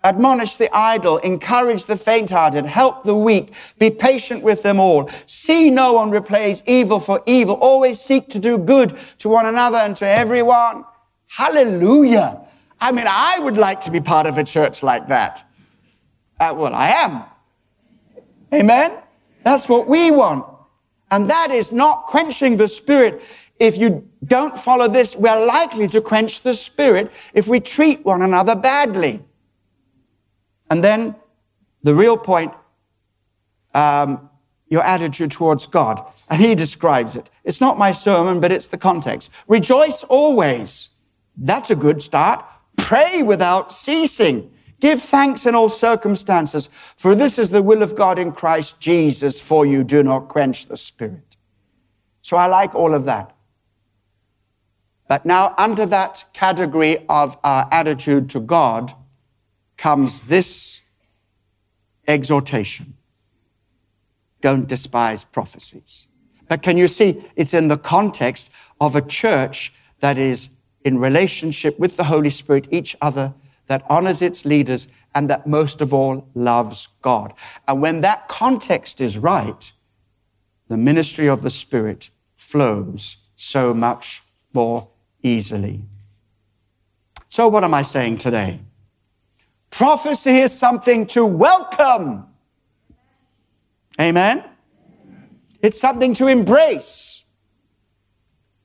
Admonish 0.02 0.56
the 0.56 0.74
idle, 0.74 1.18
encourage 1.18 1.84
the 1.84 1.98
faint-hearted, 1.98 2.64
help 2.64 3.02
the 3.02 3.14
weak, 3.14 3.52
be 3.78 3.90
patient 3.90 4.42
with 4.42 4.62
them 4.62 4.80
all. 4.80 5.10
See 5.26 5.68
no 5.68 5.92
one 5.92 6.10
replays 6.10 6.62
evil 6.66 6.98
for 6.98 7.22
evil. 7.26 7.56
Always 7.56 8.00
seek 8.00 8.30
to 8.30 8.38
do 8.38 8.56
good 8.56 8.96
to 9.18 9.28
one 9.28 9.44
another 9.44 9.76
and 9.76 9.94
to 9.96 10.06
everyone. 10.06 10.86
Hallelujah. 11.26 12.40
I 12.80 12.92
mean, 12.92 13.04
I 13.06 13.38
would 13.40 13.58
like 13.58 13.82
to 13.82 13.90
be 13.90 14.00
part 14.00 14.26
of 14.26 14.38
a 14.38 14.44
church 14.44 14.82
like 14.82 15.08
that. 15.08 15.44
Well, 16.40 16.74
I 16.74 16.88
am. 16.88 17.24
Amen? 18.52 18.98
That's 19.44 19.68
what 19.68 19.86
we 19.86 20.10
want. 20.10 20.46
And 21.10 21.28
that 21.28 21.50
is 21.50 21.70
not 21.72 22.06
quenching 22.06 22.56
the 22.56 22.68
spirit 22.68 23.22
if 23.60 23.76
you 23.76 24.08
don't 24.24 24.56
follow 24.56 24.88
this, 24.88 25.14
we're 25.14 25.46
likely 25.46 25.86
to 25.88 26.00
quench 26.00 26.40
the 26.40 26.54
spirit 26.54 27.12
if 27.34 27.46
we 27.46 27.60
treat 27.60 28.04
one 28.04 28.22
another 28.22 28.56
badly. 28.56 29.22
And 30.70 30.82
then 30.82 31.14
the 31.82 31.94
real 31.94 32.16
point, 32.16 32.54
um, 33.74 34.30
your 34.68 34.82
attitude 34.82 35.30
towards 35.30 35.66
God. 35.66 36.02
And 36.30 36.40
he 36.40 36.54
describes 36.54 37.16
it. 37.16 37.28
It's 37.44 37.60
not 37.60 37.76
my 37.76 37.92
sermon, 37.92 38.40
but 38.40 38.50
it's 38.50 38.68
the 38.68 38.78
context. 38.78 39.30
Rejoice 39.46 40.04
always. 40.04 40.90
That's 41.36 41.70
a 41.70 41.76
good 41.76 42.00
start. 42.00 42.44
Pray 42.76 43.22
without 43.22 43.72
ceasing. 43.72 44.50
Give 44.80 45.00
thanks 45.00 45.46
in 45.46 45.54
all 45.54 45.68
circumstances, 45.68 46.68
for 46.96 47.14
this 47.14 47.38
is 47.38 47.50
the 47.50 47.62
will 47.62 47.82
of 47.82 47.94
God 47.94 48.18
in 48.18 48.32
Christ 48.32 48.80
Jesus 48.80 49.40
for 49.40 49.66
you. 49.66 49.84
Do 49.84 50.02
not 50.02 50.28
quench 50.28 50.66
the 50.66 50.76
spirit. 50.76 51.36
So 52.22 52.36
I 52.36 52.46
like 52.46 52.74
all 52.74 52.94
of 52.94 53.04
that. 53.04 53.34
But 55.08 55.26
now, 55.26 55.54
under 55.58 55.86
that 55.86 56.24
category 56.32 57.04
of 57.08 57.36
our 57.42 57.68
attitude 57.72 58.30
to 58.30 58.40
God 58.40 58.92
comes 59.76 60.22
this 60.22 60.82
exhortation 62.06 62.94
don't 64.40 64.66
despise 64.68 65.24
prophecies. 65.24 66.06
But 66.48 66.62
can 66.62 66.76
you 66.76 66.88
see 66.88 67.22
it's 67.36 67.54
in 67.54 67.68
the 67.68 67.78
context 67.78 68.50
of 68.80 68.96
a 68.96 69.02
church 69.02 69.72
that 70.00 70.18
is 70.18 70.50
in 70.84 70.98
relationship 70.98 71.78
with 71.78 71.96
the 71.96 72.04
Holy 72.04 72.30
Spirit, 72.30 72.66
each 72.70 72.96
other, 73.02 73.34
that 73.70 73.84
honors 73.88 74.20
its 74.20 74.44
leaders, 74.44 74.88
and 75.14 75.30
that 75.30 75.46
most 75.46 75.80
of 75.80 75.94
all 75.94 76.28
loves 76.34 76.88
God. 77.02 77.32
And 77.68 77.80
when 77.80 78.00
that 78.00 78.26
context 78.26 79.00
is 79.00 79.16
right, 79.16 79.70
the 80.66 80.76
ministry 80.76 81.28
of 81.28 81.42
the 81.42 81.50
Spirit 81.50 82.10
flows 82.34 83.28
so 83.36 83.72
much 83.72 84.24
more 84.52 84.88
easily. 85.22 85.82
So, 87.28 87.46
what 87.46 87.62
am 87.62 87.72
I 87.72 87.82
saying 87.82 88.18
today? 88.18 88.58
Prophecy 89.70 90.38
is 90.38 90.52
something 90.52 91.06
to 91.06 91.24
welcome. 91.24 92.26
Amen? 94.00 94.42
It's 95.62 95.80
something 95.80 96.12
to 96.14 96.26
embrace. 96.26 97.24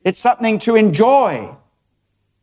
It's 0.03 0.17
something 0.17 0.57
to 0.59 0.75
enjoy. 0.75 1.55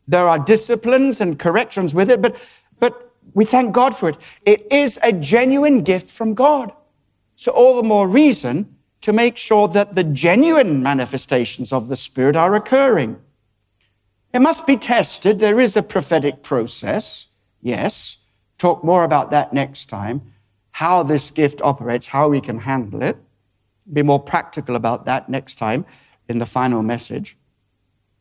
There 0.09 0.29
are 0.29 0.39
disciplines 0.39 1.21
and 1.21 1.39
corrections 1.39 1.95
with 1.95 2.11
it, 2.11 2.21
but, 2.21 2.37
but 2.81 3.13
we 3.35 3.45
thank 3.45 3.73
God 3.73 3.95
for 3.95 4.09
it. 4.09 4.19
It 4.45 4.71
is 4.73 4.99
a 5.03 5.13
genuine 5.13 5.83
gift 5.83 6.11
from 6.11 6.35
God. 6.35 6.73
So 7.37 7.53
all 7.53 7.81
the 7.81 7.89
more 7.89 8.09
reason 8.09 8.77
to 9.03 9.13
make 9.13 9.37
sure 9.37 9.69
that 9.69 9.95
the 9.95 10.05
genuine 10.05 10.83
manifestations 10.83 11.73
of 11.73 11.89
the 11.89 11.97
Spirit 11.97 12.37
are 12.37 12.55
occurring. 12.55 13.21
It 14.33 14.41
must 14.41 14.67
be 14.67 14.77
tested. 14.77 15.39
There 15.39 15.61
is 15.61 15.77
a 15.77 15.83
prophetic 15.83 16.43
process. 16.43 17.29
Yes. 17.61 18.19
Talk 18.59 18.83
more 18.85 19.05
about 19.05 19.31
that 19.33 19.53
next 19.53 19.87
time. 19.87 20.23
How 20.71 21.03
this 21.03 21.31
gift 21.31 21.61
operates, 21.63 22.07
how 22.07 22.29
we 22.29 22.41
can 22.41 22.59
handle 22.59 23.03
it. 23.03 23.17
Be 23.93 24.03
more 24.03 24.21
practical 24.21 24.77
about 24.77 25.05
that 25.07 25.29
next 25.29 25.57
time 25.57 25.85
in 26.29 26.39
the 26.39 26.47
final 26.47 26.83
message. 26.83 27.37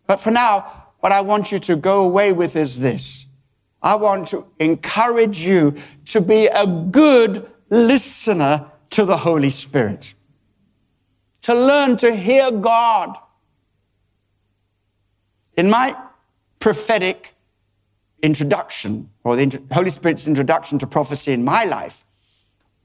But 0.07 0.19
for 0.19 0.31
now, 0.31 0.80
what 1.01 1.11
I 1.11 1.21
want 1.21 1.51
you 1.51 1.59
to 1.59 1.75
go 1.75 2.05
away 2.05 2.31
with 2.31 2.55
is 2.55 2.79
this. 2.79 3.27
I 3.81 3.95
want 3.95 4.27
to 4.29 4.45
encourage 4.59 5.41
you 5.41 5.75
to 6.05 6.21
be 6.21 6.45
a 6.47 6.65
good 6.65 7.49
listener 7.69 8.71
to 8.91 9.05
the 9.05 9.17
Holy 9.17 9.49
Spirit. 9.49 10.13
To 11.43 11.55
learn 11.55 11.97
to 11.97 12.15
hear 12.15 12.51
God. 12.51 13.17
In 15.57 15.69
my 15.69 15.95
prophetic 16.59 17.33
introduction, 18.21 19.09
or 19.23 19.35
the 19.35 19.61
Holy 19.71 19.89
Spirit's 19.89 20.27
introduction 20.27 20.77
to 20.79 20.87
prophecy 20.87 21.31
in 21.31 21.43
my 21.43 21.63
life, 21.65 22.05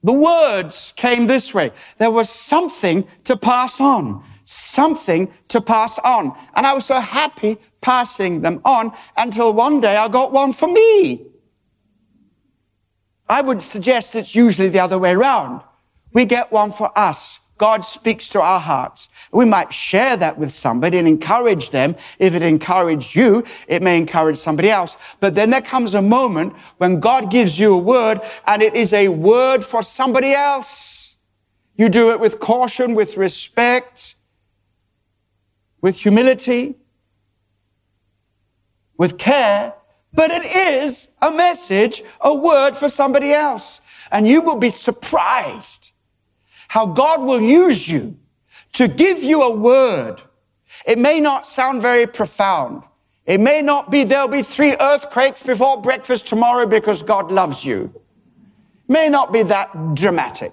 the 0.03 0.13
words 0.13 0.93
came 0.97 1.27
this 1.27 1.53
way. 1.53 1.71
There 1.99 2.11
was 2.11 2.29
something 2.29 3.07
to 3.25 3.37
pass 3.37 3.79
on, 3.79 4.23
something 4.49 5.29
to 5.49 5.59
pass 5.59 5.99
on. 5.99 6.33
And 6.55 6.65
I 6.65 6.73
was 6.73 6.85
so 6.85 6.99
happy 7.01 7.57
passing 7.81 8.41
them 8.41 8.61
on 8.63 8.93
until 9.17 9.53
one 9.53 9.81
day 9.81 9.97
I 9.97 10.07
got 10.07 10.31
one 10.31 10.53
for 10.53 10.69
me. 10.69 11.27
I 13.27 13.41
would 13.41 13.61
suggest 13.61 14.15
it's 14.15 14.33
usually 14.33 14.69
the 14.69 14.79
other 14.79 14.97
way 14.97 15.11
around. 15.11 15.61
We 16.13 16.23
get 16.23 16.49
one 16.49 16.71
for 16.71 16.97
us. 16.97 17.41
God 17.57 17.83
speaks 17.83 18.29
to 18.29 18.41
our 18.41 18.59
hearts. 18.59 19.09
We 19.33 19.43
might 19.43 19.73
share 19.73 20.15
that 20.15 20.37
with 20.37 20.51
somebody 20.51 20.97
and 20.97 21.07
encourage 21.07 21.71
them. 21.71 21.97
If 22.17 22.33
it 22.33 22.41
encouraged 22.41 23.15
you, 23.15 23.43
it 23.67 23.83
may 23.83 23.97
encourage 23.97 24.37
somebody 24.37 24.69
else. 24.69 24.95
But 25.19 25.35
then 25.35 25.49
there 25.49 25.61
comes 25.61 25.93
a 25.93 26.01
moment 26.01 26.55
when 26.77 27.01
God 27.01 27.31
gives 27.31 27.59
you 27.59 27.73
a 27.73 27.77
word 27.77 28.21
and 28.45 28.61
it 28.61 28.75
is 28.75 28.93
a 28.93 29.09
word 29.09 29.65
for 29.65 29.83
somebody 29.83 30.31
else. 30.31 31.17
You 31.75 31.89
do 31.89 32.11
it 32.11 32.19
with 32.19 32.39
caution, 32.39 32.95
with 32.95 33.17
respect, 33.17 34.15
with 35.87 36.01
humility, 36.01 36.75
with 38.97 39.17
care, 39.17 39.73
but 40.11 40.29
it 40.31 40.43
is 40.43 41.15
a 41.21 41.31
message, 41.31 42.03
a 42.19 42.35
word 42.35 42.75
for 42.75 42.89
somebody 42.89 43.31
else. 43.31 43.79
And 44.11 44.27
you 44.27 44.41
will 44.41 44.57
be 44.57 44.69
surprised 44.69 45.93
how 46.67 46.87
God 46.87 47.21
will 47.21 47.39
use 47.39 47.87
you 47.87 48.17
to 48.73 48.89
give 48.89 49.23
you 49.23 49.43
a 49.43 49.55
word. 49.55 50.17
It 50.85 50.99
may 50.99 51.21
not 51.21 51.47
sound 51.47 51.81
very 51.81 52.05
profound. 52.05 52.83
It 53.25 53.39
may 53.39 53.61
not 53.61 53.89
be 53.89 54.03
there'll 54.03 54.27
be 54.27 54.41
three 54.41 54.75
earthquakes 54.81 55.41
before 55.41 55.81
breakfast 55.81 56.27
tomorrow 56.27 56.65
because 56.65 57.01
God 57.01 57.31
loves 57.31 57.63
you. 57.63 57.93
May 58.89 59.07
not 59.07 59.31
be 59.31 59.41
that 59.43 59.95
dramatic. 59.95 60.51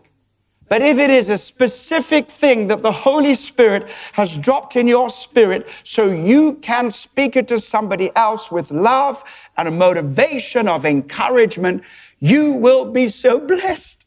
But 0.68 0.82
if 0.82 0.98
it 0.98 1.10
is 1.10 1.28
a 1.28 1.38
specific 1.38 2.30
thing 2.30 2.68
that 2.68 2.82
the 2.82 2.90
Holy 2.90 3.34
Spirit 3.34 3.90
has 4.14 4.38
dropped 4.38 4.76
in 4.76 4.88
your 4.88 5.10
spirit 5.10 5.68
so 5.84 6.06
you 6.06 6.54
can 6.62 6.90
speak 6.90 7.36
it 7.36 7.48
to 7.48 7.60
somebody 7.60 8.10
else 8.16 8.50
with 8.50 8.70
love 8.70 9.22
and 9.56 9.68
a 9.68 9.70
motivation 9.70 10.66
of 10.66 10.84
encouragement, 10.84 11.82
you 12.20 12.54
will 12.54 12.90
be 12.90 13.08
so 13.08 13.38
blessed 13.38 14.06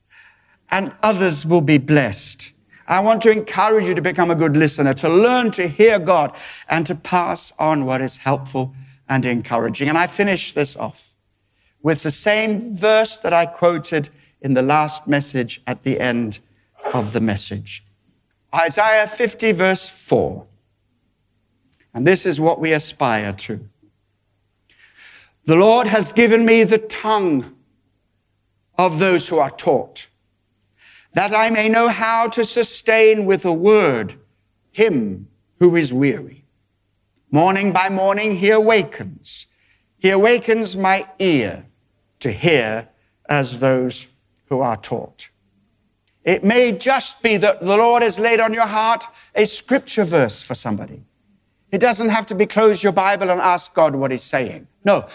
and 0.71 0.93
others 1.03 1.45
will 1.45 1.61
be 1.61 1.77
blessed. 1.77 2.51
I 2.87 3.01
want 3.01 3.21
to 3.23 3.31
encourage 3.31 3.85
you 3.85 3.95
to 3.95 4.01
become 4.01 4.31
a 4.31 4.35
good 4.35 4.55
listener, 4.55 4.93
to 4.95 5.09
learn 5.09 5.51
to 5.51 5.67
hear 5.67 5.99
God 5.99 6.35
and 6.69 6.85
to 6.87 6.95
pass 6.95 7.53
on 7.59 7.85
what 7.85 8.01
is 8.01 8.17
helpful 8.17 8.73
and 9.09 9.25
encouraging. 9.25 9.89
And 9.89 9.97
I 9.97 10.07
finish 10.07 10.53
this 10.53 10.75
off 10.75 11.13
with 11.83 12.03
the 12.03 12.11
same 12.11 12.75
verse 12.75 13.17
that 13.17 13.33
I 13.33 13.45
quoted 13.45 14.09
in 14.41 14.53
the 14.53 14.61
last 14.61 15.07
message 15.07 15.61
at 15.67 15.81
the 15.81 15.99
end 15.99 16.39
of 16.93 17.13
the 17.13 17.21
message. 17.21 17.83
Isaiah 18.53 19.07
50 19.07 19.51
verse 19.51 19.89
4. 19.89 20.45
And 21.93 22.05
this 22.05 22.25
is 22.25 22.39
what 22.39 22.59
we 22.59 22.73
aspire 22.73 23.33
to. 23.33 23.67
The 25.45 25.55
Lord 25.55 25.87
has 25.87 26.11
given 26.11 26.45
me 26.45 26.63
the 26.63 26.77
tongue 26.77 27.55
of 28.77 28.99
those 28.99 29.27
who 29.27 29.39
are 29.39 29.49
taught 29.49 30.07
that 31.13 31.33
I 31.33 31.49
may 31.49 31.67
know 31.67 31.87
how 31.87 32.27
to 32.27 32.45
sustain 32.45 33.25
with 33.25 33.43
a 33.43 33.51
word 33.51 34.13
him 34.71 35.27
who 35.59 35.75
is 35.75 35.91
weary. 35.91 36.45
Morning 37.31 37.73
by 37.73 37.89
morning, 37.89 38.35
he 38.35 38.51
awakens. 38.51 39.47
He 39.97 40.11
awakens 40.11 40.75
my 40.75 41.09
ear 41.17 41.65
to 42.19 42.31
hear 42.31 42.87
as 43.27 43.57
those 43.57 44.07
who 44.45 44.61
are 44.61 44.77
taught. 44.77 45.29
It 46.27 46.43
may 46.43 46.73
just 46.73 47.23
be 47.23 47.37
that 47.37 47.61
the 47.61 47.77
Lord 47.77 48.03
has 48.03 48.19
laid 48.19 48.41
on 48.41 48.53
your 48.53 48.67
heart 48.67 49.05
a 49.33 49.45
scripture 49.45 50.03
verse 50.03 50.43
for 50.43 50.55
somebody. 50.55 51.01
It 51.71 51.79
doesn't 51.79 52.09
have 52.09 52.25
to 52.25 52.35
be 52.35 52.45
close 52.45 52.83
your 52.83 52.91
Bible 52.91 53.31
and 53.31 53.39
ask 53.39 53.73
God 53.73 53.95
what 53.95 54.11
he's 54.11 54.23
saying. 54.23 54.67
No, 54.83 55.07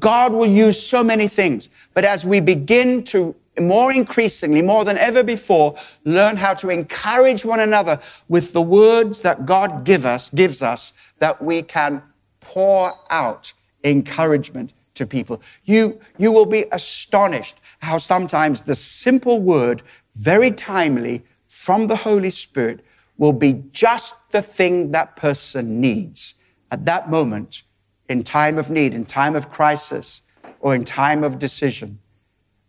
God 0.00 0.32
will 0.32 0.46
use 0.46 0.84
so 0.84 1.04
many 1.04 1.28
things. 1.28 1.68
But 1.94 2.04
as 2.04 2.26
we 2.26 2.40
begin 2.40 3.04
to 3.04 3.36
more 3.60 3.92
increasingly, 3.92 4.60
more 4.60 4.84
than 4.84 4.98
ever 4.98 5.22
before, 5.22 5.76
learn 6.04 6.36
how 6.36 6.54
to 6.54 6.70
encourage 6.70 7.44
one 7.44 7.60
another 7.60 8.00
with 8.28 8.52
the 8.52 8.60
words 8.60 9.22
that 9.22 9.46
God 9.46 9.84
give 9.84 10.04
us, 10.04 10.30
gives 10.30 10.62
us 10.62 10.92
that 11.20 11.40
we 11.40 11.62
can 11.62 12.02
pour 12.40 12.92
out 13.10 13.52
encouragement 13.84 14.74
to 14.94 15.06
people. 15.06 15.40
You, 15.64 16.00
you 16.18 16.32
will 16.32 16.46
be 16.46 16.64
astonished 16.72 17.60
how 17.78 17.98
sometimes 17.98 18.62
the 18.62 18.74
simple 18.74 19.40
word, 19.40 19.82
very 20.16 20.50
timely 20.50 21.24
from 21.48 21.86
the 21.86 21.96
Holy 21.96 22.30
Spirit, 22.30 22.84
will 23.18 23.32
be 23.32 23.64
just 23.70 24.14
the 24.30 24.42
thing 24.42 24.92
that 24.92 25.16
person 25.16 25.80
needs 25.80 26.34
at 26.70 26.84
that 26.84 27.08
moment 27.08 27.62
in 28.08 28.22
time 28.22 28.58
of 28.58 28.70
need, 28.70 28.94
in 28.94 29.04
time 29.04 29.36
of 29.36 29.50
crisis, 29.50 30.22
or 30.60 30.74
in 30.74 30.84
time 30.84 31.24
of 31.24 31.38
decision. 31.38 31.98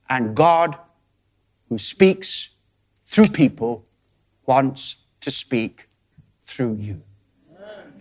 And 0.09 0.35
God, 0.35 0.77
who 1.69 1.77
speaks 1.77 2.51
through 3.05 3.27
people, 3.27 3.85
wants 4.45 5.05
to 5.21 5.31
speak 5.31 5.89
through 6.43 6.77
you. 6.79 7.01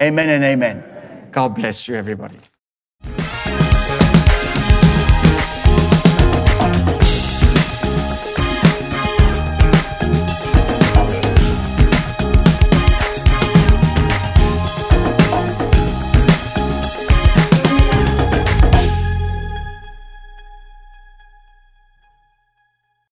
Amen 0.00 0.28
and 0.28 0.44
amen. 0.44 1.28
God 1.32 1.54
bless 1.54 1.88
you, 1.88 1.94
everybody. 1.94 2.38